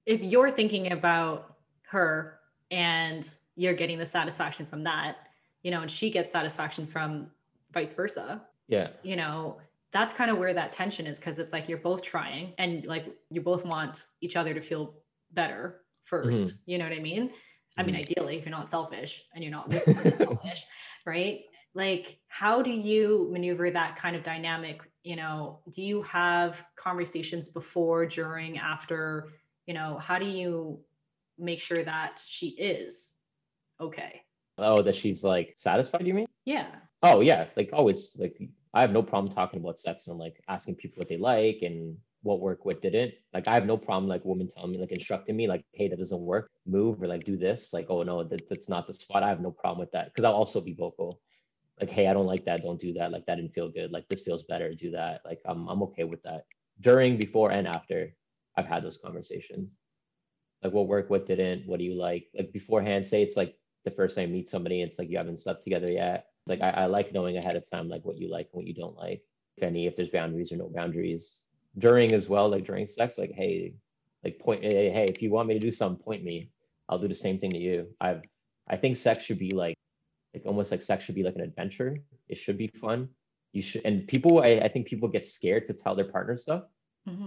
if 0.06 0.22
you're 0.22 0.52
thinking 0.52 0.92
about 0.92 1.56
her 1.84 2.40
and 2.72 3.30
you're 3.60 3.74
getting 3.74 4.00
the 4.00 4.06
satisfaction 4.06 4.66
from 4.66 4.86
that, 4.86 5.18
you 5.64 5.72
know, 5.72 5.82
and 5.82 5.92
she 5.92 6.10
gets 6.10 6.32
satisfaction 6.32 6.88
from 6.88 7.28
vice 7.74 7.92
versa. 7.92 8.42
Yeah. 8.70 8.88
You 9.04 9.18
know, 9.18 9.58
that's 9.92 10.14
kind 10.14 10.32
of 10.32 10.38
where 10.38 10.54
that 10.54 10.72
tension 10.72 11.06
is 11.06 11.20
because 11.20 11.40
it's 11.40 11.52
like 11.52 11.68
you're 11.68 11.78
both 11.78 12.02
trying 12.02 12.54
and 12.58 12.86
like 12.86 13.08
you 13.30 13.42
both 13.42 13.66
want 13.66 14.06
each 14.22 14.38
other 14.38 14.54
to 14.54 14.62
feel 14.62 14.94
better 15.34 15.82
1st 16.10 16.26
mm-hmm. 16.26 16.50
You 16.68 16.78
know 16.78 16.86
what 16.86 16.94
I 16.94 17.00
mean? 17.00 17.32
I 17.78 17.84
mean, 17.84 17.96
mm-hmm. 17.96 18.02
ideally, 18.02 18.38
if 18.38 18.46
you're 18.46 18.52
not 18.52 18.70
selfish 18.70 19.24
and 19.36 19.44
you're 19.44 19.52
not 19.52 19.72
selfish, 20.18 20.64
right? 21.06 21.42
Like, 21.76 22.18
how 22.28 22.62
do 22.62 22.72
you 22.72 23.28
maneuver 23.30 23.70
that 23.72 23.98
kind 23.98 24.16
of 24.16 24.24
dynamic? 24.24 24.80
You 25.04 25.18
know, 25.18 25.60
do 25.72 25.82
you 25.82 26.02
have 26.04 26.64
conversations 26.78 27.50
before, 27.50 28.06
during, 28.06 28.58
after? 28.58 29.28
You 29.66 29.74
know, 29.74 29.98
how 29.98 30.18
do 30.18 30.26
you 30.26 30.80
make 31.38 31.60
sure 31.60 31.84
that 31.84 32.22
she 32.26 32.48
is 32.50 33.12
okay? 33.80 34.22
Oh, 34.58 34.82
that 34.82 34.96
she's 34.96 35.24
like 35.24 35.56
satisfied, 35.58 36.06
you 36.06 36.14
mean? 36.14 36.28
Yeah. 36.46 36.68
Oh, 37.02 37.22
yeah. 37.22 37.48
Like, 37.56 37.70
always, 37.72 38.16
like, 38.18 38.38
I 38.74 38.82
have 38.82 38.92
no 38.92 39.02
problem 39.02 39.34
talking 39.34 39.60
about 39.60 39.80
sex 39.80 40.08
and 40.08 40.20
like 40.20 40.42
asking 40.48 40.76
people 40.76 41.00
what 41.00 41.10
they 41.10 41.18
like 41.18 41.60
and 41.64 41.98
what 42.22 42.40
worked, 42.40 42.66
what 42.66 42.82
didn't. 42.82 43.14
Like 43.34 43.48
I 43.48 43.54
have 43.54 43.66
no 43.66 43.78
problem 43.78 44.08
like 44.08 44.24
women 44.24 44.50
telling 44.54 44.72
me, 44.72 44.78
like 44.78 44.92
instructing 44.92 45.36
me, 45.36 45.48
like, 45.48 45.66
hey, 45.74 45.88
that 45.88 45.98
doesn't 45.98 46.22
work, 46.22 46.52
move 46.68 47.02
or 47.02 47.08
like 47.08 47.24
do 47.24 47.38
this. 47.38 47.74
Like, 47.74 47.88
oh 47.90 48.04
no, 48.04 48.24
that, 48.24 48.48
that's 48.50 48.70
not 48.70 48.86
the 48.86 48.94
spot. 48.94 49.24
I 49.24 49.30
have 49.30 49.42
no 49.42 49.52
problem 49.52 49.80
with 49.80 49.92
that 49.94 50.06
because 50.08 50.24
I'll 50.24 50.34
also 50.34 50.62
be 50.62 50.74
vocal. 50.74 51.22
Like, 51.80 51.90
hey, 51.90 52.08
I 52.08 52.14
don't 52.14 52.26
like 52.26 52.46
that. 52.46 52.62
Don't 52.62 52.80
do 52.80 52.94
that. 52.94 53.12
Like 53.12 53.26
that 53.26 53.36
didn't 53.36 53.54
feel 53.54 53.70
good. 53.70 53.92
Like 53.92 54.08
this 54.10 54.22
feels 54.22 54.44
better. 54.44 54.74
Do 54.76 54.92
that. 54.92 55.22
Like 55.26 55.40
I'm 55.46 55.68
I'm 55.68 55.82
okay 55.84 56.04
with 56.04 56.22
that. 56.24 56.46
During, 56.82 57.18
before, 57.18 57.52
and 57.52 57.68
after, 57.68 58.14
I've 58.56 58.68
had 58.68 58.84
those 58.84 59.00
conversations. 59.04 59.78
Like 60.62 60.74
what 60.74 60.88
worked, 60.88 61.10
what 61.10 61.26
didn't, 61.26 61.66
what 61.66 61.80
do 61.80 61.86
you 61.86 61.96
like? 61.96 62.28
Like 62.38 62.52
beforehand, 62.52 63.08
say 63.08 63.24
it's 63.24 63.38
like 63.38 63.56
the 63.86 63.92
first 63.92 64.16
time 64.16 64.30
you 64.30 64.36
meet 64.36 64.50
somebody, 64.50 64.82
it's 64.82 65.00
like 65.00 65.10
you 65.10 65.18
haven't 65.18 65.42
slept 65.42 65.64
together 65.64 65.90
yet. 65.90 66.28
It's 66.42 66.50
like 66.50 66.62
I, 66.62 66.82
I 66.82 66.86
like 66.86 67.14
knowing 67.14 67.38
ahead 67.38 67.56
of 67.56 67.70
time 67.70 67.90
like 67.90 68.04
what 68.04 68.18
you 68.18 68.30
like 68.30 68.50
and 68.52 68.60
what 68.60 68.68
you 68.68 68.74
don't 68.74 68.98
like. 68.98 69.22
If 69.58 69.64
any, 69.64 69.88
if 69.88 69.96
there's 69.96 70.10
boundaries 70.10 70.52
or 70.52 70.58
no 70.58 70.70
boundaries 70.70 71.40
during 71.78 72.14
as 72.14 72.30
well, 72.30 72.50
like 72.50 72.66
during 72.66 72.88
sex, 72.88 73.18
like, 73.18 73.32
hey, 73.32 73.74
like 74.24 74.40
point, 74.40 74.64
hey, 74.64 74.90
hey, 74.90 75.06
if 75.06 75.22
you 75.22 75.32
want 75.32 75.48
me 75.48 75.54
to 75.54 75.60
do 75.60 75.72
something, 75.72 76.04
point 76.04 76.24
me. 76.24 76.50
I'll 76.88 77.00
do 77.00 77.08
the 77.08 77.16
same 77.16 77.40
thing 77.40 77.52
to 77.52 77.58
you. 77.58 77.88
I've, 78.02 78.22
I 78.68 78.76
think 78.78 78.98
sex 78.98 79.24
should 79.24 79.40
be 79.40 79.52
like, 79.52 79.76
like 80.34 80.46
almost 80.46 80.72
like 80.72 80.82
sex 80.82 81.04
should 81.04 81.16
be 81.16 81.24
like 81.24 81.36
an 81.36 81.42
adventure. 81.42 81.98
It 82.28 82.38
should 82.38 82.58
be 82.58 82.68
fun. 82.82 83.10
You 83.54 83.62
should, 83.62 83.84
and 83.86 84.08
people, 84.08 84.42
I, 84.42 84.60
I 84.64 84.68
think 84.70 84.88
people 84.88 85.08
get 85.08 85.26
scared 85.26 85.68
to 85.68 85.74
tell 85.74 85.96
their 85.96 86.06
partner 86.06 86.38
stuff 86.38 86.64
because 87.06 87.20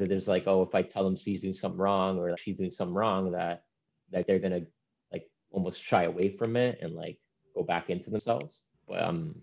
mm-hmm. 0.00 0.06
there's 0.06 0.28
like, 0.28 0.44
oh, 0.46 0.62
if 0.62 0.74
I 0.74 0.82
tell 0.82 1.04
them 1.04 1.16
she's 1.16 1.40
doing 1.40 1.54
something 1.54 1.80
wrong 1.80 2.18
or 2.18 2.36
she's 2.36 2.56
doing 2.56 2.70
something 2.70 2.94
wrong, 2.94 3.32
that 3.32 3.64
that 4.12 4.26
they're 4.26 4.40
gonna 4.40 4.62
almost 5.50 5.82
shy 5.82 6.04
away 6.04 6.36
from 6.36 6.56
it 6.56 6.78
and 6.80 6.94
like 6.94 7.18
go 7.54 7.62
back 7.62 7.90
into 7.90 8.10
themselves. 8.10 8.60
But 8.88 9.02
um, 9.02 9.34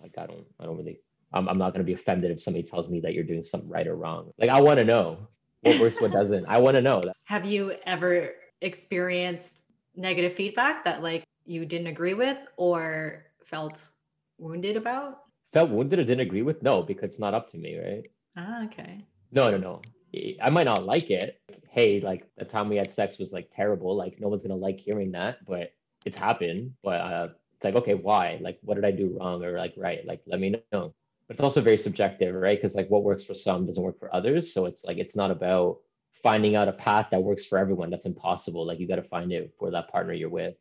like 0.00 0.16
I 0.18 0.26
don't, 0.26 0.44
I 0.60 0.64
don't 0.64 0.76
really 0.76 1.00
I'm, 1.32 1.48
I'm 1.48 1.58
not 1.58 1.72
going 1.72 1.84
to 1.84 1.86
be 1.86 1.94
offended 1.94 2.30
if 2.30 2.42
somebody 2.42 2.62
tells 2.62 2.88
me 2.88 3.00
that 3.00 3.14
you're 3.14 3.24
doing 3.24 3.44
something 3.44 3.68
right 3.68 3.86
or 3.86 3.96
wrong. 3.96 4.32
Like 4.38 4.50
I 4.50 4.60
want 4.60 4.78
to 4.78 4.84
know 4.84 5.18
what 5.62 5.80
works, 5.80 6.00
what 6.00 6.12
doesn't. 6.12 6.46
I 6.46 6.58
want 6.58 6.76
to 6.76 6.82
know 6.82 7.00
that. 7.04 7.16
Have 7.24 7.44
you 7.44 7.74
ever 7.86 8.30
experienced 8.60 9.62
negative 9.96 10.34
feedback 10.34 10.84
that 10.84 11.02
like 11.02 11.24
you 11.46 11.64
didn't 11.64 11.86
agree 11.88 12.14
with 12.14 12.38
or 12.56 13.26
felt 13.44 13.90
wounded 14.38 14.76
about? 14.76 15.20
Felt 15.52 15.70
wounded 15.70 15.98
or 15.98 16.04
didn't 16.04 16.20
agree 16.20 16.42
with? 16.42 16.62
No, 16.62 16.82
because 16.82 17.10
it's 17.10 17.18
not 17.18 17.34
up 17.34 17.50
to 17.52 17.58
me, 17.58 17.78
right? 17.78 18.04
Ah, 18.36 18.64
okay. 18.66 19.04
No, 19.30 19.50
no, 19.50 19.56
no. 19.56 19.82
I 20.14 20.50
might 20.50 20.64
not 20.64 20.84
like 20.84 21.10
it. 21.10 21.40
Hey, 21.70 22.00
like 22.00 22.26
the 22.36 22.44
time 22.44 22.68
we 22.68 22.76
had 22.76 22.90
sex 22.90 23.18
was 23.18 23.32
like 23.32 23.50
terrible. 23.54 23.96
Like 23.96 24.20
no 24.20 24.28
one's 24.28 24.42
gonna 24.42 24.56
like 24.56 24.78
hearing 24.78 25.12
that, 25.12 25.44
but 25.46 25.72
it's 26.04 26.18
happened. 26.18 26.72
But 26.82 27.00
uh, 27.00 27.28
it's 27.54 27.64
like, 27.64 27.76
okay, 27.76 27.94
why? 27.94 28.38
Like, 28.42 28.58
what 28.62 28.74
did 28.74 28.84
I 28.84 28.90
do 28.90 29.16
wrong 29.18 29.42
or 29.42 29.56
like 29.56 29.74
right? 29.76 30.06
Like, 30.06 30.20
let 30.26 30.40
me 30.40 30.62
know 30.72 30.94
but 31.32 31.36
it's 31.36 31.42
also 31.42 31.60
very 31.60 31.78
subjective, 31.78 32.34
right? 32.34 32.60
Because 32.60 32.74
like 32.74 32.88
what 32.88 33.04
works 33.04 33.24
for 33.24 33.34
some 33.34 33.66
doesn't 33.66 33.82
work 33.82 33.98
for 33.98 34.14
others. 34.14 34.52
So 34.52 34.66
it's 34.66 34.84
like 34.84 34.98
it's 34.98 35.16
not 35.16 35.30
about 35.30 35.78
finding 36.22 36.56
out 36.56 36.68
a 36.68 36.72
path 36.72 37.08
that 37.10 37.22
works 37.22 37.46
for 37.46 37.58
everyone. 37.58 37.90
That's 37.90 38.06
impossible. 38.06 38.66
Like 38.66 38.78
you 38.78 38.86
got 38.86 38.96
to 38.96 39.02
find 39.02 39.32
it 39.32 39.52
for 39.58 39.70
that 39.70 39.90
partner 39.90 40.12
you're 40.12 40.28
with. 40.28 40.54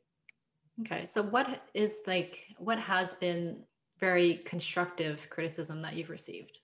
Okay. 0.81 1.05
So 1.05 1.21
what 1.21 1.63
is 1.73 1.99
like 2.07 2.45
what 2.57 2.79
has 2.79 3.15
been 3.15 3.57
very 3.99 4.41
constructive 4.45 5.27
criticism 5.29 5.81
that 5.81 5.95
you've 5.95 6.09
received 6.09 6.57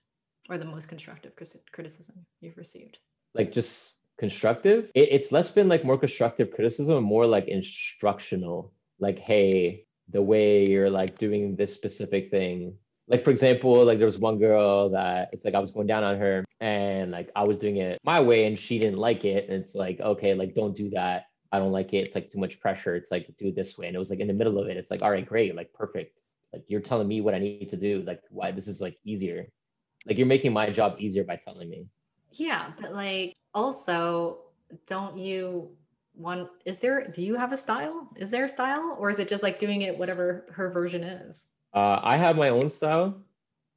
or 0.48 0.58
the 0.58 0.64
most 0.64 0.88
constructive 0.88 1.32
criticism 1.72 2.14
you've 2.40 2.56
received? 2.56 2.98
Like 3.34 3.52
just 3.52 3.96
constructive? 4.18 4.90
It, 4.94 5.08
it's 5.10 5.32
less 5.32 5.50
been 5.50 5.68
like 5.68 5.84
more 5.84 5.98
constructive 5.98 6.50
criticism, 6.50 7.02
more 7.04 7.26
like 7.26 7.48
instructional. 7.48 8.72
Like, 8.98 9.18
hey, 9.18 9.84
the 10.10 10.22
way 10.22 10.66
you're 10.66 10.90
like 10.90 11.18
doing 11.18 11.56
this 11.56 11.72
specific 11.72 12.30
thing. 12.30 12.74
Like 13.06 13.24
for 13.24 13.30
example 13.30 13.84
like 13.84 13.98
there 13.98 14.06
was 14.06 14.18
one 14.18 14.38
girl 14.38 14.90
that 14.90 15.30
it's 15.32 15.44
like 15.44 15.54
i 15.54 15.58
was 15.58 15.70
going 15.72 15.86
down 15.86 16.04
on 16.04 16.18
her 16.18 16.44
and 16.60 17.10
like 17.10 17.30
i 17.34 17.42
was 17.42 17.56
doing 17.56 17.78
it 17.78 17.98
my 18.04 18.20
way 18.20 18.44
and 18.44 18.58
she 18.58 18.78
didn't 18.78 18.98
like 18.98 19.24
it. 19.24 19.48
And 19.48 19.62
it's 19.62 19.74
like 19.74 20.00
okay 20.00 20.34
like 20.34 20.54
don't 20.54 20.76
do 20.76 20.90
that. 20.90 21.24
I 21.50 21.58
don't 21.58 21.72
like 21.72 21.94
it. 21.94 22.06
It's 22.06 22.14
like 22.14 22.30
too 22.30 22.38
much 22.38 22.60
pressure. 22.60 22.94
It's 22.94 23.10
like 23.10 23.26
do 23.38 23.48
it 23.48 23.56
this 23.56 23.78
way. 23.78 23.86
And 23.86 23.96
it 23.96 23.98
was 23.98 24.10
like 24.10 24.20
in 24.20 24.28
the 24.28 24.34
middle 24.34 24.58
of 24.58 24.68
it. 24.68 24.76
It's 24.76 24.90
like 24.90 25.02
all 25.02 25.10
right 25.10 25.26
great. 25.26 25.54
Like 25.54 25.72
perfect. 25.72 26.18
Like 26.52 26.64
you're 26.68 26.80
telling 26.80 27.08
me 27.08 27.20
what 27.20 27.34
i 27.34 27.38
need 27.38 27.70
to 27.70 27.76
do. 27.76 28.02
Like 28.06 28.20
why 28.30 28.50
this 28.50 28.68
is 28.68 28.80
like 28.80 28.98
easier 29.04 29.48
like 30.08 30.18
you're 30.18 30.26
making 30.26 30.52
my 30.52 30.70
job 30.70 30.96
easier 30.98 31.24
by 31.24 31.36
telling 31.36 31.68
me 31.68 31.86
yeah 32.32 32.70
but 32.80 32.92
like 32.94 33.34
also 33.54 34.38
don't 34.86 35.16
you 35.16 35.68
want 36.16 36.48
is 36.64 36.80
there 36.80 37.08
do 37.08 37.22
you 37.22 37.36
have 37.36 37.52
a 37.52 37.56
style 37.56 38.08
is 38.16 38.30
there 38.30 38.44
a 38.44 38.48
style 38.48 38.96
or 38.98 39.08
is 39.10 39.18
it 39.18 39.28
just 39.28 39.42
like 39.42 39.58
doing 39.60 39.82
it 39.82 39.96
whatever 39.96 40.46
her 40.50 40.70
version 40.70 41.04
is 41.04 41.46
uh, 41.74 42.00
I 42.02 42.16
have 42.16 42.36
my 42.36 42.48
own 42.48 42.68
style. 42.68 43.22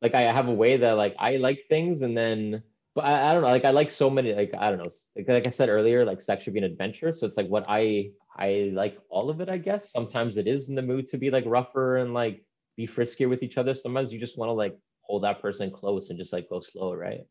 Like 0.02 0.16
I 0.16 0.22
have 0.22 0.48
a 0.48 0.54
way 0.54 0.78
that 0.78 0.94
like 0.94 1.16
I 1.20 1.38
like 1.38 1.66
things, 1.70 2.02
and 2.02 2.18
then 2.18 2.64
but 2.96 3.06
I, 3.06 3.30
I 3.30 3.34
don't 3.34 3.44
know. 3.44 3.50
Like 3.50 3.66
I 3.66 3.72
like 3.72 3.92
so 3.92 4.10
many. 4.10 4.34
Like 4.34 4.52
I 4.58 4.70
don't 4.70 4.80
know. 4.80 4.90
Like, 5.16 5.28
like 5.28 5.48
I 5.48 5.50
said 5.50 5.70
earlier, 5.70 6.06
like 6.06 6.22
sex 6.22 6.44
should 6.44 6.54
be 6.54 6.60
an 6.60 6.66
adventure. 6.66 7.14
So 7.14 7.28
it's 7.28 7.38
like 7.38 7.48
what 7.48 7.66
I 7.68 8.12
I 8.36 8.72
like 8.74 8.98
all 9.10 9.30
of 9.30 9.42
it. 9.42 9.50
I 9.50 9.58
guess 9.58 9.92
sometimes 9.92 10.38
it 10.38 10.48
is 10.48 10.70
in 10.70 10.76
the 10.76 10.82
mood 10.82 11.08
to 11.10 11.18
be 11.18 11.30
like 11.30 11.44
rougher 11.46 11.98
and 11.98 12.14
like 12.14 12.44
be 12.78 12.88
friskier 12.88 13.30
with 13.30 13.44
each 13.44 13.58
other. 13.58 13.76
Sometimes 13.76 14.12
you 14.12 14.20
just 14.20 14.38
want 14.38 14.50
to 14.50 14.54
like 14.54 14.78
hold 15.12 15.26
that 15.26 15.42
person 15.42 15.70
close 15.70 16.10
and 16.10 16.18
just 16.18 16.32
like 16.32 16.48
go 16.50 16.62
slow, 16.62 16.94
right? 16.94 17.26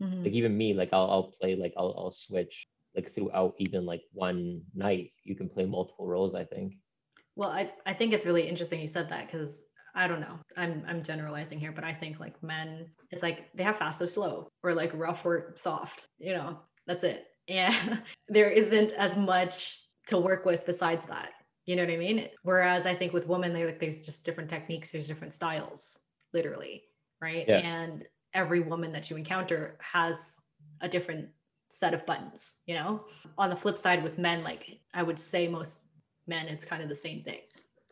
Mm-hmm. 0.00 0.22
Like 0.22 0.32
even 0.32 0.56
me, 0.56 0.72
like 0.72 0.90
I'll 0.92 1.10
I'll 1.10 1.32
play 1.40 1.56
like 1.56 1.74
I'll 1.76 1.92
I'll 1.98 2.12
switch 2.12 2.66
like 2.94 3.12
throughout 3.12 3.54
even 3.58 3.84
like 3.84 4.02
one 4.12 4.62
night. 4.72 5.10
You 5.24 5.34
can 5.34 5.48
play 5.48 5.64
multiple 5.66 6.06
roles. 6.06 6.34
I 6.34 6.44
think. 6.44 6.74
Well, 7.34 7.50
I 7.50 7.72
I 7.84 7.92
think 7.92 8.12
it's 8.12 8.24
really 8.24 8.48
interesting 8.48 8.80
you 8.80 8.86
said 8.86 9.08
that 9.08 9.26
because 9.26 9.62
I 9.96 10.06
don't 10.06 10.20
know. 10.20 10.38
I'm 10.56 10.84
I'm 10.86 11.02
generalizing 11.02 11.58
here, 11.58 11.72
but 11.72 11.82
I 11.82 11.92
think 11.92 12.20
like 12.20 12.40
men, 12.40 12.86
it's 13.10 13.22
like 13.22 13.52
they 13.52 13.64
have 13.64 13.78
fast 13.78 14.00
or 14.00 14.06
slow, 14.06 14.48
or 14.62 14.72
like 14.74 14.92
rough 14.94 15.26
or 15.26 15.54
soft. 15.56 16.06
You 16.18 16.34
know, 16.34 16.60
that's 16.86 17.02
it. 17.02 17.24
And 17.48 18.00
there 18.28 18.50
isn't 18.50 18.92
as 18.92 19.16
much 19.16 19.76
to 20.06 20.18
work 20.18 20.44
with 20.44 20.64
besides 20.64 21.02
that. 21.08 21.30
You 21.66 21.74
know 21.74 21.84
what 21.84 21.94
I 21.94 21.96
mean? 21.96 22.28
Whereas 22.42 22.86
I 22.86 22.94
think 22.94 23.12
with 23.12 23.26
women, 23.26 23.52
they 23.52 23.64
like 23.64 23.80
there's 23.80 24.04
just 24.04 24.22
different 24.24 24.50
techniques, 24.50 24.92
there's 24.92 25.06
different 25.08 25.32
styles, 25.32 25.98
literally, 26.32 26.82
right? 27.20 27.44
Yeah. 27.46 27.58
And 27.58 28.06
every 28.34 28.60
woman 28.60 28.92
that 28.92 29.10
you 29.10 29.16
encounter 29.16 29.76
has 29.80 30.36
a 30.80 30.88
different 30.88 31.28
set 31.68 31.94
of 31.94 32.04
buttons, 32.06 32.56
you 32.66 32.74
know? 32.74 33.04
On 33.38 33.50
the 33.50 33.56
flip 33.56 33.78
side 33.78 34.02
with 34.02 34.18
men, 34.18 34.42
like 34.42 34.78
I 34.92 35.02
would 35.02 35.18
say 35.18 35.48
most 35.48 35.78
men 36.26 36.46
it's 36.48 36.64
kind 36.64 36.82
of 36.82 36.88
the 36.88 36.94
same 36.94 37.22
thing. 37.22 37.40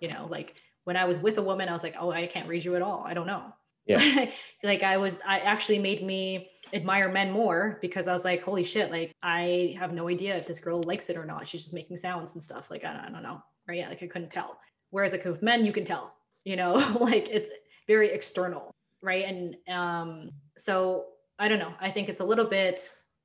You 0.00 0.08
know, 0.10 0.26
like 0.30 0.56
when 0.84 0.96
I 0.96 1.04
was 1.04 1.18
with 1.18 1.38
a 1.38 1.42
woman, 1.42 1.68
I 1.68 1.72
was 1.72 1.82
like, 1.82 1.94
oh, 1.98 2.10
I 2.10 2.26
can't 2.26 2.48
read 2.48 2.64
you 2.64 2.76
at 2.76 2.82
all. 2.82 3.04
I 3.06 3.14
don't 3.14 3.26
know. 3.26 3.52
Yeah. 3.86 4.26
like 4.62 4.82
I 4.82 4.96
was, 4.96 5.20
I 5.26 5.40
actually 5.40 5.78
made 5.78 6.04
me 6.04 6.48
admire 6.72 7.10
men 7.10 7.30
more 7.30 7.78
because 7.80 8.08
I 8.08 8.12
was 8.12 8.24
like, 8.24 8.42
holy 8.42 8.64
shit, 8.64 8.90
like 8.90 9.12
I 9.22 9.76
have 9.78 9.92
no 9.92 10.08
idea 10.08 10.36
if 10.36 10.46
this 10.46 10.58
girl 10.58 10.82
likes 10.82 11.08
it 11.10 11.16
or 11.16 11.24
not. 11.24 11.46
She's 11.46 11.62
just 11.62 11.74
making 11.74 11.96
sounds 11.96 12.32
and 12.32 12.42
stuff. 12.42 12.70
Like, 12.70 12.84
I 12.84 12.92
don't, 12.92 13.04
I 13.04 13.10
don't 13.10 13.22
know. 13.22 13.42
Right. 13.68 13.78
Yeah. 13.78 13.88
Like 13.88 14.02
I 14.02 14.06
couldn't 14.06 14.30
tell. 14.30 14.58
Whereas 14.90 15.12
like 15.12 15.24
with 15.24 15.42
men, 15.42 15.64
you 15.64 15.72
can 15.72 15.84
tell, 15.84 16.14
you 16.44 16.56
know, 16.56 16.74
like 17.00 17.28
it's 17.28 17.48
very 17.86 18.10
external. 18.10 18.72
Right. 19.02 19.24
And 19.24 19.56
um, 19.68 20.30
so 20.56 21.06
I 21.38 21.48
don't 21.48 21.58
know. 21.58 21.74
I 21.80 21.90
think 21.90 22.08
it's 22.08 22.20
a 22.20 22.24
little 22.24 22.44
bit 22.44 22.80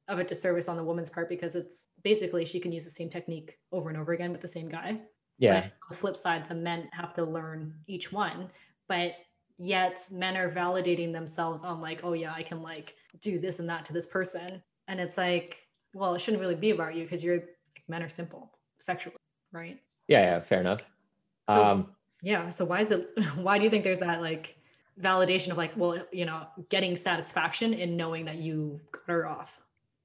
of 0.07 0.19
a 0.19 0.23
disservice 0.23 0.67
on 0.67 0.77
the 0.77 0.83
woman's 0.83 1.09
part 1.09 1.29
because 1.29 1.55
it's 1.55 1.85
basically 2.03 2.45
she 2.45 2.59
can 2.59 2.71
use 2.71 2.85
the 2.85 2.91
same 2.91 3.09
technique 3.09 3.57
over 3.71 3.89
and 3.89 3.97
over 3.97 4.13
again 4.13 4.31
with 4.31 4.41
the 4.41 4.47
same 4.47 4.69
guy 4.69 4.99
yeah. 5.37 5.53
But 5.53 5.63
on 5.63 5.71
the 5.89 5.95
flip 5.95 6.17
side, 6.17 6.49
the 6.49 6.55
men 6.55 6.89
have 6.91 7.13
to 7.15 7.23
learn 7.23 7.73
each 7.87 8.11
one. 8.11 8.49
But 8.87 9.13
yet 9.57 10.07
men 10.11 10.37
are 10.37 10.51
validating 10.51 11.11
themselves 11.11 11.63
on 11.63 11.81
like, 11.81 12.01
oh 12.03 12.13
yeah, 12.13 12.33
I 12.33 12.43
can 12.43 12.61
like 12.61 12.95
do 13.21 13.39
this 13.39 13.59
and 13.59 13.69
that 13.69 13.85
to 13.85 13.93
this 13.93 14.07
person. 14.07 14.61
And 14.87 14.99
it's 14.99 15.17
like, 15.17 15.57
well, 15.93 16.15
it 16.15 16.19
shouldn't 16.19 16.41
really 16.41 16.55
be 16.55 16.71
about 16.71 16.95
you 16.95 17.03
because 17.03 17.23
you're 17.23 17.37
like 17.37 17.83
men 17.87 18.03
are 18.03 18.09
simple 18.09 18.51
sexually, 18.79 19.17
right? 19.51 19.79
Yeah, 20.07 20.21
yeah, 20.21 20.39
fair 20.41 20.61
enough. 20.61 20.81
So, 21.49 21.63
um 21.63 21.87
Yeah. 22.21 22.49
So 22.49 22.65
why 22.65 22.81
is 22.81 22.91
it? 22.91 23.09
Why 23.35 23.57
do 23.57 23.63
you 23.63 23.69
think 23.69 23.83
there's 23.83 23.99
that 23.99 24.21
like 24.21 24.55
validation 25.01 25.51
of 25.51 25.57
like, 25.57 25.75
well, 25.75 25.97
you 26.11 26.25
know, 26.25 26.47
getting 26.69 26.95
satisfaction 26.95 27.73
in 27.73 27.95
knowing 27.95 28.25
that 28.25 28.37
you 28.37 28.79
got 28.91 29.01
her 29.07 29.27
off? 29.27 29.59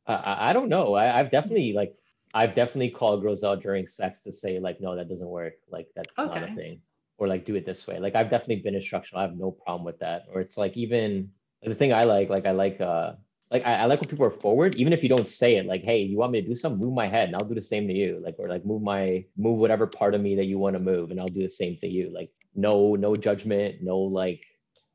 Uh, 0.06 0.20
I 0.24 0.52
don't 0.52 0.68
know. 0.68 0.94
I, 0.94 1.18
I've 1.18 1.30
definitely 1.30 1.72
like 1.72 1.94
I've 2.34 2.54
definitely 2.54 2.90
called 2.90 3.22
girls 3.22 3.44
out 3.44 3.62
during 3.62 3.86
sex 3.86 4.22
to 4.22 4.32
say 4.32 4.58
like, 4.58 4.80
no, 4.80 4.96
that 4.96 5.08
doesn't 5.08 5.28
work. 5.28 5.54
Like 5.70 5.88
that's 5.94 6.12
okay. 6.18 6.40
not 6.40 6.50
a 6.50 6.54
thing. 6.54 6.80
Or 7.18 7.28
like 7.28 7.44
do 7.44 7.54
it 7.54 7.64
this 7.64 7.86
way. 7.86 7.98
Like 8.00 8.14
I've 8.14 8.30
definitely 8.30 8.62
been 8.62 8.74
instructional. 8.74 9.20
I 9.20 9.26
have 9.26 9.36
no 9.36 9.50
problem 9.50 9.84
with 9.84 9.98
that. 10.00 10.24
Or 10.32 10.40
it's 10.40 10.56
like 10.56 10.76
even 10.76 11.30
the 11.62 11.74
thing 11.74 11.92
I 11.92 12.04
like, 12.04 12.30
like 12.30 12.46
I 12.46 12.50
like 12.50 12.80
uh 12.80 13.12
like 13.50 13.66
I, 13.66 13.74
I, 13.74 13.84
like 13.84 14.00
when 14.00 14.08
people 14.08 14.24
are 14.24 14.30
forward, 14.30 14.76
even 14.76 14.94
if 14.94 15.02
you 15.02 15.10
don't 15.10 15.28
say 15.28 15.56
it, 15.56 15.66
like, 15.66 15.82
hey, 15.82 15.98
you 15.98 16.16
want 16.16 16.32
me 16.32 16.40
to 16.40 16.48
do 16.48 16.56
something, 16.56 16.80
move 16.80 16.94
my 16.94 17.06
head 17.06 17.28
and 17.28 17.36
I'll 17.36 17.46
do 17.46 17.54
the 17.54 17.60
same 17.60 17.86
to 17.86 17.92
you. 17.92 18.18
Like, 18.24 18.36
or 18.38 18.48
like 18.48 18.64
move 18.64 18.80
my 18.80 19.26
move 19.36 19.58
whatever 19.58 19.86
part 19.86 20.14
of 20.14 20.22
me 20.22 20.34
that 20.36 20.46
you 20.46 20.58
want 20.58 20.74
to 20.74 20.80
move 20.80 21.10
and 21.10 21.20
I'll 21.20 21.28
do 21.28 21.42
the 21.42 21.50
same 21.50 21.76
to 21.82 21.86
you. 21.86 22.10
Like 22.12 22.30
no, 22.54 22.96
no 22.96 23.14
judgment, 23.14 23.82
no 23.82 23.98
like 23.98 24.40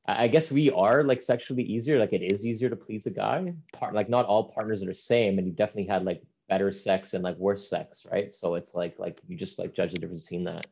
I 0.07 0.27
guess 0.27 0.51
we 0.51 0.71
are 0.71 1.03
like 1.03 1.21
sexually 1.21 1.63
easier. 1.63 1.99
Like 1.99 2.13
it 2.13 2.21
is 2.21 2.45
easier 2.45 2.69
to 2.69 2.75
please 2.75 3.05
a 3.07 3.09
guy. 3.09 3.53
Part 3.73 3.93
like 3.93 4.09
not 4.09 4.25
all 4.25 4.51
partners 4.51 4.81
are 4.83 4.87
the 4.87 4.95
same, 4.95 5.37
and 5.37 5.47
you 5.47 5.53
definitely 5.53 5.87
had 5.87 6.05
like 6.05 6.23
better 6.47 6.71
sex 6.71 7.13
and 7.13 7.23
like 7.23 7.37
worse 7.37 7.69
sex, 7.69 8.05
right? 8.09 8.31
So 8.31 8.55
it's 8.55 8.73
like 8.73 8.97
like 8.99 9.19
you 9.27 9.35
just 9.35 9.59
like 9.59 9.73
judge 9.73 9.91
the 9.91 9.99
difference 9.99 10.23
between 10.23 10.45
that. 10.45 10.67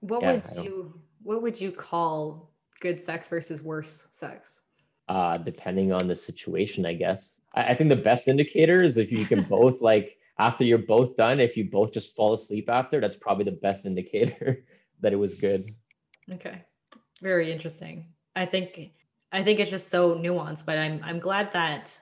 What 0.00 0.22
yeah, 0.22 0.32
would 0.32 0.64
you 0.64 1.00
what 1.22 1.42
would 1.42 1.60
you 1.60 1.72
call 1.72 2.52
good 2.80 3.00
sex 3.00 3.28
versus 3.28 3.62
worse 3.62 4.06
sex? 4.10 4.60
uh, 5.08 5.38
depending 5.38 5.92
on 5.92 6.06
the 6.06 6.16
situation, 6.16 6.84
I 6.84 6.94
guess. 6.94 7.40
I, 7.54 7.62
I 7.62 7.74
think 7.74 7.90
the 7.90 7.96
best 7.96 8.28
indicator 8.28 8.82
is 8.82 8.96
if 8.96 9.10
you 9.10 9.24
can 9.26 9.42
both 9.48 9.80
like 9.80 10.16
after 10.38 10.64
you're 10.64 10.78
both 10.78 11.16
done, 11.16 11.40
if 11.40 11.56
you 11.56 11.68
both 11.70 11.92
just 11.92 12.14
fall 12.14 12.34
asleep 12.34 12.68
after, 12.68 13.00
that's 13.00 13.16
probably 13.16 13.44
the 13.44 13.52
best 13.52 13.86
indicator 13.86 14.64
that 15.00 15.12
it 15.12 15.16
was 15.16 15.34
good. 15.34 15.74
Okay. 16.32 16.62
Very 17.22 17.50
interesting. 17.50 18.06
I 18.38 18.46
think 18.46 18.92
I 19.32 19.42
think 19.42 19.60
it's 19.60 19.70
just 19.70 19.88
so 19.88 20.14
nuanced, 20.14 20.64
but 20.64 20.78
I'm 20.78 21.00
I'm 21.04 21.18
glad 21.18 21.52
that 21.52 21.98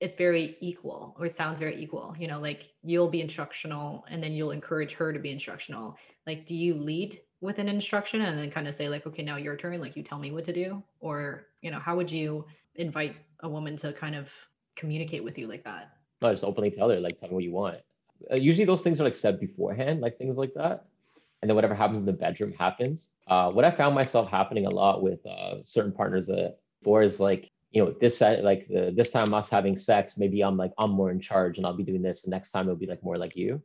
it's 0.00 0.16
very 0.16 0.56
equal 0.60 1.14
or 1.18 1.26
it 1.26 1.34
sounds 1.34 1.58
very 1.58 1.80
equal. 1.82 2.14
You 2.18 2.28
know, 2.28 2.40
like 2.40 2.72
you'll 2.82 3.08
be 3.08 3.20
instructional 3.20 4.04
and 4.10 4.22
then 4.22 4.32
you'll 4.32 4.50
encourage 4.50 4.94
her 4.94 5.12
to 5.12 5.18
be 5.18 5.30
instructional. 5.30 5.96
Like 6.26 6.46
do 6.46 6.54
you 6.54 6.74
lead 6.74 7.20
with 7.40 7.58
an 7.58 7.68
instruction 7.68 8.22
and 8.22 8.38
then 8.38 8.50
kind 8.50 8.66
of 8.66 8.74
say 8.74 8.88
like 8.88 9.06
okay 9.06 9.22
now 9.22 9.36
your 9.36 9.56
turn 9.56 9.80
like 9.80 9.96
you 9.96 10.02
tell 10.02 10.18
me 10.18 10.30
what 10.30 10.44
to 10.44 10.52
do 10.52 10.82
or 11.00 11.46
you 11.60 11.70
know 11.70 11.78
how 11.78 11.94
would 11.94 12.10
you 12.10 12.44
invite 12.76 13.14
a 13.40 13.48
woman 13.48 13.76
to 13.76 13.92
kind 13.92 14.14
of 14.14 14.30
communicate 14.74 15.22
with 15.22 15.36
you 15.36 15.46
like 15.46 15.62
that 15.64 15.92
no 16.22 16.32
just 16.32 16.44
openly 16.44 16.70
tell 16.70 16.88
her 16.88 16.98
like 16.98 17.18
tell 17.20 17.28
me 17.28 17.34
what 17.34 17.44
you 17.44 17.52
want 17.52 17.76
uh, 18.32 18.36
usually 18.36 18.64
those 18.64 18.82
things 18.82 19.00
are 19.00 19.04
like 19.04 19.14
said 19.14 19.38
beforehand 19.38 20.00
like 20.00 20.16
things 20.16 20.38
like 20.38 20.52
that 20.54 20.86
and 21.42 21.48
then 21.48 21.54
whatever 21.54 21.74
happens 21.74 21.98
in 21.98 22.06
the 22.06 22.12
bedroom 22.12 22.52
happens. 22.52 23.10
Uh, 23.26 23.50
what 23.50 23.64
i 23.64 23.70
found 23.70 23.94
myself 23.94 24.30
happening 24.30 24.66
a 24.66 24.70
lot 24.70 25.02
with 25.02 25.24
uh, 25.26 25.62
certain 25.64 25.92
partners 25.92 26.26
that 26.26 26.58
for 26.82 27.02
is 27.02 27.18
like 27.18 27.50
you 27.72 27.84
know 27.84 27.94
this 28.00 28.20
like 28.20 28.66
the 28.68 28.92
this 28.96 29.10
time 29.10 29.34
us 29.34 29.50
having 29.50 29.76
sex 29.76 30.16
maybe 30.16 30.42
i'm 30.42 30.56
like 30.56 30.72
i'm 30.78 30.90
more 30.90 31.10
in 31.10 31.20
charge 31.20 31.58
and 31.58 31.66
i'll 31.66 31.76
be 31.76 31.82
doing 31.82 32.02
this. 32.02 32.22
The 32.22 32.30
next 32.30 32.50
time 32.50 32.66
it'll 32.66 32.76
be 32.76 32.86
like 32.86 33.02
more 33.02 33.18
like 33.18 33.36
you. 33.36 33.62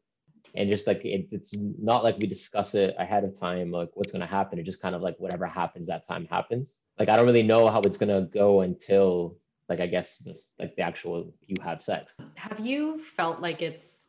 And 0.54 0.70
just 0.70 0.86
like 0.86 1.06
it, 1.06 1.28
it's 1.32 1.56
not 1.56 2.04
like 2.04 2.18
we 2.18 2.28
discuss 2.28 2.76
it 2.76 2.94
ahead 3.00 3.24
of 3.24 3.40
time 3.40 3.72
like 3.72 3.90
what's 3.94 4.12
going 4.12 4.22
to 4.22 4.28
happen. 4.28 4.60
It 4.60 4.64
just 4.64 4.82
kind 4.82 4.96
of 4.96 5.02
like 5.02 5.16
whatever 5.18 5.46
happens 5.46 5.88
that 5.88 6.06
time 6.08 6.28
happens. 6.30 6.76
Like 7.00 7.10
i 7.10 7.16
don't 7.16 7.26
really 7.26 7.44
know 7.44 7.70
how 7.70 7.82
it's 7.82 7.98
going 7.98 8.10
to 8.10 8.30
go 8.32 8.62
until 8.62 9.38
like 9.70 9.80
i 9.80 9.88
guess 9.88 10.18
this 10.18 10.52
like 10.60 10.76
the 10.76 10.82
actual 10.82 11.34
you 11.48 11.56
have 11.64 11.82
sex. 11.82 12.16
Have 12.36 12.60
you 12.60 13.00
felt 13.00 13.40
like 13.40 13.62
it's 13.62 14.08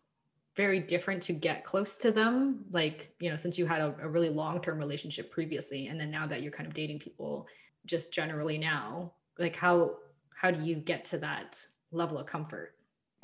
very 0.57 0.81
different 0.81 1.23
to 1.23 1.33
get 1.33 1.65
close 1.65 1.97
to 1.99 2.13
them 2.13 2.65
like 2.71 3.15
you 3.21 3.31
know 3.31 3.37
since 3.37 3.57
you 3.57 3.67
had 3.67 3.81
a, 3.81 3.95
a 4.03 4.09
really 4.09 4.29
long-term 4.29 4.79
relationship 4.79 5.31
previously 5.31 5.87
and 5.87 5.99
then 5.99 6.11
now 6.11 6.27
that 6.27 6.43
you're 6.43 6.53
kind 6.53 6.67
of 6.67 6.75
dating 6.75 6.99
people 6.99 7.47
just 7.87 8.13
generally 8.13 8.59
now 8.59 9.13
like 9.39 9.57
how 9.57 9.97
how 10.35 10.51
do 10.51 10.63
you 10.63 10.77
get 10.77 11.05
to 11.05 11.19
that 11.19 11.59
level 11.91 12.19
of 12.19 12.27
comfort 12.27 12.75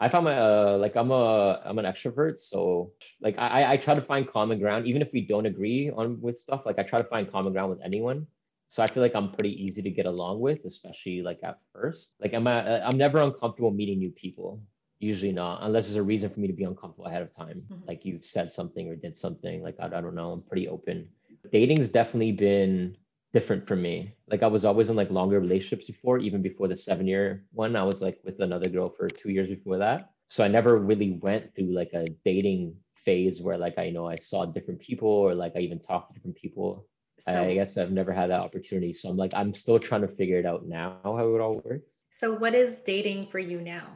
I 0.01 0.09
found 0.09 0.27
my 0.27 0.39
uh, 0.39 0.79
like 0.79 0.95
I'm 0.95 1.11
a 1.11 1.61
I'm 1.65 1.79
an 1.79 1.85
extrovert, 1.85 2.39
so 2.39 2.93
like 3.21 3.37
I 3.37 3.73
I 3.73 3.77
try 3.77 3.95
to 3.97 4.01
find 4.01 4.31
common 4.31 4.61
ground 4.61 4.87
even 4.87 5.03
if 5.03 5.09
we 5.13 5.23
don't 5.23 5.47
agree 5.47 5.91
on 5.91 6.21
with 6.21 6.39
stuff. 6.39 6.63
Like 6.65 6.79
I 6.79 6.85
try 6.85 7.03
to 7.03 7.09
find 7.09 7.31
common 7.31 7.53
ground 7.53 7.71
with 7.71 7.81
anyone. 7.85 8.27
So 8.69 8.83
I 8.83 8.87
feel 8.87 9.03
like 9.03 9.17
I'm 9.17 9.33
pretty 9.33 9.51
easy 9.65 9.83
to 9.83 9.91
get 9.91 10.07
along 10.07 10.41
with, 10.41 10.65
especially 10.67 11.23
like 11.23 11.41
at 11.43 11.59
first. 11.73 12.13
Like 12.21 12.33
I'm 12.33 12.47
a, 12.47 12.83
I'm 12.85 12.97
never 12.97 13.21
uncomfortable 13.21 13.73
meeting 13.73 13.99
new 13.99 14.11
people. 14.11 14.63
Usually 15.01 15.33
not, 15.33 15.61
unless 15.63 15.87
there's 15.87 15.97
a 15.97 16.03
reason 16.03 16.29
for 16.31 16.41
me 16.41 16.49
to 16.49 16.53
be 16.53 16.65
uncomfortable 16.65 17.07
ahead 17.07 17.23
of 17.23 17.35
time. 17.37 17.63
Mm-hmm. 17.73 17.87
Like 17.87 18.05
you've 18.05 18.25
said 18.25 18.51
something 18.51 18.89
or 18.89 18.97
did 18.97 19.17
something. 19.17 19.63
Like 19.63 19.77
I, 19.81 19.87
I 19.87 20.01
don't 20.01 20.15
know. 20.15 20.33
I'm 20.33 20.43
pretty 20.43 20.69
open. 20.69 21.09
Dating's 21.53 21.91
definitely 21.91 22.33
been 22.33 22.97
different 23.33 23.67
for 23.67 23.77
me. 23.77 24.15
Like 24.29 24.43
I 24.43 24.47
was 24.47 24.65
always 24.65 24.89
in 24.89 24.97
like 24.97 25.11
longer 25.11 25.39
relationships 25.41 25.87
before, 25.87 26.19
even 26.19 26.43
before 26.43 26.69
the 26.69 26.77
seven 26.77 27.07
year 27.07 27.45
one. 27.53 27.77
I 27.77 27.83
was 27.85 28.01
like 28.01 28.19
with 28.25 28.41
another 28.41 28.69
girl 28.69 28.89
for 28.89 29.09
two 29.09 29.31
years 29.31 29.49
before 29.49 29.79
that. 29.79 30.11
So 30.29 30.45
I 30.45 30.49
never 30.49 30.79
really 30.79 31.19
went 31.23 31.55
through 31.55 31.73
like 31.73 31.93
a 31.95 32.07
dating 32.25 32.75
phase 33.05 33.41
where 33.41 33.57
like 33.57 33.79
I 33.79 33.91
know 33.91 34.07
I 34.07 34.17
saw 34.17 34.45
different 34.45 34.81
people 34.81 35.09
or 35.09 35.35
like 35.35 35.53
I 35.57 35.61
even 35.61 35.79
talked 35.79 36.11
to 36.11 36.15
different 36.15 36.37
people. 36.37 36.87
So, 37.21 37.43
I 37.43 37.55
guess 37.55 37.77
I've 37.77 37.91
never 37.91 38.13
had 38.13 38.31
that 38.31 38.41
opportunity. 38.41 38.93
So 38.93 39.09
I'm 39.09 39.17
like 39.17 39.33
I'm 39.35 39.55
still 39.55 39.79
trying 39.79 40.03
to 40.03 40.09
figure 40.09 40.39
it 40.39 40.47
out 40.47 40.67
now 40.67 40.99
how 41.03 41.19
it 41.35 41.41
all 41.41 41.61
works. 41.65 42.05
So 42.11 42.35
what 42.35 42.55
is 42.55 42.79
dating 42.85 43.29
for 43.31 43.39
you 43.39 43.61
now? 43.61 43.87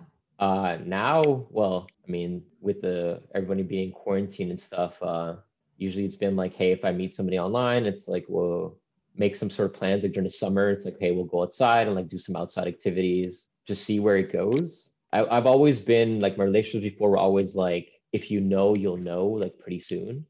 Uh 0.42 0.78
now, 0.84 1.46
well, 1.50 1.78
I 2.06 2.10
mean, 2.10 2.42
with 2.60 2.78
the 2.82 3.22
everybody 3.34 3.62
being 3.62 3.92
quarantined 3.92 4.50
and 4.50 4.60
stuff, 4.60 4.94
uh 5.02 5.36
usually 5.78 6.04
it's 6.04 6.16
been 6.16 6.36
like, 6.42 6.54
hey, 6.54 6.70
if 6.72 6.84
I 6.84 6.92
meet 6.92 7.14
somebody 7.14 7.38
online, 7.38 7.86
it's 7.86 8.06
like, 8.08 8.26
we'll 8.28 8.78
make 9.16 9.36
some 9.36 9.50
sort 9.50 9.70
of 9.70 9.74
plans 9.78 10.02
like 10.02 10.12
during 10.12 10.24
the 10.24 10.30
summer 10.30 10.70
it's 10.70 10.84
like 10.86 10.96
hey 10.98 11.10
we'll 11.10 11.24
go 11.24 11.42
outside 11.42 11.86
and 11.86 11.94
like 11.94 12.08
do 12.08 12.18
some 12.18 12.34
outside 12.34 12.66
activities 12.66 13.46
just 13.66 13.84
see 13.84 14.00
where 14.00 14.16
it 14.16 14.32
goes. 14.32 14.90
I, 15.12 15.24
i've 15.36 15.46
always 15.46 15.78
been 15.78 16.20
like 16.20 16.38
my 16.38 16.44
relationships 16.44 16.94
before 16.94 17.10
were 17.10 17.18
always 17.18 17.54
like 17.54 17.92
if 18.12 18.30
you 18.30 18.40
know 18.40 18.74
you'll 18.74 18.96
know 18.96 19.26
like 19.26 19.58
pretty 19.58 19.80
soon. 19.80 20.26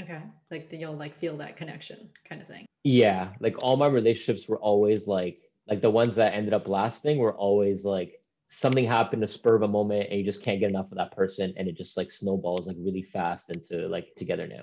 Okay. 0.00 0.22
Like 0.50 0.70
you'll 0.72 0.96
like 0.96 1.18
feel 1.18 1.36
that 1.38 1.56
connection 1.56 2.10
kind 2.28 2.42
of 2.42 2.48
thing. 2.48 2.66
Yeah. 2.84 3.32
Like 3.40 3.56
all 3.62 3.76
my 3.76 3.86
relationships 3.86 4.46
were 4.48 4.58
always 4.58 5.06
like 5.06 5.40
like 5.66 5.80
the 5.80 5.90
ones 5.90 6.14
that 6.16 6.34
ended 6.34 6.54
up 6.54 6.68
lasting 6.68 7.18
were 7.18 7.34
always 7.34 7.84
like 7.84 8.20
something 8.48 8.84
happened 8.84 9.22
to 9.22 9.28
spur 9.28 9.56
of 9.56 9.62
a 9.62 9.68
moment 9.68 10.08
and 10.10 10.18
you 10.18 10.24
just 10.24 10.42
can't 10.42 10.60
get 10.60 10.70
enough 10.70 10.90
of 10.92 10.98
that 10.98 11.14
person 11.14 11.52
and 11.56 11.68
it 11.68 11.76
just 11.76 11.96
like 11.96 12.10
snowballs 12.10 12.66
like 12.66 12.76
really 12.78 13.02
fast 13.02 13.50
into 13.50 13.88
like 13.88 14.14
together 14.16 14.46
now 14.46 14.62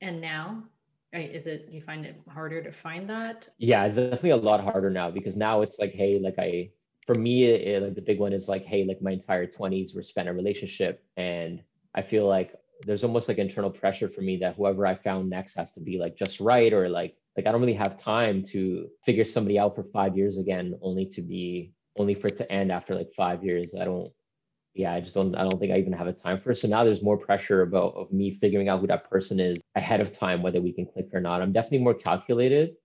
and 0.00 0.20
now 0.20 0.62
right? 1.14 1.34
is 1.34 1.46
it 1.46 1.70
do 1.70 1.76
you 1.76 1.82
find 1.82 2.04
it 2.04 2.20
harder 2.28 2.62
to 2.62 2.70
find 2.70 3.08
that 3.08 3.48
yeah 3.58 3.84
it's 3.84 3.96
definitely 3.96 4.30
a 4.30 4.36
lot 4.36 4.62
harder 4.62 4.90
now 4.90 5.10
because 5.10 5.36
now 5.36 5.62
it's 5.62 5.78
like 5.78 5.92
hey 5.92 6.18
like 6.18 6.38
i 6.38 6.68
for 7.06 7.14
me 7.14 7.44
it, 7.44 7.82
like 7.82 7.94
the 7.94 8.02
big 8.02 8.18
one 8.18 8.32
is 8.32 8.48
like 8.48 8.64
hey 8.64 8.84
like 8.84 9.00
my 9.00 9.12
entire 9.12 9.46
20s 9.46 9.94
were 9.94 10.02
spent 10.02 10.28
in 10.28 10.34
a 10.34 10.36
relationship 10.36 11.04
and 11.16 11.62
i 11.94 12.02
feel 12.02 12.26
like 12.26 12.54
there's 12.84 13.04
almost 13.04 13.28
like 13.28 13.38
internal 13.38 13.70
pressure 13.70 14.08
for 14.08 14.20
me 14.20 14.36
that 14.36 14.54
whoever 14.56 14.86
i 14.86 14.94
found 14.94 15.30
next 15.30 15.54
has 15.54 15.72
to 15.72 15.80
be 15.80 15.98
like 15.98 16.16
just 16.16 16.40
right 16.40 16.72
or 16.72 16.88
like 16.88 17.16
like 17.36 17.46
i 17.46 17.52
don't 17.52 17.60
really 17.60 17.72
have 17.72 17.96
time 17.96 18.44
to 18.44 18.88
figure 19.04 19.24
somebody 19.24 19.58
out 19.58 19.74
for 19.74 19.84
five 19.84 20.16
years 20.16 20.36
again 20.36 20.78
only 20.82 21.06
to 21.06 21.22
be 21.22 21.72
only 21.96 22.14
for 22.14 22.28
it 22.28 22.36
to 22.36 22.50
end 22.50 22.72
after 22.72 22.94
like 22.94 23.10
five 23.16 23.44
years 23.44 23.74
i 23.80 23.84
don't 23.84 24.12
yeah, 24.74 24.94
I 24.94 25.00
just 25.00 25.14
don't 25.14 25.34
I 25.34 25.42
don't 25.42 25.58
think 25.58 25.72
I 25.72 25.78
even 25.78 25.92
have 25.92 26.06
a 26.06 26.12
time 26.12 26.40
for 26.40 26.52
it. 26.52 26.56
So 26.56 26.68
now 26.68 26.84
there's 26.84 27.02
more 27.02 27.18
pressure 27.18 27.62
about 27.62 27.94
of 27.94 28.10
me 28.10 28.38
figuring 28.40 28.68
out 28.68 28.80
who 28.80 28.86
that 28.86 29.08
person 29.08 29.38
is 29.38 29.60
ahead 29.74 30.00
of 30.00 30.12
time, 30.12 30.42
whether 30.42 30.60
we 30.60 30.72
can 30.72 30.86
click 30.86 31.08
or 31.12 31.20
not. 31.20 31.42
I'm 31.42 31.52
definitely 31.52 31.78
more 31.78 31.94
calculated. 31.94 32.76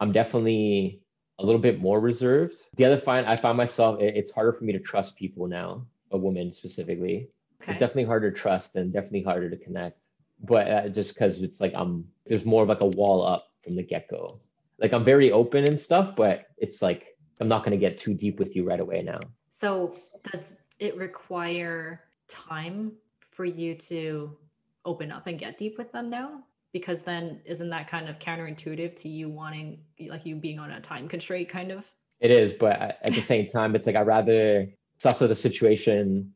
I'm 0.00 0.12
definitely 0.12 1.02
a 1.38 1.44
little 1.44 1.60
bit 1.60 1.80
more 1.80 2.00
reserved. 2.00 2.62
The 2.76 2.84
other 2.84 2.98
find 2.98 3.26
I 3.26 3.36
find 3.36 3.56
myself 3.56 4.00
it's 4.00 4.30
harder 4.30 4.52
for 4.52 4.64
me 4.64 4.72
to 4.72 4.80
trust 4.80 5.16
people 5.16 5.46
now, 5.46 5.86
a 6.10 6.18
woman 6.18 6.50
specifically. 6.50 7.28
Okay. 7.62 7.72
It's 7.72 7.80
definitely 7.80 8.04
harder 8.04 8.30
to 8.30 8.38
trust 8.38 8.74
and 8.74 8.92
definitely 8.92 9.22
harder 9.22 9.48
to 9.48 9.56
connect. 9.56 9.98
But 10.42 10.68
uh, 10.68 10.88
just 10.88 11.14
because 11.14 11.40
it's 11.40 11.60
like 11.60 11.72
I'm 11.76 12.06
there's 12.26 12.44
more 12.44 12.64
of 12.64 12.68
like 12.68 12.80
a 12.80 12.86
wall 12.86 13.24
up 13.24 13.52
from 13.62 13.76
the 13.76 13.84
get 13.84 14.08
go. 14.10 14.40
Like 14.78 14.92
I'm 14.92 15.04
very 15.04 15.30
open 15.30 15.64
and 15.64 15.78
stuff, 15.78 16.16
but 16.16 16.46
it's 16.58 16.82
like 16.82 17.15
I'm 17.40 17.48
not 17.48 17.64
going 17.64 17.72
to 17.72 17.78
get 17.78 17.98
too 17.98 18.14
deep 18.14 18.38
with 18.38 18.56
you 18.56 18.64
right 18.66 18.80
away 18.80 19.02
now. 19.02 19.20
So 19.50 19.96
does 20.32 20.54
it 20.78 20.96
require 20.96 22.00
time 22.28 22.92
for 23.30 23.44
you 23.44 23.74
to 23.74 24.36
open 24.84 25.10
up 25.10 25.26
and 25.26 25.38
get 25.38 25.58
deep 25.58 25.78
with 25.78 25.92
them 25.92 26.10
now? 26.10 26.42
Because 26.72 27.02
then 27.02 27.40
isn't 27.44 27.70
that 27.70 27.88
kind 27.88 28.08
of 28.08 28.18
counterintuitive 28.18 28.96
to 28.96 29.08
you 29.08 29.28
wanting 29.28 29.78
like 30.08 30.26
you 30.26 30.36
being 30.36 30.58
on 30.58 30.70
a 30.70 30.80
time 30.80 31.08
constraint 31.08 31.48
kind 31.48 31.70
of? 31.70 31.90
It 32.20 32.30
is, 32.30 32.52
but 32.52 32.80
at 32.80 33.12
the 33.14 33.20
same 33.20 33.46
time, 33.46 33.74
it's 33.74 33.86
like 33.86 33.96
I 33.96 34.02
rather 34.02 34.66
suss 34.98 35.20
of 35.20 35.28
the 35.28 35.34
situation. 35.34 36.32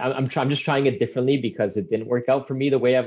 I'm 0.00 0.12
I'm, 0.12 0.28
try, 0.28 0.42
I'm 0.42 0.50
just 0.50 0.62
trying 0.62 0.86
it 0.86 0.98
differently 0.98 1.36
because 1.36 1.76
it 1.76 1.90
didn't 1.90 2.06
work 2.06 2.28
out 2.28 2.48
for 2.48 2.54
me 2.54 2.70
the 2.70 2.78
way 2.78 2.96
I've 2.96 3.06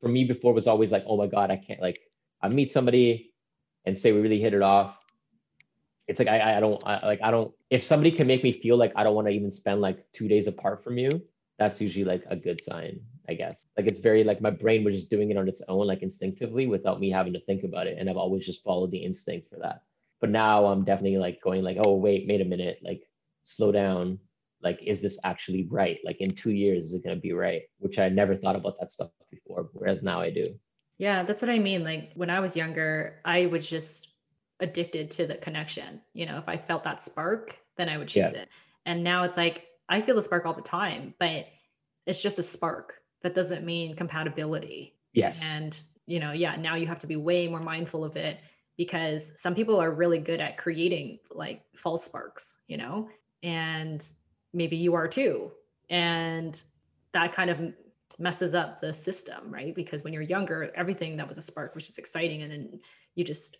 for 0.00 0.08
me 0.08 0.24
before 0.24 0.52
was 0.52 0.66
always 0.66 0.92
like, 0.92 1.04
oh 1.06 1.16
my 1.16 1.26
god, 1.26 1.50
I 1.50 1.56
can't 1.56 1.80
like 1.80 2.00
I 2.42 2.48
meet 2.48 2.70
somebody 2.70 3.32
and 3.84 3.98
say 3.98 4.12
we 4.12 4.20
really 4.20 4.40
hit 4.40 4.54
it 4.54 4.62
off 4.62 4.96
it's 6.08 6.18
like 6.18 6.28
I 6.28 6.56
I 6.56 6.60
don't 6.60 6.82
I, 6.86 7.06
like 7.06 7.20
I 7.22 7.30
don't 7.30 7.52
if 7.70 7.82
somebody 7.82 8.10
can 8.10 8.26
make 8.26 8.42
me 8.42 8.52
feel 8.52 8.76
like 8.76 8.92
I 8.96 9.04
don't 9.04 9.14
want 9.14 9.28
to 9.28 9.32
even 9.32 9.50
spend 9.50 9.80
like 9.80 10.04
two 10.12 10.26
days 10.26 10.46
apart 10.46 10.82
from 10.82 10.98
you, 10.98 11.22
that's 11.58 11.80
usually 11.80 12.04
like 12.04 12.24
a 12.28 12.36
good 12.36 12.60
sign. 12.62 13.00
I 13.28 13.34
guess. 13.34 13.66
Like 13.76 13.86
it's 13.86 13.98
very 13.98 14.24
like 14.24 14.40
my 14.40 14.50
brain 14.50 14.84
was 14.84 14.94
just 14.94 15.10
doing 15.10 15.30
it 15.30 15.36
on 15.36 15.48
its 15.48 15.60
own, 15.68 15.86
like 15.86 16.02
instinctively 16.02 16.66
without 16.66 16.98
me 16.98 17.10
having 17.10 17.34
to 17.34 17.44
think 17.44 17.62
about 17.62 17.86
it. 17.86 17.98
And 17.98 18.08
I've 18.08 18.16
always 18.16 18.46
just 18.46 18.64
followed 18.64 18.90
the 18.90 19.04
instinct 19.04 19.50
for 19.50 19.58
that. 19.60 19.82
But 20.20 20.30
now 20.30 20.64
I'm 20.64 20.84
definitely 20.84 21.18
like 21.18 21.42
going 21.42 21.62
like, 21.62 21.76
oh 21.84 21.94
wait, 21.94 22.26
wait 22.26 22.40
a 22.40 22.44
minute, 22.44 22.78
like 22.82 23.02
slow 23.44 23.70
down. 23.70 24.18
Like, 24.62 24.80
is 24.84 25.02
this 25.02 25.18
actually 25.24 25.68
right? 25.70 25.98
Like 26.04 26.20
in 26.20 26.34
two 26.34 26.50
years, 26.50 26.86
is 26.86 26.94
it 26.94 27.04
gonna 27.04 27.16
be 27.16 27.32
right? 27.32 27.62
Which 27.78 27.98
I 27.98 28.08
never 28.08 28.34
thought 28.34 28.56
about 28.56 28.80
that 28.80 28.90
stuff 28.90 29.10
before, 29.30 29.68
whereas 29.74 30.02
now 30.02 30.20
I 30.20 30.30
do. 30.30 30.54
Yeah, 30.96 31.22
that's 31.22 31.42
what 31.42 31.50
I 31.50 31.58
mean. 31.58 31.84
Like 31.84 32.12
when 32.14 32.30
I 32.30 32.40
was 32.40 32.56
younger, 32.56 33.20
I 33.24 33.46
was 33.46 33.68
just 33.68 34.07
addicted 34.60 35.10
to 35.12 35.26
the 35.26 35.36
connection. 35.36 36.00
You 36.14 36.26
know, 36.26 36.38
if 36.38 36.48
I 36.48 36.56
felt 36.56 36.84
that 36.84 37.02
spark, 37.02 37.56
then 37.76 37.88
I 37.88 37.98
would 37.98 38.08
chase 38.08 38.32
yeah. 38.32 38.42
it. 38.42 38.48
And 38.86 39.04
now 39.04 39.24
it's 39.24 39.36
like 39.36 39.66
I 39.88 40.00
feel 40.02 40.16
the 40.16 40.22
spark 40.22 40.46
all 40.46 40.54
the 40.54 40.62
time, 40.62 41.14
but 41.18 41.46
it's 42.06 42.22
just 42.22 42.38
a 42.38 42.42
spark. 42.42 42.94
That 43.22 43.34
doesn't 43.34 43.64
mean 43.64 43.96
compatibility. 43.96 44.94
Yes. 45.12 45.38
And, 45.42 45.80
you 46.06 46.20
know, 46.20 46.32
yeah, 46.32 46.56
now 46.56 46.74
you 46.76 46.86
have 46.86 47.00
to 47.00 47.06
be 47.06 47.16
way 47.16 47.48
more 47.48 47.60
mindful 47.60 48.04
of 48.04 48.16
it 48.16 48.38
because 48.76 49.32
some 49.36 49.54
people 49.54 49.80
are 49.80 49.90
really 49.90 50.18
good 50.18 50.40
at 50.40 50.56
creating 50.56 51.18
like 51.30 51.62
false 51.76 52.04
sparks, 52.04 52.56
you 52.68 52.76
know, 52.76 53.08
and 53.42 54.08
maybe 54.52 54.76
you 54.76 54.94
are 54.94 55.08
too. 55.08 55.50
And 55.90 56.60
that 57.12 57.32
kind 57.32 57.50
of 57.50 57.60
messes 58.18 58.54
up 58.54 58.80
the 58.80 58.92
system, 58.92 59.50
right? 59.50 59.74
Because 59.74 60.04
when 60.04 60.12
you're 60.12 60.22
younger, 60.22 60.70
everything 60.74 61.16
that 61.16 61.28
was 61.28 61.38
a 61.38 61.42
spark 61.42 61.74
was 61.74 61.84
just 61.84 61.98
exciting 61.98 62.42
and 62.42 62.52
then 62.52 62.80
you 63.14 63.24
just 63.24 63.56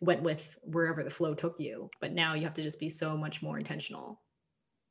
went 0.00 0.22
with 0.22 0.58
wherever 0.62 1.04
the 1.04 1.10
flow 1.10 1.34
took 1.34 1.56
you. 1.58 1.90
But 2.00 2.12
now 2.12 2.34
you 2.34 2.42
have 2.42 2.54
to 2.54 2.62
just 2.62 2.80
be 2.80 2.88
so 2.88 3.16
much 3.16 3.42
more 3.42 3.58
intentional. 3.58 4.20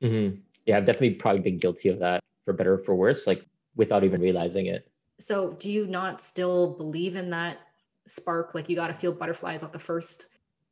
Mm-hmm. 0.04 0.40
Yeah, 0.66 0.78
I've 0.78 0.86
definitely 0.86 1.16
probably 1.16 1.42
been 1.42 1.58
guilty 1.58 1.90
of 1.90 2.00
that 2.00 2.22
for 2.46 2.54
better 2.54 2.76
or 2.76 2.78
for 2.80 2.96
worse, 2.96 3.28
like 3.28 3.46
without 3.76 4.04
even 4.04 4.22
realizing 4.22 4.68
it. 4.68 4.90
So, 5.20 5.58
do 5.60 5.70
you 5.70 5.86
not 5.86 6.22
still 6.22 6.76
believe 6.76 7.16
in 7.16 7.30
that 7.32 7.58
spark? 8.08 8.56
Like, 8.56 8.70
you 8.70 8.76
got 8.76 8.88
to 8.88 8.94
feel 8.94 9.12
butterflies 9.12 9.64
off 9.64 9.74
the 9.74 9.80
first 9.80 10.28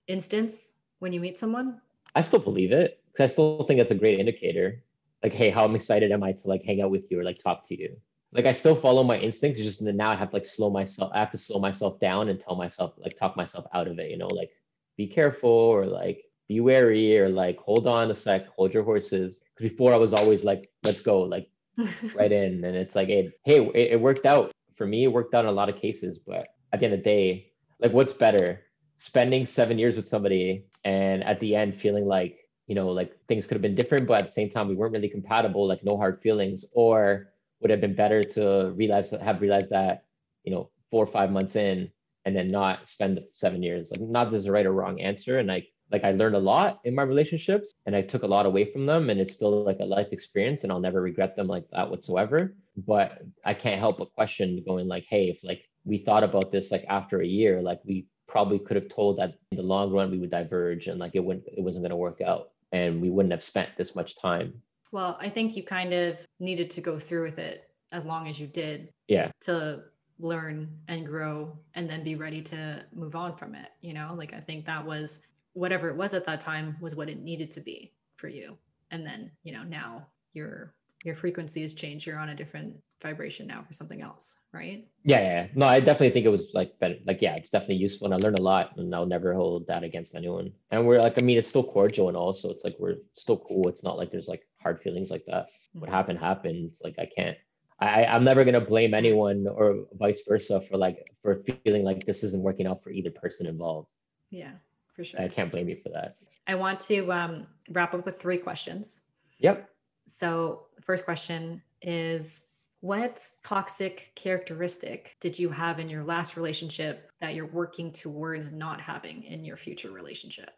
instance 0.07 0.73
when 0.99 1.11
you 1.11 1.19
meet 1.19 1.37
someone? 1.37 1.81
I 2.15 2.21
still 2.21 2.39
believe 2.39 2.71
it 2.71 3.01
because 3.11 3.29
I 3.29 3.33
still 3.33 3.63
think 3.63 3.79
that's 3.79 3.91
a 3.91 3.95
great 3.95 4.19
indicator. 4.19 4.83
Like, 5.23 5.33
hey, 5.33 5.49
how 5.49 5.69
excited 5.73 6.11
am 6.11 6.23
I 6.23 6.31
to 6.31 6.47
like 6.47 6.63
hang 6.63 6.81
out 6.81 6.91
with 6.91 7.11
you 7.11 7.19
or 7.19 7.23
like 7.23 7.39
talk 7.39 7.67
to 7.67 7.79
you? 7.79 7.97
Like, 8.33 8.45
I 8.45 8.51
still 8.51 8.75
follow 8.75 9.03
my 9.03 9.17
instincts. 9.17 9.59
Just 9.59 9.81
now 9.81 10.11
I 10.11 10.15
have 10.15 10.29
to 10.29 10.35
like 10.35 10.45
slow 10.45 10.69
myself. 10.69 11.11
I 11.13 11.19
have 11.19 11.31
to 11.31 11.37
slow 11.37 11.59
myself 11.59 11.99
down 11.99 12.29
and 12.29 12.39
tell 12.39 12.55
myself 12.55 12.93
like 12.97 13.17
talk 13.17 13.37
myself 13.37 13.65
out 13.73 13.87
of 13.87 13.99
it. 13.99 14.11
You 14.11 14.17
know, 14.17 14.27
like 14.27 14.51
be 14.97 15.07
careful 15.07 15.49
or 15.49 15.85
like 15.85 16.23
be 16.47 16.59
wary 16.59 17.17
or 17.17 17.29
like 17.29 17.57
hold 17.57 17.87
on 17.87 18.11
a 18.11 18.15
sec, 18.15 18.47
hold 18.47 18.73
your 18.73 18.83
horses. 18.83 19.39
Because 19.55 19.71
before 19.71 19.93
I 19.93 19.97
was 19.97 20.13
always 20.13 20.43
like, 20.43 20.69
let's 20.83 21.01
go, 21.01 21.21
like 21.21 21.49
right 22.15 22.31
in, 22.31 22.63
and 22.63 22.75
it's 22.75 22.95
like, 22.95 23.09
it, 23.09 23.39
hey, 23.45 23.65
it, 23.65 23.93
it 23.93 24.01
worked 24.01 24.25
out 24.25 24.51
for 24.75 24.85
me. 24.85 25.05
It 25.05 25.13
worked 25.13 25.33
out 25.33 25.45
in 25.45 25.49
a 25.49 25.53
lot 25.53 25.69
of 25.69 25.75
cases, 25.77 26.19
but 26.19 26.47
at 26.73 26.79
the 26.79 26.85
end 26.85 26.93
of 26.93 26.99
the 26.99 27.03
day, 27.03 27.51
like, 27.79 27.93
what's 27.93 28.13
better, 28.13 28.61
spending 28.97 29.45
seven 29.45 29.77
years 29.77 29.95
with 29.95 30.07
somebody 30.07 30.65
and 30.83 31.23
at 31.23 31.39
the 31.39 31.55
end 31.55 31.79
feeling 31.79 32.07
like 32.07 32.39
you 32.65 32.75
know 32.75 32.89
like 32.89 33.15
things 33.27 33.45
could 33.45 33.55
have 33.55 33.61
been 33.61 33.75
different, 33.75 34.07
but 34.07 34.19
at 34.19 34.25
the 34.25 34.31
same 34.31 34.49
time 34.49 34.67
we 34.67 34.75
weren't 34.75 34.93
really 34.93 35.09
compatible, 35.09 35.67
like 35.67 35.83
no 35.83 35.97
hard 35.97 36.21
feelings, 36.21 36.65
or 36.73 37.33
would 37.61 37.71
have 37.71 37.81
been 37.81 37.95
better 37.95 38.23
to 38.23 38.71
realize 38.75 39.11
have 39.11 39.41
realized 39.41 39.71
that 39.71 40.03
you 40.43 40.51
know 40.51 40.69
four 40.91 41.03
or 41.03 41.07
five 41.07 41.31
months 41.31 41.55
in 41.55 41.89
and 42.25 42.35
then 42.35 42.49
not 42.49 42.87
spend 42.87 43.17
the 43.17 43.27
seven 43.33 43.63
years 43.63 43.91
like 43.91 44.01
not 44.01 44.31
there's 44.31 44.45
a 44.45 44.51
right 44.51 44.65
or 44.65 44.73
wrong 44.73 44.99
answer 45.01 45.39
and 45.39 45.47
like 45.47 45.67
like 45.91 46.03
I 46.03 46.11
learned 46.11 46.35
a 46.35 46.39
lot 46.39 46.79
in 46.83 46.95
my 46.95 47.03
relationships 47.03 47.73
and 47.85 47.95
I 47.95 48.01
took 48.01 48.23
a 48.23 48.27
lot 48.27 48.45
away 48.45 48.71
from 48.71 48.85
them 48.85 49.09
and 49.09 49.19
it's 49.19 49.33
still 49.33 49.63
like 49.63 49.79
a 49.79 49.85
life 49.85 50.09
experience 50.11 50.63
and 50.63 50.71
I'll 50.71 50.79
never 50.79 51.01
regret 51.01 51.35
them 51.35 51.47
like 51.47 51.65
that 51.71 51.89
whatsoever. 51.89 52.55
But 52.75 53.21
I 53.45 53.53
can't 53.53 53.79
help 53.79 53.97
but 53.97 54.13
question 54.13 54.63
going 54.65 54.87
like, 54.87 55.05
hey, 55.09 55.29
if 55.29 55.43
like 55.43 55.63
we 55.85 55.99
thought 55.99 56.23
about 56.23 56.51
this 56.51 56.71
like 56.71 56.85
after 56.89 57.21
a 57.21 57.27
year, 57.27 57.61
like 57.61 57.79
we 57.85 58.05
probably 58.27 58.59
could 58.59 58.75
have 58.75 58.89
told 58.89 59.17
that 59.19 59.35
in 59.51 59.57
the 59.57 59.63
long 59.63 59.91
run 59.91 60.11
we 60.11 60.17
would 60.17 60.31
diverge 60.31 60.87
and 60.87 60.99
like 60.99 61.15
it 61.15 61.23
wouldn't 61.23 61.45
it 61.47 61.63
wasn't 61.63 61.83
gonna 61.83 61.95
work 61.95 62.19
out 62.21 62.49
and 62.73 63.01
we 63.01 63.09
wouldn't 63.09 63.31
have 63.31 63.43
spent 63.43 63.69
this 63.77 63.95
much 63.95 64.19
time. 64.19 64.61
Well, 64.91 65.17
I 65.19 65.29
think 65.29 65.55
you 65.55 65.63
kind 65.63 65.93
of 65.93 66.17
needed 66.39 66.69
to 66.71 66.81
go 66.81 66.99
through 66.99 67.23
with 67.23 67.39
it 67.39 67.69
as 67.91 68.05
long 68.05 68.27
as 68.27 68.39
you 68.39 68.47
did. 68.47 68.89
Yeah. 69.07 69.31
To 69.41 69.83
learn 70.19 70.69
and 70.87 71.05
grow 71.05 71.57
and 71.75 71.89
then 71.89 72.03
be 72.03 72.15
ready 72.15 72.41
to 72.41 72.83
move 72.93 73.15
on 73.15 73.35
from 73.37 73.53
it 73.53 73.69
you 73.81 73.93
know? 73.93 74.15
Like 74.17 74.33
i 74.33 74.39
think 74.39 74.65
that 74.65 74.83
was 74.83 75.19
whatever 75.53 75.89
it 75.89 75.95
was 75.95 76.13
at 76.13 76.25
that 76.25 76.39
time 76.39 76.75
was 76.81 76.95
what 76.95 77.09
it 77.09 77.19
needed 77.19 77.51
to 77.51 77.61
be 77.61 77.91
for 78.15 78.27
you. 78.27 78.57
And 78.91 79.05
then 79.05 79.31
you 79.43 79.53
know 79.53 79.63
now 79.63 80.07
your 80.33 80.73
your 81.03 81.15
frequency 81.15 81.61
has 81.61 81.73
changed. 81.73 82.07
You're 82.07 82.17
on 82.17 82.29
a 82.29 82.35
different 82.35 82.75
vibration 83.01 83.45
now 83.45 83.63
for 83.67 83.73
something 83.73 84.01
else 84.01 84.35
right? 84.53 84.87
Yeah 85.03 85.19
yeah 85.19 85.47
no 85.53 85.67
i 85.67 85.79
definitely 85.79 86.09
think 86.09 86.25
it 86.25 86.29
was 86.29 86.47
like 86.53 86.79
better 86.79 86.95
like 87.05 87.21
yeah 87.21 87.35
it's 87.35 87.51
definitely 87.51 87.75
useful 87.75 88.05
and 88.05 88.13
i 88.15 88.17
learned 88.17 88.39
a 88.39 88.41
lot 88.41 88.75
and 88.77 88.93
i'll 88.95 89.05
never 89.05 89.35
hold 89.35 89.67
that 89.67 89.83
against 89.83 90.15
anyone. 90.15 90.51
And 90.71 90.87
we're 90.87 90.99
like 90.99 91.21
i 91.21 91.23
mean 91.23 91.37
it's 91.37 91.47
still 91.49 91.63
cordial 91.63 92.07
and 92.07 92.17
also 92.17 92.49
it's 92.49 92.63
like 92.63 92.75
we're 92.79 92.97
still 93.13 93.37
cool. 93.37 93.67
It's 93.69 93.83
not 93.83 93.97
like 93.97 94.11
there's 94.11 94.27
like 94.27 94.46
hard 94.61 94.79
feelings 94.81 95.09
like 95.09 95.23
that 95.25 95.45
mm-hmm. 95.45 95.81
what 95.81 95.89
happened 95.89 96.19
happened 96.19 96.75
like 96.83 96.95
i 96.99 97.07
can't 97.15 97.37
I, 97.79 98.05
I'm 98.05 98.23
never 98.23 98.43
gonna 98.43 98.61
blame 98.61 98.93
anyone 98.93 99.47
or 99.47 99.85
vice 99.93 100.23
versa 100.27 100.61
for 100.61 100.77
like 100.77 101.11
for 101.21 101.43
feeling 101.63 101.83
like 101.83 102.05
this 102.05 102.23
isn't 102.23 102.41
working 102.41 102.65
out 102.65 102.83
for 102.83 102.89
either 102.89 103.11
person 103.11 103.45
involved. 103.45 103.89
Yeah, 104.31 104.53
for 104.95 105.03
sure. 105.03 105.21
I 105.21 105.27
can't 105.27 105.51
blame 105.51 105.69
you 105.69 105.77
for 105.83 105.89
that. 105.89 106.15
I 106.47 106.55
want 106.55 106.79
to 106.81 107.11
um, 107.11 107.47
wrap 107.69 107.93
up 107.93 108.05
with 108.05 108.19
three 108.19 108.37
questions. 108.37 109.01
Yep. 109.39 109.69
So, 110.07 110.63
the 110.75 110.81
first 110.81 111.05
question 111.05 111.61
is 111.83 112.41
What 112.79 113.23
toxic 113.43 114.11
characteristic 114.15 115.15
did 115.19 115.37
you 115.37 115.49
have 115.49 115.79
in 115.79 115.87
your 115.87 116.03
last 116.03 116.35
relationship 116.35 117.11
that 117.21 117.35
you're 117.35 117.47
working 117.47 117.91
towards 117.91 118.51
not 118.51 118.81
having 118.81 119.23
in 119.23 119.45
your 119.45 119.57
future 119.57 119.91
relationship? 119.91 120.49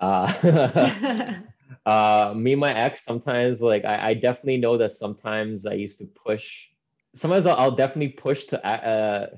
Uh, 0.00 0.32
uh, 1.84 2.32
me 2.36 2.52
and 2.52 2.60
my 2.60 2.72
ex, 2.72 3.04
sometimes, 3.04 3.60
like, 3.60 3.84
I, 3.84 4.10
I 4.10 4.14
definitely 4.14 4.58
know 4.58 4.76
that 4.78 4.92
sometimes 4.92 5.66
I 5.66 5.74
used 5.74 5.98
to 5.98 6.06
push 6.06 6.68
sometimes 7.16 7.46
I'll, 7.46 7.56
I'll, 7.56 7.70
definitely 7.74 8.10
push 8.10 8.44
to 8.44 8.64
uh, 8.64 9.28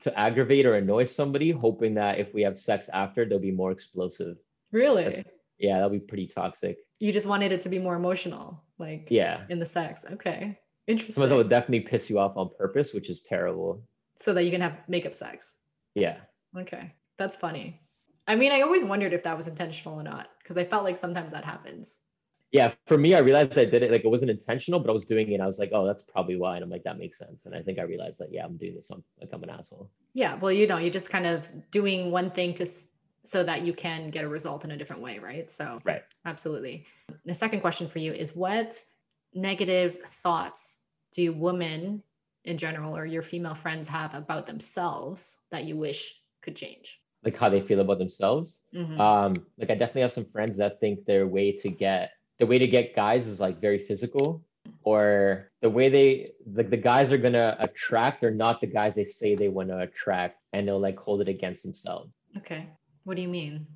to 0.00 0.18
aggravate 0.18 0.66
or 0.66 0.74
annoy 0.74 1.04
somebody, 1.04 1.52
hoping 1.52 1.94
that 1.94 2.18
if 2.18 2.34
we 2.34 2.42
have 2.42 2.58
sex 2.58 2.88
after, 2.92 3.24
they'll 3.24 3.38
be 3.38 3.52
more 3.52 3.70
explosive. 3.70 4.38
Really? 4.72 5.04
That's, 5.04 5.28
yeah, 5.58 5.74
that'll 5.74 5.90
be 5.90 6.00
pretty 6.00 6.26
toxic. 6.26 6.78
You 6.98 7.12
just 7.12 7.26
wanted 7.26 7.52
it 7.52 7.60
to 7.62 7.68
be 7.68 7.78
more 7.78 7.94
emotional, 7.94 8.64
like 8.78 9.08
yeah, 9.10 9.44
in 9.48 9.60
the 9.60 9.66
sex. 9.66 10.04
Okay, 10.12 10.58
interesting. 10.88 11.14
Sometimes 11.14 11.32
I 11.32 11.36
would 11.36 11.50
definitely 11.50 11.80
piss 11.80 12.10
you 12.10 12.18
off 12.18 12.36
on 12.36 12.50
purpose, 12.58 12.92
which 12.92 13.10
is 13.10 13.22
terrible. 13.22 13.82
So 14.18 14.34
that 14.34 14.44
you 14.44 14.50
can 14.50 14.60
have 14.60 14.78
makeup 14.88 15.14
sex. 15.14 15.54
Yeah. 15.94 16.16
Okay, 16.56 16.92
that's 17.18 17.34
funny. 17.34 17.80
I 18.26 18.36
mean, 18.36 18.52
I 18.52 18.60
always 18.60 18.84
wondered 18.84 19.12
if 19.12 19.24
that 19.24 19.36
was 19.36 19.48
intentional 19.48 19.98
or 19.98 20.02
not 20.02 20.28
because 20.38 20.56
I 20.56 20.64
felt 20.64 20.84
like 20.84 20.96
sometimes 20.96 21.32
that 21.32 21.44
happens 21.44 21.98
yeah, 22.52 22.72
for 22.86 22.98
me, 22.98 23.14
I 23.14 23.20
realized 23.20 23.58
I 23.58 23.64
did 23.64 23.82
it 23.82 23.90
like 23.90 24.04
it 24.04 24.08
wasn't 24.08 24.30
intentional, 24.30 24.78
but 24.78 24.90
I 24.90 24.92
was 24.92 25.06
doing 25.06 25.32
it. 25.32 25.40
I 25.40 25.46
was 25.46 25.58
like, 25.58 25.70
oh, 25.72 25.86
that's 25.86 26.02
probably 26.02 26.36
why. 26.36 26.56
And 26.56 26.62
I'm 26.62 26.68
like, 26.68 26.84
that 26.84 26.98
makes 26.98 27.18
sense. 27.18 27.46
And 27.46 27.54
I 27.54 27.62
think 27.62 27.78
I 27.78 27.82
realized 27.82 28.20
that, 28.20 28.28
yeah, 28.30 28.44
I'm 28.44 28.58
doing 28.58 28.74
this. 28.74 28.90
I'm 28.90 29.02
like, 29.18 29.30
I'm 29.32 29.42
an 29.42 29.48
asshole. 29.48 29.90
Yeah. 30.12 30.34
Well, 30.34 30.52
you 30.52 30.66
know, 30.66 30.76
you're 30.76 30.92
just 30.92 31.08
kind 31.08 31.26
of 31.26 31.46
doing 31.70 32.10
one 32.10 32.30
thing 32.30 32.52
to 32.54 32.66
so 33.24 33.42
that 33.42 33.62
you 33.62 33.72
can 33.72 34.10
get 34.10 34.24
a 34.24 34.28
result 34.28 34.64
in 34.64 34.72
a 34.72 34.76
different 34.76 35.00
way. 35.00 35.18
Right. 35.18 35.48
So, 35.48 35.80
right. 35.84 36.02
Absolutely. 36.26 36.84
The 37.24 37.34
second 37.34 37.60
question 37.60 37.88
for 37.88 38.00
you 38.00 38.12
is 38.12 38.36
what 38.36 38.84
negative 39.32 39.96
thoughts 40.22 40.78
do 41.12 41.32
women 41.32 42.02
in 42.44 42.58
general 42.58 42.94
or 42.94 43.06
your 43.06 43.22
female 43.22 43.54
friends 43.54 43.88
have 43.88 44.14
about 44.14 44.46
themselves 44.46 45.38
that 45.50 45.64
you 45.64 45.78
wish 45.78 46.12
could 46.42 46.56
change? 46.56 46.98
Like 47.24 47.36
how 47.36 47.48
they 47.48 47.60
feel 47.60 47.80
about 47.80 47.98
themselves. 47.98 48.60
Mm-hmm. 48.74 49.00
Um, 49.00 49.46
like 49.58 49.70
I 49.70 49.74
definitely 49.74 50.02
have 50.02 50.12
some 50.12 50.24
friends 50.24 50.56
that 50.56 50.80
think 50.80 51.04
their 51.04 51.26
way 51.26 51.52
to 51.52 51.68
get 51.68 52.10
the 52.38 52.46
way 52.46 52.58
to 52.58 52.66
get 52.66 52.96
guys 52.96 53.28
is 53.28 53.38
like 53.38 53.60
very 53.60 53.86
physical 53.86 54.42
or 54.82 55.50
the 55.60 55.70
way 55.70 55.88
they 55.88 56.32
like 56.52 56.70
the, 56.70 56.76
guys 56.76 57.12
are 57.12 57.18
gonna 57.18 57.56
attract 57.60 58.24
are 58.24 58.32
not 58.32 58.60
the 58.60 58.66
guys 58.66 58.96
they 58.96 59.04
say 59.04 59.34
they 59.34 59.48
want 59.48 59.68
to 59.68 59.78
attract 59.78 60.40
and 60.52 60.66
they'll 60.66 60.80
like 60.80 60.98
hold 60.98 61.20
it 61.20 61.28
against 61.28 61.62
themselves. 61.62 62.10
Okay. 62.36 62.66
What 63.04 63.16
do 63.16 63.22
you 63.22 63.28
mean? 63.28 63.66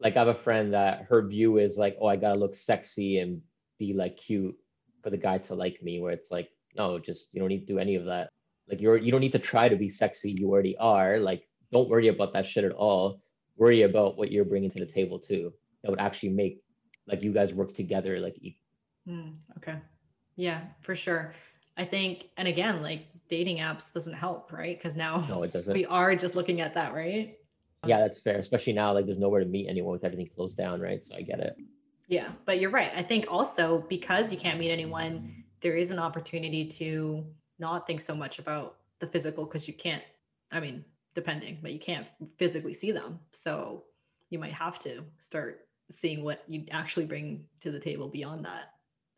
Like 0.00 0.16
i 0.16 0.20
have 0.20 0.28
a 0.28 0.34
friend 0.34 0.72
that 0.74 1.06
her 1.08 1.26
view 1.26 1.58
is 1.58 1.76
like 1.76 1.96
oh 2.00 2.06
i 2.06 2.14
gotta 2.16 2.38
look 2.38 2.54
sexy 2.54 3.18
and 3.18 3.42
be 3.78 3.94
like 3.94 4.16
cute 4.16 4.54
for 5.02 5.10
the 5.10 5.16
guy 5.16 5.38
to 5.38 5.54
like 5.54 5.82
me 5.82 6.00
where 6.00 6.12
it's 6.12 6.30
like 6.30 6.50
no 6.76 6.98
just 6.98 7.28
you 7.32 7.40
don't 7.40 7.48
need 7.48 7.66
to 7.66 7.72
do 7.72 7.78
any 7.78 7.94
of 7.94 8.04
that. 8.04 8.28
Like 8.68 8.80
you're 8.80 8.96
you 8.96 9.10
don't 9.10 9.20
need 9.20 9.32
to 9.32 9.38
try 9.38 9.68
to 9.68 9.76
be 9.76 9.88
sexy. 9.88 10.30
You 10.30 10.50
already 10.50 10.76
are. 10.78 11.18
Like 11.18 11.47
don't 11.72 11.88
worry 11.88 12.08
about 12.08 12.32
that 12.32 12.46
shit 12.46 12.64
at 12.64 12.72
all. 12.72 13.20
Worry 13.56 13.82
about 13.82 14.16
what 14.16 14.30
you're 14.30 14.44
bringing 14.44 14.70
to 14.70 14.78
the 14.78 14.86
table 14.86 15.18
too. 15.18 15.52
That 15.82 15.90
would 15.90 16.00
actually 16.00 16.30
make 16.30 16.62
like 17.06 17.22
you 17.22 17.32
guys 17.32 17.52
work 17.54 17.74
together 17.74 18.20
like 18.20 18.36
mm, 19.08 19.34
okay. 19.56 19.76
Yeah 20.36 20.62
for 20.80 20.94
sure. 20.94 21.34
I 21.76 21.84
think 21.84 22.26
and 22.36 22.48
again 22.48 22.82
like 22.82 23.06
dating 23.28 23.58
apps 23.58 23.92
doesn't 23.92 24.14
help 24.14 24.52
right? 24.52 24.76
Because 24.78 24.96
now 24.96 25.26
no 25.28 25.42
it 25.42 25.52
doesn't. 25.52 25.72
we 25.72 25.86
are 25.86 26.14
just 26.14 26.34
looking 26.34 26.60
at 26.60 26.74
that 26.74 26.94
right? 26.94 27.36
Yeah 27.86 28.00
that's 28.00 28.18
fair 28.18 28.38
especially 28.38 28.72
now 28.72 28.92
like 28.92 29.06
there's 29.06 29.18
nowhere 29.18 29.40
to 29.40 29.46
meet 29.46 29.68
anyone 29.68 29.92
with 29.92 30.04
everything 30.04 30.28
closed 30.34 30.56
down 30.56 30.80
right? 30.80 31.04
So 31.04 31.16
i 31.16 31.22
get 31.22 31.40
it. 31.40 31.56
Yeah 32.08 32.28
but 32.44 32.60
you're 32.60 32.70
right. 32.70 32.92
I 32.94 33.02
think 33.02 33.26
also 33.30 33.84
because 33.88 34.32
you 34.32 34.38
can't 34.38 34.58
meet 34.58 34.70
anyone 34.70 35.44
there 35.60 35.76
is 35.76 35.90
an 35.90 35.98
opportunity 35.98 36.64
to 36.64 37.24
not 37.58 37.86
think 37.86 38.00
so 38.00 38.14
much 38.14 38.38
about 38.38 38.76
the 39.00 39.06
physical 39.06 39.44
because 39.44 39.66
you 39.68 39.74
can't 39.74 40.02
i 40.52 40.60
mean 40.60 40.84
depending 41.14 41.58
but 41.62 41.72
you 41.72 41.78
can't 41.78 42.06
physically 42.38 42.74
see 42.74 42.92
them. 42.92 43.18
So 43.32 43.84
you 44.30 44.38
might 44.38 44.52
have 44.52 44.78
to 44.80 45.04
start 45.18 45.60
seeing 45.90 46.22
what 46.22 46.42
you 46.48 46.64
actually 46.70 47.06
bring 47.06 47.44
to 47.62 47.70
the 47.70 47.80
table 47.80 48.08
beyond 48.08 48.44
that. 48.44 48.72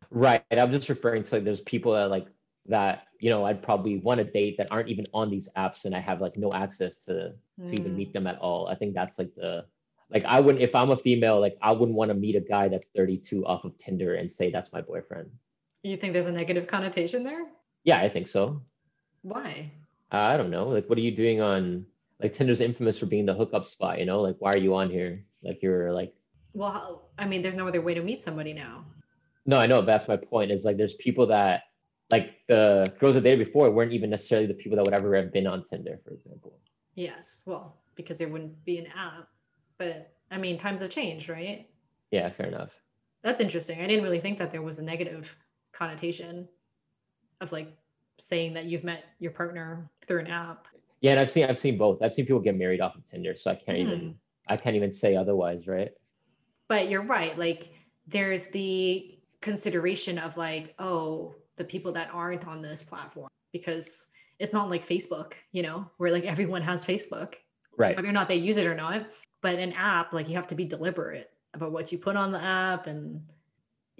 Right. 0.09 0.43
I'm 0.51 0.71
just 0.71 0.89
referring 0.89 1.23
to 1.23 1.35
like 1.35 1.43
there's 1.43 1.61
people 1.61 1.93
that 1.93 2.09
like 2.09 2.27
that 2.67 3.07
you 3.19 3.29
know 3.29 3.43
i'd 3.45 3.61
probably 3.63 3.97
want 3.97 4.19
to 4.19 4.23
date 4.23 4.55
that 4.57 4.67
aren't 4.69 4.87
even 4.87 5.07
on 5.13 5.31
these 5.31 5.49
apps 5.57 5.85
and 5.85 5.95
i 5.95 5.99
have 5.99 6.21
like 6.21 6.37
no 6.37 6.53
access 6.53 6.97
to 6.97 7.33
mm. 7.59 7.69
to 7.69 7.81
even 7.81 7.95
meet 7.95 8.09
mm. 8.09 8.13
them 8.13 8.27
at 8.27 8.37
all. 8.37 8.67
I 8.67 8.75
think 8.75 8.93
that's 8.93 9.17
like 9.17 9.33
the 9.35 9.65
like 10.11 10.23
i 10.25 10.39
wouldn't 10.39 10.63
if 10.63 10.75
i'm 10.75 10.91
a 10.91 10.97
female 10.97 11.39
like 11.39 11.57
i 11.61 11.71
wouldn't 11.71 11.97
want 11.97 12.09
to 12.09 12.15
meet 12.15 12.35
a 12.35 12.41
guy 12.41 12.67
that's 12.67 12.85
32 12.95 13.45
off 13.45 13.63
of 13.63 13.77
tinder 13.79 14.15
and 14.15 14.31
say 14.31 14.51
that's 14.51 14.71
my 14.71 14.81
boyfriend. 14.81 15.29
You 15.83 15.97
think 15.97 16.13
there's 16.13 16.27
a 16.27 16.31
negative 16.31 16.67
connotation 16.67 17.23
there? 17.23 17.45
Yeah 17.83 17.99
i 17.99 18.09
think 18.09 18.27
so. 18.27 18.61
Why 19.23 19.71
i 20.11 20.37
don't 20.37 20.51
know 20.51 20.67
like 20.67 20.87
what 20.87 20.97
are 20.97 21.01
you 21.01 21.15
doing 21.15 21.41
on 21.41 21.85
like 22.21 22.33
tinder's 22.33 22.61
infamous 22.61 22.97
for 22.97 23.05
being 23.05 23.25
the 23.25 23.33
hookup 23.33 23.65
spot 23.65 23.99
you 23.99 24.05
know 24.05 24.21
like 24.21 24.35
why 24.39 24.51
are 24.51 24.57
you 24.57 24.75
on 24.75 24.89
here 24.89 25.23
like 25.43 25.59
you're 25.61 25.91
like 25.91 26.13
well 26.53 27.09
i 27.17 27.25
mean 27.25 27.41
there's 27.41 27.55
no 27.55 27.67
other 27.67 27.81
way 27.81 27.93
to 27.93 28.01
meet 28.01 28.21
somebody 28.21 28.53
now 28.53 28.85
no 29.45 29.57
i 29.57 29.65
know 29.65 29.81
that's 29.81 30.07
my 30.07 30.17
point 30.17 30.51
is 30.51 30.65
like 30.65 30.77
there's 30.77 30.95
people 30.95 31.25
that 31.25 31.63
like 32.11 32.33
the 32.47 32.93
girls 32.99 33.15
that 33.15 33.23
dated 33.23 33.45
before 33.45 33.71
weren't 33.71 33.93
even 33.93 34.09
necessarily 34.09 34.45
the 34.45 34.53
people 34.53 34.75
that 34.75 34.83
would 34.83 34.93
ever 34.93 35.15
have 35.15 35.31
been 35.31 35.47
on 35.47 35.63
Tinder, 35.63 35.99
for 36.03 36.11
example. 36.13 36.59
Yes, 36.95 37.41
well, 37.45 37.77
because 37.95 38.17
there 38.17 38.27
wouldn't 38.27 38.63
be 38.65 38.77
an 38.77 38.87
app. 38.87 39.29
But 39.77 40.13
I 40.29 40.37
mean, 40.37 40.59
times 40.59 40.81
have 40.81 40.91
changed, 40.91 41.29
right? 41.29 41.67
Yeah, 42.11 42.29
fair 42.29 42.47
enough. 42.47 42.71
That's 43.23 43.39
interesting. 43.39 43.81
I 43.81 43.87
didn't 43.87 44.03
really 44.03 44.19
think 44.19 44.37
that 44.39 44.51
there 44.51 44.61
was 44.61 44.79
a 44.79 44.83
negative 44.83 45.33
connotation 45.71 46.47
of 47.39 47.51
like 47.51 47.73
saying 48.21 48.53
that 48.53 48.65
you've 48.65 48.83
met 48.83 49.05
your 49.19 49.31
partner 49.31 49.89
through 50.07 50.19
an 50.19 50.27
app. 50.27 50.67
Yeah, 51.01 51.13
and 51.13 51.21
I've 51.21 51.29
seen 51.29 51.45
I've 51.45 51.59
seen 51.59 51.77
both. 51.77 52.01
I've 52.01 52.13
seen 52.13 52.25
people 52.25 52.41
get 52.41 52.55
married 52.55 52.81
off 52.81 52.95
of 52.95 53.01
Tinder, 53.09 53.35
so 53.35 53.51
I 53.51 53.55
can't 53.55 53.77
mm. 53.77 53.81
even 53.81 54.15
I 54.47 54.57
can't 54.57 54.75
even 54.75 54.91
say 54.91 55.15
otherwise, 55.15 55.67
right? 55.67 55.91
But 56.67 56.89
you're 56.89 57.03
right. 57.03 57.37
Like 57.37 57.69
there's 58.07 58.45
the 58.47 59.17
consideration 59.41 60.17
of 60.17 60.37
like, 60.37 60.73
oh, 60.79 61.35
the 61.57 61.63
people 61.63 61.91
that 61.93 62.09
aren't 62.13 62.47
on 62.47 62.61
this 62.61 62.83
platform 62.83 63.29
because 63.51 64.05
it's 64.39 64.53
not 64.53 64.69
like 64.69 64.87
Facebook, 64.87 65.33
you 65.51 65.63
know, 65.63 65.89
where 65.97 66.11
like 66.11 66.23
everyone 66.33 66.61
has 66.61 66.85
Facebook, 66.85 67.35
right? 67.77 67.95
Whether 67.95 68.09
or 68.09 68.13
not 68.13 68.27
they 68.27 68.35
use 68.35 68.57
it 68.57 68.67
or 68.67 68.75
not. 68.75 69.07
But 69.41 69.55
an 69.55 69.73
app, 69.73 70.13
like 70.13 70.29
you 70.29 70.35
have 70.35 70.47
to 70.47 70.55
be 70.55 70.65
deliberate 70.65 71.31
about 71.55 71.71
what 71.71 71.91
you 71.91 71.97
put 71.97 72.15
on 72.15 72.31
the 72.31 72.41
app, 72.41 72.85
and 72.85 73.21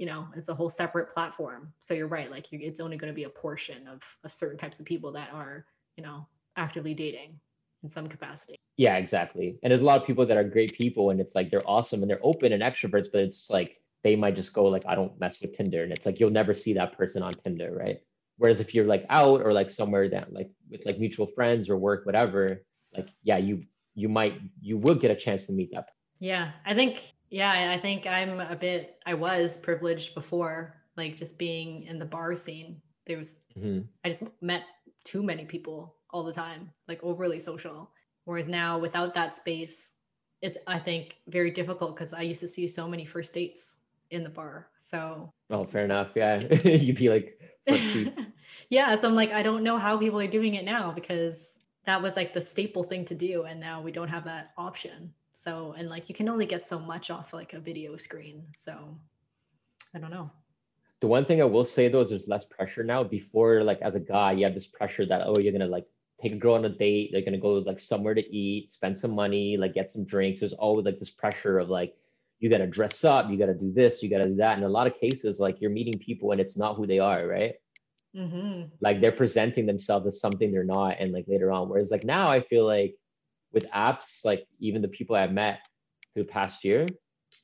you 0.02 0.08
know, 0.08 0.28
it's 0.36 0.50
a 0.50 0.56
whole 0.56 0.68
separate 0.68 1.14
platform. 1.14 1.72
So 1.78 1.94
you're 1.94 2.08
right, 2.08 2.32
like 2.32 2.52
you, 2.52 2.58
it's 2.60 2.80
only 2.80 2.98
going 2.98 3.14
to 3.14 3.16
be 3.16 3.26
a 3.26 3.30
portion 3.30 3.88
of 3.88 4.02
of 4.24 4.34
certain 4.34 4.58
types 4.58 4.80
of 4.80 4.86
people 4.88 5.12
that 5.12 5.30
are, 5.32 5.68
you 5.96 6.04
know, 6.04 6.28
actively 6.58 6.96
dating 6.96 7.40
in 7.84 7.88
some 7.88 8.08
capacity. 8.08 8.56
Yeah, 8.78 8.98
exactly. 8.98 9.60
And 9.62 9.70
there's 9.70 9.84
a 9.84 9.86
lot 9.86 10.02
of 10.02 10.08
people 10.08 10.26
that 10.26 10.38
are 10.38 10.44
great 10.44 10.74
people, 10.74 11.12
and 11.12 11.22
it's 11.22 11.36
like 11.36 11.52
they're 11.52 11.70
awesome 11.70 12.02
and 12.02 12.10
they're 12.10 12.20
open 12.24 12.52
and 12.52 12.64
extroverts, 12.64 13.10
but 13.12 13.22
it's 13.22 13.52
like 13.52 13.78
they 14.04 14.16
might 14.16 14.36
just 14.36 14.54
go 14.54 14.66
like, 14.66 14.84
I 14.88 14.96
don't 14.96 15.20
mess 15.20 15.40
with 15.40 15.56
Tinder. 15.56 15.84
And 15.84 15.94
it's 15.94 16.08
like, 16.08 16.20
you'll 16.20 16.32
never 16.32 16.56
see 16.56 16.74
that 16.74 16.98
person 16.98 17.22
on 17.22 17.34
Tinder, 17.34 17.72
right? 17.72 18.00
Whereas 18.38 18.60
if 18.60 18.74
you're 18.74 18.88
like 18.88 19.06
out 19.10 19.42
or 19.44 19.54
like 19.54 19.70
somewhere 19.70 20.10
that 20.10 20.34
like 20.34 20.50
with 20.72 20.84
like 20.84 20.98
mutual 20.98 21.28
friends 21.28 21.70
or 21.70 21.78
work, 21.78 22.08
whatever, 22.08 22.66
like, 22.98 23.10
yeah, 23.22 23.38
you, 23.38 23.62
you 23.94 24.10
might, 24.10 24.42
you 24.60 24.78
will 24.78 24.96
get 24.96 25.12
a 25.12 25.16
chance 25.16 25.46
to 25.46 25.52
meet 25.52 25.70
that. 25.74 25.90
Yeah. 26.20 26.54
I 26.66 26.74
think, 26.74 26.98
yeah, 27.32 27.72
I 27.74 27.80
think 27.80 28.06
I'm 28.06 28.40
a 28.40 28.56
bit, 28.56 29.02
I 29.06 29.14
was 29.14 29.58
privileged 29.58 30.14
before, 30.14 30.76
like 30.98 31.18
just 31.18 31.38
being 31.38 31.84
in 31.84 31.98
the 31.98 32.06
bar 32.06 32.36
scene. 32.36 32.82
There 33.08 33.18
was, 33.18 33.40
mm-hmm. 33.58 33.82
I 34.06 34.10
just 34.10 34.24
met 34.42 34.64
too 35.06 35.24
many 35.24 35.46
people 35.46 35.96
all 36.12 36.24
the 36.24 36.34
time, 36.34 36.70
like 36.88 37.00
overly 37.02 37.40
social. 37.40 37.90
Whereas 38.26 38.48
now 38.48 38.78
without 38.78 39.14
that 39.16 39.34
space, 39.34 39.94
it's 40.42 40.58
I 40.68 40.78
think 40.78 41.16
very 41.28 41.52
difficult 41.52 41.96
because 41.96 42.14
I 42.14 42.22
used 42.22 42.42
to 42.42 42.48
see 42.48 42.68
so 42.68 42.88
many 42.88 43.06
first 43.06 43.34
dates 43.34 43.78
in 44.10 44.24
the 44.24 44.30
bar. 44.30 44.68
So 44.78 45.32
Oh, 45.50 45.66
fair 45.66 45.86
enough. 45.86 46.10
Yeah. 46.16 46.40
You'd 46.64 46.98
be 46.98 47.10
like 47.10 47.40
Yeah. 48.70 48.96
So 48.96 49.08
I'm 49.08 49.16
like, 49.16 49.32
I 49.32 49.44
don't 49.44 49.64
know 49.64 49.78
how 49.78 49.98
people 49.98 50.20
are 50.20 50.28
doing 50.28 50.56
it 50.56 50.66
now 50.66 50.92
because 50.92 51.60
that 51.86 52.02
was 52.02 52.16
like 52.16 52.34
the 52.34 52.42
staple 52.42 52.84
thing 52.84 53.06
to 53.06 53.16
do. 53.16 53.44
And 53.44 53.60
now 53.60 53.82
we 53.82 53.92
don't 53.92 54.08
have 54.08 54.26
that 54.26 54.52
option. 54.58 55.14
So 55.34 55.74
and 55.78 55.90
like 55.90 56.10
you 56.10 56.16
can 56.16 56.30
only 56.30 56.46
get 56.46 56.66
so 56.66 56.80
much 56.80 57.10
off 57.10 57.34
like 57.34 57.54
a 57.54 57.60
video 57.60 57.98
screen. 57.98 58.44
So 58.54 58.74
I 59.96 60.00
don't 60.00 60.12
know. 60.12 60.30
The 61.00 61.08
one 61.08 61.26
thing 61.26 61.42
I 61.42 61.46
will 61.46 61.66
say 61.66 61.88
though 61.88 62.02
is 62.02 62.10
there's 62.10 62.28
less 62.28 62.46
pressure 62.46 62.84
now. 62.84 63.04
Before, 63.04 63.64
like 63.64 63.82
as 63.82 63.96
a 63.96 64.00
guy, 64.00 64.34
you 64.34 64.46
have 64.46 64.54
this 64.54 64.68
pressure 64.68 65.06
that 65.06 65.24
oh, 65.26 65.38
you're 65.40 65.54
gonna 65.54 65.68
like 65.68 65.86
take 66.22 66.34
a 66.34 66.38
girl 66.38 66.54
on 66.54 66.66
a 66.66 66.70
date, 66.70 67.10
they're 67.12 67.24
gonna 67.24 67.38
go 67.38 67.54
like 67.54 67.80
somewhere 67.80 68.14
to 68.14 68.36
eat, 68.36 68.70
spend 68.70 68.98
some 68.98 69.16
money, 69.16 69.58
like 69.58 69.74
get 69.74 69.90
some 69.90 70.06
drinks. 70.06 70.42
There's 70.42 70.54
always 70.54 70.86
like 70.86 71.00
this 71.00 71.10
pressure 71.10 71.60
of 71.60 71.70
like 71.70 71.96
you 72.42 72.50
got 72.50 72.58
to 72.58 72.68
dress 72.68 73.06
up, 73.06 73.30
you 73.30 73.38
got 73.38 73.46
to 73.46 73.54
do 73.54 73.72
this, 73.72 74.02
you 74.02 74.10
got 74.10 74.18
to 74.18 74.28
do 74.28 74.36
that. 74.38 74.58
In 74.58 74.64
a 74.64 74.70
lot 74.70 74.88
of 74.88 75.00
cases, 75.00 75.40
like 75.40 75.62
you're 75.62 75.70
meeting 75.70 76.00
people 76.00 76.32
and 76.32 76.42
it's 76.42 76.58
not 76.58 76.76
who 76.76 76.88
they 76.88 76.98
are, 76.98 77.28
right? 77.28 77.54
Mm-hmm. 78.18 78.64
Like 78.82 79.00
they're 79.00 79.12
presenting 79.12 79.68
themselves 79.68 80.08
as 80.08 80.20
something 80.20 80.52
they're 80.52 80.64
not, 80.64 80.98
and 81.00 81.14
like 81.14 81.26
later 81.28 81.52
on. 81.52 81.70
Whereas 81.70 81.92
like 81.92 82.04
now, 82.04 82.28
I 82.28 82.42
feel 82.42 82.66
like 82.66 82.96
with 83.54 83.66
apps, 83.72 84.24
like 84.24 84.46
even 84.60 84.82
the 84.82 84.88
people 84.88 85.16
I've 85.16 85.32
met 85.32 85.60
through 86.14 86.24
the 86.24 86.30
past 86.30 86.64
year, 86.64 86.88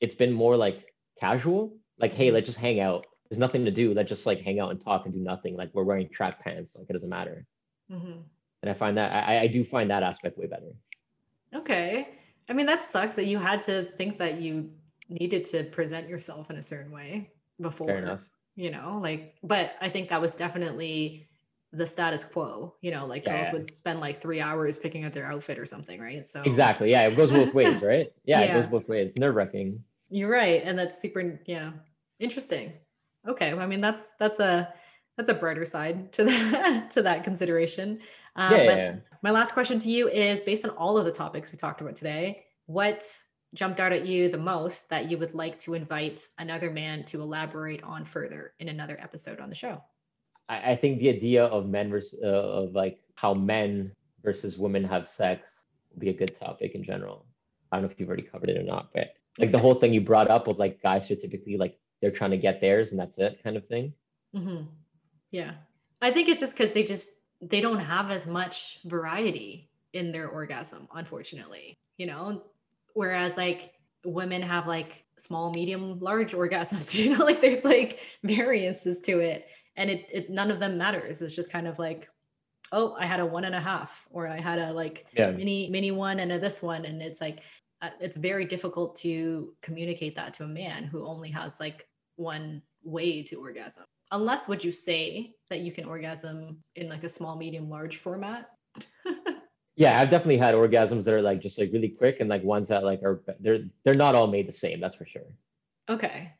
it's 0.00 0.14
been 0.14 0.32
more 0.32 0.56
like 0.56 0.84
casual. 1.20 1.76
Like, 1.98 2.12
hey, 2.12 2.30
let's 2.30 2.46
just 2.46 2.58
hang 2.58 2.80
out. 2.80 3.06
There's 3.28 3.38
nothing 3.38 3.64
to 3.64 3.70
do. 3.70 3.92
Let's 3.92 4.08
just 4.08 4.26
like 4.26 4.40
hang 4.40 4.60
out 4.60 4.70
and 4.70 4.80
talk 4.80 5.04
and 5.04 5.14
do 5.14 5.20
nothing. 5.20 5.56
Like 5.56 5.70
we're 5.74 5.84
wearing 5.84 6.08
track 6.08 6.42
pants. 6.42 6.76
Like 6.76 6.86
it 6.88 6.92
doesn't 6.92 7.08
matter. 7.08 7.44
Mm-hmm. 7.90 8.20
And 8.62 8.70
I 8.70 8.74
find 8.74 8.96
that 8.96 9.14
I, 9.14 9.40
I 9.40 9.46
do 9.46 9.64
find 9.64 9.90
that 9.90 10.02
aspect 10.02 10.38
way 10.38 10.46
better. 10.46 10.72
Okay. 11.54 12.08
I 12.50 12.52
mean, 12.52 12.66
that 12.66 12.82
sucks 12.82 13.14
that 13.16 13.26
you 13.26 13.38
had 13.38 13.62
to 13.62 13.88
think 13.96 14.18
that 14.18 14.40
you 14.40 14.70
needed 15.08 15.44
to 15.46 15.64
present 15.64 16.08
yourself 16.08 16.50
in 16.50 16.56
a 16.56 16.62
certain 16.62 16.90
way 16.90 17.30
before. 17.60 17.88
Fair 17.88 17.98
enough. 17.98 18.20
You 18.56 18.70
know, 18.70 18.98
like, 19.02 19.36
but 19.42 19.76
I 19.80 19.88
think 19.88 20.08
that 20.08 20.20
was 20.20 20.34
definitely 20.34 21.28
the 21.72 21.86
status 21.86 22.24
quo. 22.24 22.74
You 22.80 22.90
know, 22.90 23.06
like 23.06 23.24
yeah. 23.24 23.42
girls 23.42 23.52
would 23.52 23.70
spend 23.70 24.00
like 24.00 24.20
three 24.20 24.40
hours 24.40 24.78
picking 24.78 25.04
out 25.04 25.12
their 25.12 25.30
outfit 25.30 25.58
or 25.58 25.66
something, 25.66 26.00
right? 26.00 26.26
So 26.26 26.42
exactly, 26.42 26.90
yeah, 26.90 27.06
it 27.06 27.16
goes 27.16 27.30
both 27.30 27.54
ways, 27.54 27.82
right? 27.82 28.12
Yeah, 28.24 28.40
yeah. 28.44 28.46
it 28.46 28.60
goes 28.60 28.66
both 28.66 28.88
ways. 28.88 29.16
Nerve 29.16 29.34
wracking. 29.34 29.82
You're 30.10 30.30
right, 30.30 30.62
and 30.64 30.78
that's 30.78 31.00
super, 31.00 31.38
yeah, 31.46 31.72
interesting. 32.18 32.72
Okay, 33.28 33.52
well, 33.52 33.62
I 33.62 33.66
mean, 33.66 33.80
that's 33.80 34.12
that's 34.18 34.38
a 34.38 34.72
that's 35.16 35.28
a 35.28 35.34
brighter 35.34 35.64
side 35.64 36.12
to 36.14 36.24
that 36.24 36.90
to 36.92 37.02
that 37.02 37.24
consideration. 37.24 38.00
Um, 38.36 38.52
yeah, 38.52 38.62
yeah. 38.62 38.94
My 39.22 39.30
last 39.30 39.52
question 39.52 39.78
to 39.80 39.90
you 39.90 40.08
is 40.08 40.40
based 40.40 40.64
on 40.64 40.70
all 40.72 40.96
of 40.96 41.04
the 41.04 41.12
topics 41.12 41.50
we 41.50 41.58
talked 41.58 41.80
about 41.80 41.96
today. 41.96 42.44
What 42.66 43.04
jumped 43.54 43.80
out 43.80 43.92
at 43.92 44.06
you 44.06 44.30
the 44.30 44.38
most 44.38 44.88
that 44.90 45.10
you 45.10 45.18
would 45.18 45.34
like 45.34 45.58
to 45.58 45.74
invite 45.74 46.28
another 46.38 46.70
man 46.70 47.04
to 47.06 47.20
elaborate 47.20 47.82
on 47.82 48.04
further 48.04 48.52
in 48.60 48.68
another 48.68 48.98
episode 49.00 49.40
on 49.40 49.48
the 49.48 49.54
show? 49.54 49.82
I, 50.48 50.72
I 50.72 50.76
think 50.76 50.98
the 50.98 51.08
idea 51.08 51.44
of 51.44 51.66
men 51.66 51.90
versus 51.90 52.18
uh, 52.22 52.26
of 52.26 52.72
like 52.72 52.98
how 53.14 53.34
men 53.34 53.92
versus 54.24 54.58
women 54.58 54.84
have 54.84 55.08
sex 55.08 55.60
would 55.90 56.00
be 56.00 56.10
a 56.10 56.14
good 56.14 56.38
topic 56.38 56.74
in 56.74 56.82
general. 56.82 57.26
I 57.70 57.76
don't 57.76 57.84
know 57.84 57.90
if 57.90 58.00
you've 58.00 58.08
already 58.08 58.22
covered 58.22 58.50
it 58.50 58.56
or 58.56 58.62
not, 58.62 58.90
but 58.94 59.14
like 59.38 59.52
the 59.52 59.58
whole 59.58 59.74
thing 59.74 59.92
you 59.92 60.00
brought 60.00 60.30
up 60.30 60.46
with 60.46 60.58
like 60.58 60.82
guys 60.82 61.10
are 61.10 61.16
typically 61.16 61.56
like 61.56 61.78
they're 62.00 62.10
trying 62.10 62.30
to 62.30 62.36
get 62.36 62.60
theirs 62.60 62.92
and 62.92 63.00
that's 63.00 63.18
it 63.18 63.40
kind 63.42 63.56
of 63.56 63.66
thing. 63.66 63.92
Mm-hmm. 64.34 64.64
Yeah, 65.30 65.52
I 66.00 66.10
think 66.10 66.28
it's 66.28 66.40
just 66.40 66.56
because 66.56 66.72
they 66.72 66.84
just 66.84 67.10
they 67.40 67.60
don't 67.60 67.80
have 67.80 68.10
as 68.10 68.26
much 68.26 68.78
variety 68.84 69.70
in 69.92 70.12
their 70.12 70.28
orgasm, 70.28 70.88
unfortunately. 70.94 71.76
You 71.98 72.06
know, 72.06 72.42
whereas 72.94 73.36
like 73.36 73.72
women 74.04 74.42
have 74.42 74.66
like 74.66 75.04
small 75.18 75.50
medium 75.50 75.98
large 75.98 76.32
orgasms 76.42 76.94
you 76.94 77.16
know 77.16 77.24
like 77.24 77.40
there's 77.40 77.64
like 77.64 77.98
variances 78.22 79.00
to 79.00 79.18
it 79.18 79.46
and 79.78 79.88
it, 79.88 80.06
it 80.12 80.28
none 80.28 80.50
of 80.50 80.58
them 80.58 80.76
matters. 80.76 81.22
It's 81.22 81.34
just 81.34 81.50
kind 81.50 81.66
of 81.66 81.78
like 81.78 82.08
oh 82.72 82.94
i 83.00 83.06
had 83.06 83.18
a 83.18 83.24
one 83.24 83.44
and 83.44 83.54
a 83.54 83.60
half 83.60 84.06
or 84.10 84.28
i 84.28 84.38
had 84.38 84.58
a 84.58 84.70
like 84.70 85.06
yeah. 85.16 85.30
mini 85.30 85.70
mini 85.70 85.90
one 85.90 86.20
and 86.20 86.30
a 86.32 86.38
this 86.38 86.60
one. 86.60 86.84
And 86.84 87.00
it's 87.00 87.20
like 87.20 87.40
uh, 87.80 87.90
it's 88.00 88.16
very 88.16 88.44
difficult 88.44 88.96
to 88.96 89.54
communicate 89.62 90.14
that 90.16 90.34
to 90.34 90.44
a 90.44 90.48
man 90.48 90.84
who 90.84 91.06
only 91.06 91.30
has 91.30 91.60
like 91.60 91.86
one 92.16 92.60
way 92.82 93.22
to 93.22 93.36
orgasm. 93.36 93.84
Unless 94.10 94.48
would 94.48 94.64
you 94.64 94.72
say 94.72 95.32
that 95.48 95.60
you 95.60 95.70
can 95.70 95.84
orgasm 95.84 96.58
in 96.74 96.88
like 96.88 97.04
a 97.04 97.08
small 97.08 97.36
medium 97.36 97.70
large 97.70 97.96
format. 97.98 98.50
Yeah 99.76 100.00
i've 100.00 100.10
definitely 100.10 100.38
had 100.38 100.56
orgasms 100.56 101.04
that 101.04 101.14
are 101.14 101.22
like 101.22 101.40
just 101.40 101.56
like 101.56 101.72
really 101.72 101.88
quick 101.88 102.16
and 102.18 102.28
like 102.28 102.42
ones 102.42 102.66
that 102.66 102.82
like 102.82 103.00
are 103.04 103.22
they're 103.38 103.60
they're 103.84 103.94
not 103.94 104.16
all 104.16 104.26
made 104.26 104.48
the 104.48 104.52
same 104.52 104.80
that's 104.80 104.96
for 104.96 105.06
sure. 105.06 105.30
Okay 105.88 106.32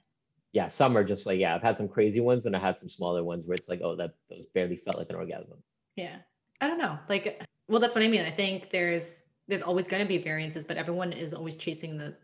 yeah 0.52 0.68
some 0.68 0.96
are 0.96 1.04
just 1.04 1.26
like 1.26 1.38
yeah 1.38 1.54
i've 1.54 1.62
had 1.62 1.76
some 1.76 1.88
crazy 1.88 2.20
ones 2.20 2.46
and 2.46 2.56
i 2.56 2.58
had 2.58 2.78
some 2.78 2.88
smaller 2.88 3.22
ones 3.22 3.46
where 3.46 3.54
it's 3.54 3.68
like 3.68 3.80
oh 3.82 3.94
that 3.96 4.14
those 4.30 4.46
barely 4.54 4.76
felt 4.76 4.98
like 4.98 5.10
an 5.10 5.16
orgasm. 5.16 5.58
Yeah. 5.96 6.16
I 6.60 6.66
don't 6.66 6.78
know. 6.78 6.98
Like 7.08 7.42
well 7.68 7.80
that's 7.80 7.94
what 7.94 8.04
i 8.04 8.08
mean. 8.08 8.22
I 8.22 8.30
think 8.30 8.70
there's 8.70 9.22
there's 9.46 9.62
always 9.62 9.86
going 9.86 10.02
to 10.02 10.08
be 10.08 10.18
variances 10.18 10.64
but 10.64 10.76
everyone 10.76 11.12
is 11.12 11.34
always 11.34 11.56
chasing 11.56 11.96
the 11.96 12.14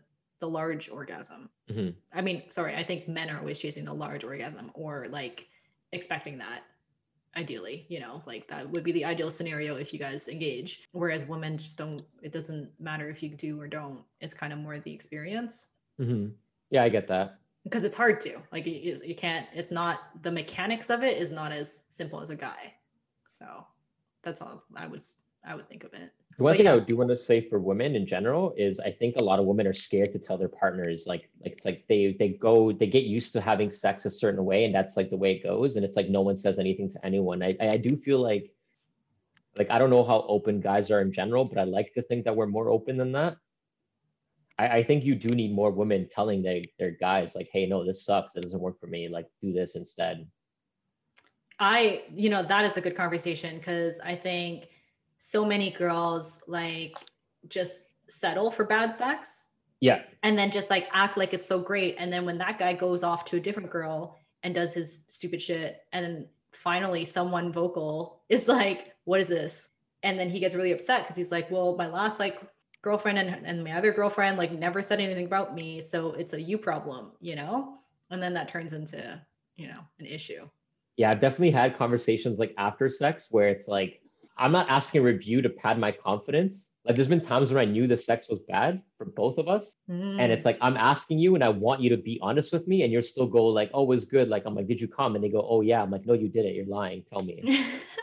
the 0.41 0.47
large 0.47 0.89
orgasm. 0.89 1.49
Mm-hmm. 1.69 1.89
i 2.13 2.21
mean 2.21 2.43
sorry 2.49 2.75
i 2.75 2.83
think 2.83 3.07
men 3.07 3.29
are 3.29 3.39
always 3.39 3.57
chasing 3.57 3.85
the 3.85 3.93
large 3.93 4.23
orgasm 4.23 4.69
or 4.75 5.07
like 5.09 5.47
expecting 5.93 6.37
that 6.37 6.61
ideally 7.35 7.87
you 7.89 7.99
know 7.99 8.21
like 8.27 8.47
that 8.47 8.69
would 8.69 8.83
be 8.83 8.91
the 8.91 9.03
ideal 9.03 9.31
scenario 9.31 9.75
if 9.75 9.93
you 9.93 9.99
guys 9.99 10.27
engage. 10.27 10.81
Whereas 10.91 11.25
women 11.25 11.57
just 11.57 11.77
don't 11.77 12.01
it 12.21 12.31
doesn't 12.33 12.69
matter 12.79 13.09
if 13.09 13.23
you 13.23 13.29
do 13.29 13.59
or 13.59 13.67
don't. 13.67 14.01
It's 14.21 14.33
kind 14.33 14.51
of 14.53 14.59
more 14.59 14.79
the 14.79 14.93
experience. 14.93 15.67
Hmm 15.97 16.27
Yeah, 16.71 16.83
I 16.83 16.89
get 16.89 17.07
that. 17.07 17.39
Because 17.65 17.83
it's 17.83 17.95
hard 17.95 18.21
to 18.21 18.37
like 18.53 18.65
you, 18.65 19.01
you 19.03 19.15
can't 19.15 19.47
it's 19.53 19.71
not 19.71 19.99
the 20.23 20.31
mechanics 20.31 20.89
of 20.89 21.03
it 21.03 21.17
is 21.21 21.31
not 21.31 21.51
as 21.51 21.81
simple 21.89 22.21
as 22.21 22.29
a 22.29 22.35
guy 22.35 22.73
so 23.27 23.45
that's 24.23 24.41
all 24.41 24.63
i 24.75 24.87
would 24.87 25.03
i 25.45 25.53
would 25.55 25.67
think 25.67 25.83
of 25.83 25.93
it 25.93 26.11
The 26.37 26.43
one 26.43 26.53
But 26.53 26.57
thing 26.57 26.67
yeah. 26.67 26.75
I 26.75 26.79
do 26.79 26.95
want 26.97 27.09
to 27.09 27.17
say 27.17 27.47
for 27.49 27.59
women 27.59 27.95
in 27.95 28.05
general 28.05 28.53
is 28.57 28.79
I 28.79 28.91
think 28.91 29.15
a 29.15 29.23
lot 29.23 29.39
of 29.39 29.45
women 29.45 29.67
are 29.67 29.73
scared 29.73 30.11
to 30.13 30.19
tell 30.19 30.37
their 30.37 30.49
partners 30.49 31.05
like 31.07 31.29
like 31.43 31.53
it's 31.53 31.65
like 31.65 31.85
they 31.87 32.15
they 32.19 32.29
go 32.29 32.71
they 32.73 32.87
get 32.87 33.05
used 33.05 33.31
to 33.33 33.41
having 33.41 33.71
sex 33.71 34.05
a 34.05 34.11
certain 34.11 34.43
way 34.43 34.65
and 34.65 34.73
that's 34.75 34.97
like 34.97 35.09
the 35.09 35.17
way 35.23 35.31
it 35.35 35.43
goes 35.43 35.75
and 35.75 35.85
it's 35.85 35.95
like 35.95 36.09
no 36.09 36.21
one 36.21 36.37
says 36.37 36.59
anything 36.59 36.89
to 36.91 36.99
anyone. 37.05 37.41
I 37.41 37.55
I 37.59 37.77
do 37.77 37.95
feel 37.95 38.19
like 38.19 38.51
like 39.57 39.71
I 39.71 39.79
don't 39.79 39.89
know 39.89 40.03
how 40.03 40.25
open 40.27 40.59
guys 40.59 40.91
are 40.91 41.01
in 41.01 41.11
general, 41.13 41.45
but 41.45 41.57
I 41.57 41.63
like 41.63 41.93
to 41.93 42.01
think 42.01 42.25
that 42.25 42.35
we're 42.35 42.47
more 42.57 42.69
open 42.69 42.97
than 42.97 43.11
that. 43.13 43.37
I, 44.57 44.67
I 44.67 44.83
think 44.83 45.03
you 45.03 45.15
do 45.15 45.29
need 45.29 45.53
more 45.53 45.71
women 45.71 46.07
telling 46.09 46.41
their 46.41 46.61
their 46.79 46.91
guys 46.91 47.35
like, 47.35 47.49
hey, 47.51 47.65
no, 47.65 47.85
this 47.85 48.05
sucks. 48.05 48.35
It 48.35 48.41
doesn't 48.41 48.59
work 48.59 48.79
for 48.79 48.87
me. 48.87 49.07
Like, 49.09 49.27
do 49.41 49.53
this 49.53 49.75
instead. 49.75 50.27
I, 51.59 52.03
you 52.13 52.29
know, 52.29 52.43
that 52.43 52.65
is 52.65 52.77
a 52.77 52.81
good 52.81 52.97
conversation 52.97 53.57
because 53.57 53.99
I 53.99 54.15
think 54.15 54.65
so 55.17 55.45
many 55.45 55.71
girls 55.71 56.39
like 56.47 56.97
just 57.47 57.83
settle 58.07 58.51
for 58.51 58.65
bad 58.65 58.91
sex 58.91 59.45
Yeah, 59.79 60.01
and 60.23 60.37
then 60.37 60.51
just 60.51 60.69
like 60.69 60.87
act 60.91 61.17
like 61.17 61.33
it's 61.33 61.47
so 61.47 61.59
great. 61.59 61.95
And 61.97 62.11
then 62.11 62.25
when 62.25 62.37
that 62.39 62.59
guy 62.59 62.73
goes 62.73 63.03
off 63.03 63.25
to 63.25 63.37
a 63.37 63.39
different 63.39 63.69
girl 63.69 64.17
and 64.43 64.53
does 64.53 64.73
his 64.73 65.01
stupid 65.07 65.41
shit, 65.41 65.81
and 65.93 66.25
finally 66.51 67.05
someone 67.05 67.51
vocal 67.51 68.21
is 68.29 68.47
like, 68.47 68.93
What 69.05 69.19
is 69.19 69.27
this? 69.27 69.69
And 70.03 70.19
then 70.19 70.29
he 70.29 70.39
gets 70.39 70.55
really 70.55 70.71
upset 70.71 71.03
because 71.03 71.15
he's 71.15 71.31
like, 71.31 71.49
Well, 71.49 71.75
my 71.77 71.87
last 71.87 72.19
like 72.19 72.41
girlfriend 72.85 73.17
and, 73.17 73.29
and 73.45 73.63
my 73.63 73.73
other 73.73 73.91
girlfriend 73.91 74.37
like 74.37 74.51
never 74.53 74.81
said 74.81 74.99
anything 75.01 75.25
about 75.25 75.55
me. 75.59 75.81
So 75.81 76.13
it's 76.13 76.33
a 76.33 76.41
you 76.49 76.57
problem, 76.57 77.11
you 77.19 77.35
know? 77.35 77.79
And 78.11 78.21
then 78.23 78.33
that 78.35 78.47
turns 78.47 78.73
into, 78.73 79.19
you 79.57 79.67
know, 79.67 79.81
an 79.99 80.05
issue. 80.05 80.47
yeah, 80.97 81.09
I've 81.09 81.19
definitely 81.19 81.51
had 81.51 81.77
conversations 81.77 82.39
like 82.39 82.53
after 82.57 82.89
sex 82.89 83.27
where 83.31 83.49
it's 83.49 83.67
like 83.67 84.01
I'm 84.37 84.51
not 84.51 84.69
asking 84.69 85.01
a 85.01 85.03
review 85.03 85.41
to 85.41 85.49
pad 85.49 85.79
my 85.79 85.91
confidence. 85.91 86.69
Like 86.85 86.95
there's 86.95 87.07
been 87.07 87.21
times 87.21 87.49
when 87.51 87.59
I 87.59 87.65
knew 87.65 87.87
the 87.87 87.97
sex 87.97 88.29
was 88.29 88.39
bad 88.47 88.81
for 88.97 89.05
both 89.05 89.37
of 89.39 89.47
us. 89.47 89.75
And 90.19 90.31
Mm. 90.31 90.35
it's 90.35 90.45
like 90.45 90.57
I'm 90.61 90.77
asking 90.77 91.17
you 91.19 91.35
and 91.35 91.43
I 91.43 91.49
want 91.49 91.81
you 91.81 91.89
to 91.89 91.97
be 91.97 92.19
honest 92.21 92.53
with 92.53 92.67
me 92.67 92.83
and 92.83 92.93
you're 92.93 93.03
still 93.13 93.27
go 93.27 93.47
like, 93.47 93.71
oh, 93.73 93.83
it 93.83 93.87
was 93.95 94.05
good. 94.05 94.29
Like 94.29 94.43
I'm 94.45 94.55
like, 94.55 94.67
did 94.67 94.79
you 94.79 94.87
come? 94.87 95.15
And 95.15 95.23
they 95.23 95.29
go, 95.29 95.43
Oh 95.49 95.61
yeah. 95.61 95.81
I'm 95.81 95.91
like, 95.91 96.05
no, 96.05 96.13
you 96.13 96.29
did 96.29 96.45
it. 96.45 96.55
You're 96.55 96.67
lying. 96.79 97.03
Tell 97.11 97.23
me. 97.23 97.37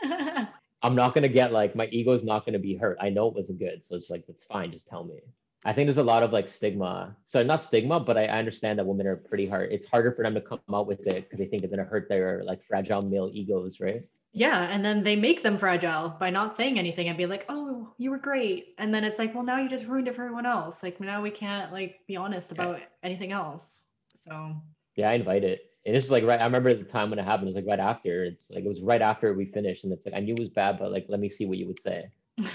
I'm 0.83 0.95
not 0.95 1.15
gonna 1.15 1.29
get 1.29 1.53
like 1.53 1.75
my 1.75 1.87
ego's 1.87 2.23
not 2.25 2.45
gonna 2.45 2.59
be 2.59 2.75
hurt. 2.75 2.97
I 3.01 3.09
know 3.09 3.27
it 3.29 3.35
wasn't 3.35 3.59
good. 3.59 3.83
So 3.83 3.95
it's 3.95 4.09
like 4.09 4.25
that's 4.27 4.43
fine, 4.43 4.71
just 4.71 4.87
tell 4.87 5.05
me. 5.05 5.21
I 5.65 5.71
think 5.71 5.87
there's 5.87 5.97
a 5.97 6.03
lot 6.03 6.23
of 6.23 6.33
like 6.33 6.49
stigma. 6.49 7.15
So 7.25 7.41
not 7.41 7.61
stigma, 7.61 8.01
but 8.01 8.17
I, 8.17 8.25
I 8.25 8.37
understand 8.37 8.77
that 8.79 8.85
women 8.85 9.07
are 9.07 9.15
pretty 9.15 9.47
hard. 9.47 9.71
It's 9.71 9.85
harder 9.87 10.11
for 10.11 10.23
them 10.23 10.33
to 10.33 10.41
come 10.41 10.59
out 10.73 10.87
with 10.87 11.07
it 11.07 11.23
because 11.23 11.39
they 11.39 11.45
think 11.45 11.61
they're 11.61 11.69
gonna 11.69 11.85
hurt 11.85 12.09
their 12.09 12.43
like 12.43 12.61
fragile 12.67 13.01
male 13.01 13.29
egos, 13.33 13.79
right? 13.79 14.03
Yeah, 14.33 14.63
and 14.63 14.83
then 14.83 15.03
they 15.03 15.15
make 15.15 15.43
them 15.43 15.57
fragile 15.57 16.09
by 16.19 16.31
not 16.31 16.53
saying 16.55 16.77
anything 16.79 17.07
and 17.07 17.17
be 17.17 17.27
like, 17.27 17.45
"Oh, 17.49 17.93
you 17.97 18.09
were 18.11 18.17
great," 18.17 18.73
and 18.79 18.93
then 18.93 19.03
it's 19.03 19.19
like, 19.19 19.33
"Well, 19.33 19.43
now 19.43 19.59
you 19.61 19.69
just 19.69 19.85
ruined 19.85 20.07
it 20.07 20.15
for 20.15 20.23
everyone 20.23 20.47
else. 20.47 20.83
Like 20.83 20.99
now 20.99 21.21
we 21.21 21.31
can't 21.31 21.71
like 21.71 21.99
be 22.07 22.17
honest 22.17 22.51
about 22.51 22.81
anything 23.03 23.31
else." 23.31 23.83
So 24.15 24.55
Yeah, 24.95 25.11
I 25.11 25.13
invite 25.13 25.43
it. 25.43 25.61
And 25.85 25.95
it's 25.95 26.09
like 26.09 26.23
right. 26.23 26.41
I 26.41 26.45
remember 26.45 26.73
the 26.73 26.83
time 26.83 27.09
when 27.09 27.19
it 27.19 27.25
happened. 27.25 27.49
It 27.49 27.55
was 27.55 27.63
like 27.63 27.67
right 27.67 27.79
after. 27.79 28.23
It's 28.23 28.49
like 28.49 28.63
it 28.63 28.69
was 28.69 28.81
right 28.81 29.01
after 29.01 29.33
we 29.33 29.45
finished, 29.45 29.83
and 29.83 29.91
it's 29.91 30.05
like 30.05 30.15
I 30.15 30.19
knew 30.19 30.33
it 30.33 30.39
was 30.39 30.49
bad, 30.49 30.79
but 30.79 30.91
like 30.91 31.05
let 31.09 31.19
me 31.19 31.29
see 31.29 31.45
what 31.45 31.57
you 31.57 31.67
would 31.67 31.81
say. 31.81 32.09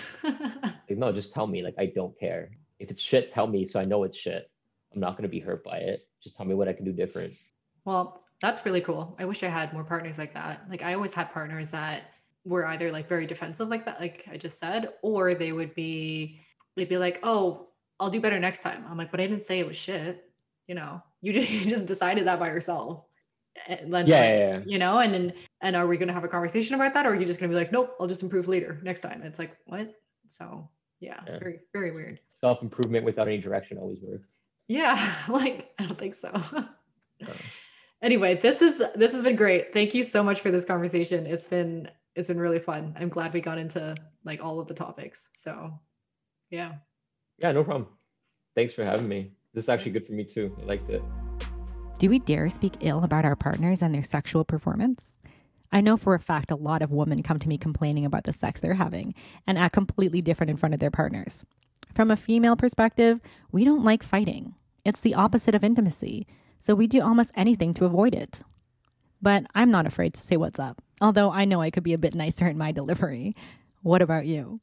Like 0.91 0.99
no, 0.99 1.12
just 1.12 1.35
tell 1.35 1.47
me. 1.47 1.62
Like 1.62 1.74
I 1.79 1.93
don't 1.95 2.18
care. 2.18 2.51
If 2.79 2.91
it's 2.91 3.03
shit, 3.03 3.31
tell 3.31 3.47
me 3.47 3.66
so 3.66 3.79
I 3.79 3.85
know 3.85 4.05
it's 4.05 4.16
shit. 4.16 4.51
I'm 4.95 5.01
not 5.01 5.16
gonna 5.16 5.29
be 5.29 5.41
hurt 5.41 5.62
by 5.62 5.76
it. 5.79 6.09
Just 6.22 6.35
tell 6.37 6.47
me 6.47 6.55
what 6.55 6.66
I 6.66 6.72
can 6.72 6.87
do 6.87 6.93
different. 6.93 7.35
well, 7.85 8.24
that's 8.41 8.64
really 8.64 8.81
cool. 8.81 9.16
I 9.18 9.24
wish 9.24 9.43
I 9.43 9.49
had 9.49 9.72
more 9.72 9.85
partners 9.85 10.16
like 10.16 10.33
that. 10.35 10.64
Like 10.70 10.83
I 10.83 10.95
always 10.95 11.12
had 11.12 11.31
partners 11.33 11.70
that 11.70 12.05
were 12.45 12.64
either 12.66 12.91
like 12.91 13.09
very 13.09 13.26
defensive 13.26 13.68
like 13.68 13.85
that, 13.85 14.01
like 14.01 14.24
I 14.31 14.37
just 14.37 14.59
said, 14.59 14.91
or 15.03 15.35
they 15.35 15.53
would 15.53 15.74
be 15.74 16.41
they'd 16.76 16.89
be 16.89 16.97
like, 16.99 17.20
"Oh, 17.22 17.68
I'll 18.01 18.11
do 18.11 18.20
better 18.20 18.39
next 18.39 18.61
time." 18.61 18.85
I'm 18.89 18.97
like, 18.97 19.11
"But 19.11 19.20
I 19.20 19.26
didn't 19.26 19.43
say 19.43 19.59
it 19.59 19.66
was 19.66 19.76
shit." 19.76 20.24
You 20.68 20.74
know, 20.74 21.03
you 21.20 21.33
just 21.33 21.51
you 21.51 21.68
just 21.68 21.87
decided 21.87 22.26
that 22.26 22.39
by 22.39 22.49
yourself. 22.49 23.05
And 23.67 24.09
Yeah, 24.09 24.29
yeah, 24.31 24.37
yeah. 24.39 24.61
you 24.67 24.79
know 24.79 24.99
and 24.99 25.13
then 25.15 25.33
and 25.61 25.75
are 25.77 25.87
we 25.87 25.97
going 25.97 26.09
to 26.09 26.15
have 26.15 26.25
a 26.25 26.29
conversation 26.29 26.75
about 26.75 26.95
that 26.95 27.07
or 27.07 27.11
are 27.11 27.15
you 27.15 27.27
just 27.27 27.39
going 27.41 27.51
to 27.51 27.55
be 27.57 27.59
like 27.59 27.73
nope 27.73 27.95
i'll 28.01 28.07
just 28.07 28.23
improve 28.23 28.49
later 28.49 28.81
next 28.83 29.01
time 29.01 29.23
it's 29.23 29.39
like 29.39 29.57
what 29.67 29.95
so 30.29 30.69
yeah, 31.01 31.21
Yeah. 31.27 31.39
very 31.39 31.61
very 31.73 31.91
weird 31.93 32.21
Self 32.31 32.63
improvement 32.63 33.05
without 33.05 33.29
any 33.29 33.39
direction 33.39 33.79
always 33.79 34.01
works. 34.03 34.29
yeah 34.69 35.15
like 35.29 35.71
i 35.79 35.87
don't 35.87 35.99
think 35.99 36.15
so 36.15 36.29
uh. 36.33 36.65
anyway 38.03 38.35
this 38.41 38.63
is 38.63 38.83
this 38.95 39.13
has 39.13 39.23
been 39.23 39.37
great 39.37 39.73
thank 39.73 39.95
you 39.95 40.03
so 40.05 40.23
much 40.23 40.41
for 40.41 40.51
this 40.51 40.65
conversation 40.65 41.27
it's 41.27 41.45
been 41.47 41.89
it's 42.17 42.29
been 42.29 42.39
really 42.41 42.59
fun 42.61 42.95
i'm 42.99 43.09
glad 43.09 43.33
we 43.33 43.41
got 43.41 43.59
into 43.59 43.95
like 44.25 44.43
all 44.43 44.59
of 44.61 44.67
the 44.69 44.75
topics 44.75 45.29
so 45.35 45.73
yeah 46.51 46.73
Yeah, 47.39 47.53
no 47.53 47.63
problem. 47.63 47.87
Thanks 48.57 48.73
for 48.75 48.85
having 48.85 49.07
me. 49.07 49.31
This 49.55 49.65
is 49.67 49.69
actually 49.69 49.93
good 49.93 50.07
for 50.07 50.13
me 50.15 50.25
too. 50.25 50.51
I 50.61 50.65
liked 50.65 50.91
it. 50.91 51.03
Do 51.99 52.09
we 52.09 52.20
dare 52.20 52.49
speak 52.49 52.74
ill 52.78 53.03
about 53.03 53.24
our 53.24 53.34
partners 53.34 53.82
and 53.82 53.92
their 53.92 54.05
sexual 54.05 54.44
performance? 54.44 55.18
I 55.72 55.80
know 55.80 55.96
for 55.96 56.14
a 56.14 56.20
fact 56.20 56.53
a 56.53 56.57
lot 56.57 56.80
of 56.80 56.92
women 56.92 57.24
come 57.24 57.40
to 57.40 57.49
me 57.49 57.59
complaining 57.59 58.07
about 58.07 58.22
the 58.22 58.32
sex 58.32 58.61
they're 58.61 58.74
having 58.74 59.14
and 59.49 59.59
act 59.59 59.74
completely 59.74 60.22
different 60.22 60.51
in 60.51 60.57
front 60.57 60.74
of 60.74 60.80
their 60.80 60.92
partners. 60.92 61.44
From 61.92 62.12
a 62.12 62.16
female 62.16 62.55
perspective, 62.55 63.20
we 63.51 63.64
don't 63.64 63.82
like 63.82 64.05
fighting. 64.05 64.55
It's 64.84 65.01
the 65.01 65.16
opposite 65.16 65.57
of 65.57 65.64
intimacy, 65.64 66.28
so 66.61 66.72
we 66.72 66.86
do 66.86 67.03
almost 67.03 67.32
anything 67.34 67.74
to 67.74 67.84
avoid 67.84 68.14
it. 68.14 68.42
But 69.20 69.46
I'm 69.57 69.72
not 69.72 69.84
afraid 69.84 70.14
to 70.14 70.20
say 70.20 70.36
what's 70.36 70.61
up, 70.61 70.80
although 71.01 71.32
I 71.32 71.46
know 71.46 71.61
I 71.61 71.70
could 71.72 71.82
be 71.82 71.94
a 71.94 71.99
bit 71.99 72.14
nicer 72.14 72.46
in 72.46 72.57
my 72.57 72.70
delivery. 72.70 73.34
What 73.82 74.03
about 74.03 74.24
you? 74.24 74.61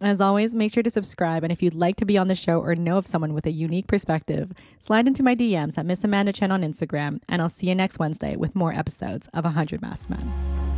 As 0.00 0.20
always, 0.20 0.54
make 0.54 0.72
sure 0.72 0.82
to 0.82 0.90
subscribe. 0.90 1.42
And 1.42 1.52
if 1.52 1.62
you'd 1.62 1.74
like 1.74 1.96
to 1.96 2.06
be 2.06 2.16
on 2.16 2.28
the 2.28 2.34
show 2.34 2.58
or 2.60 2.74
know 2.74 2.96
of 2.96 3.06
someone 3.06 3.34
with 3.34 3.46
a 3.46 3.50
unique 3.50 3.86
perspective, 3.86 4.52
slide 4.78 5.06
into 5.06 5.22
my 5.22 5.36
DMs 5.36 5.76
at 5.76 5.84
Miss 5.84 6.02
Amanda 6.04 6.32
Chen 6.32 6.50
on 6.50 6.62
Instagram. 6.62 7.20
And 7.28 7.42
I'll 7.42 7.50
see 7.50 7.68
you 7.68 7.74
next 7.74 7.98
Wednesday 7.98 8.36
with 8.36 8.54
more 8.54 8.72
episodes 8.72 9.28
of 9.34 9.44
100 9.44 9.82
Masked 9.82 10.08
Men. 10.08 10.69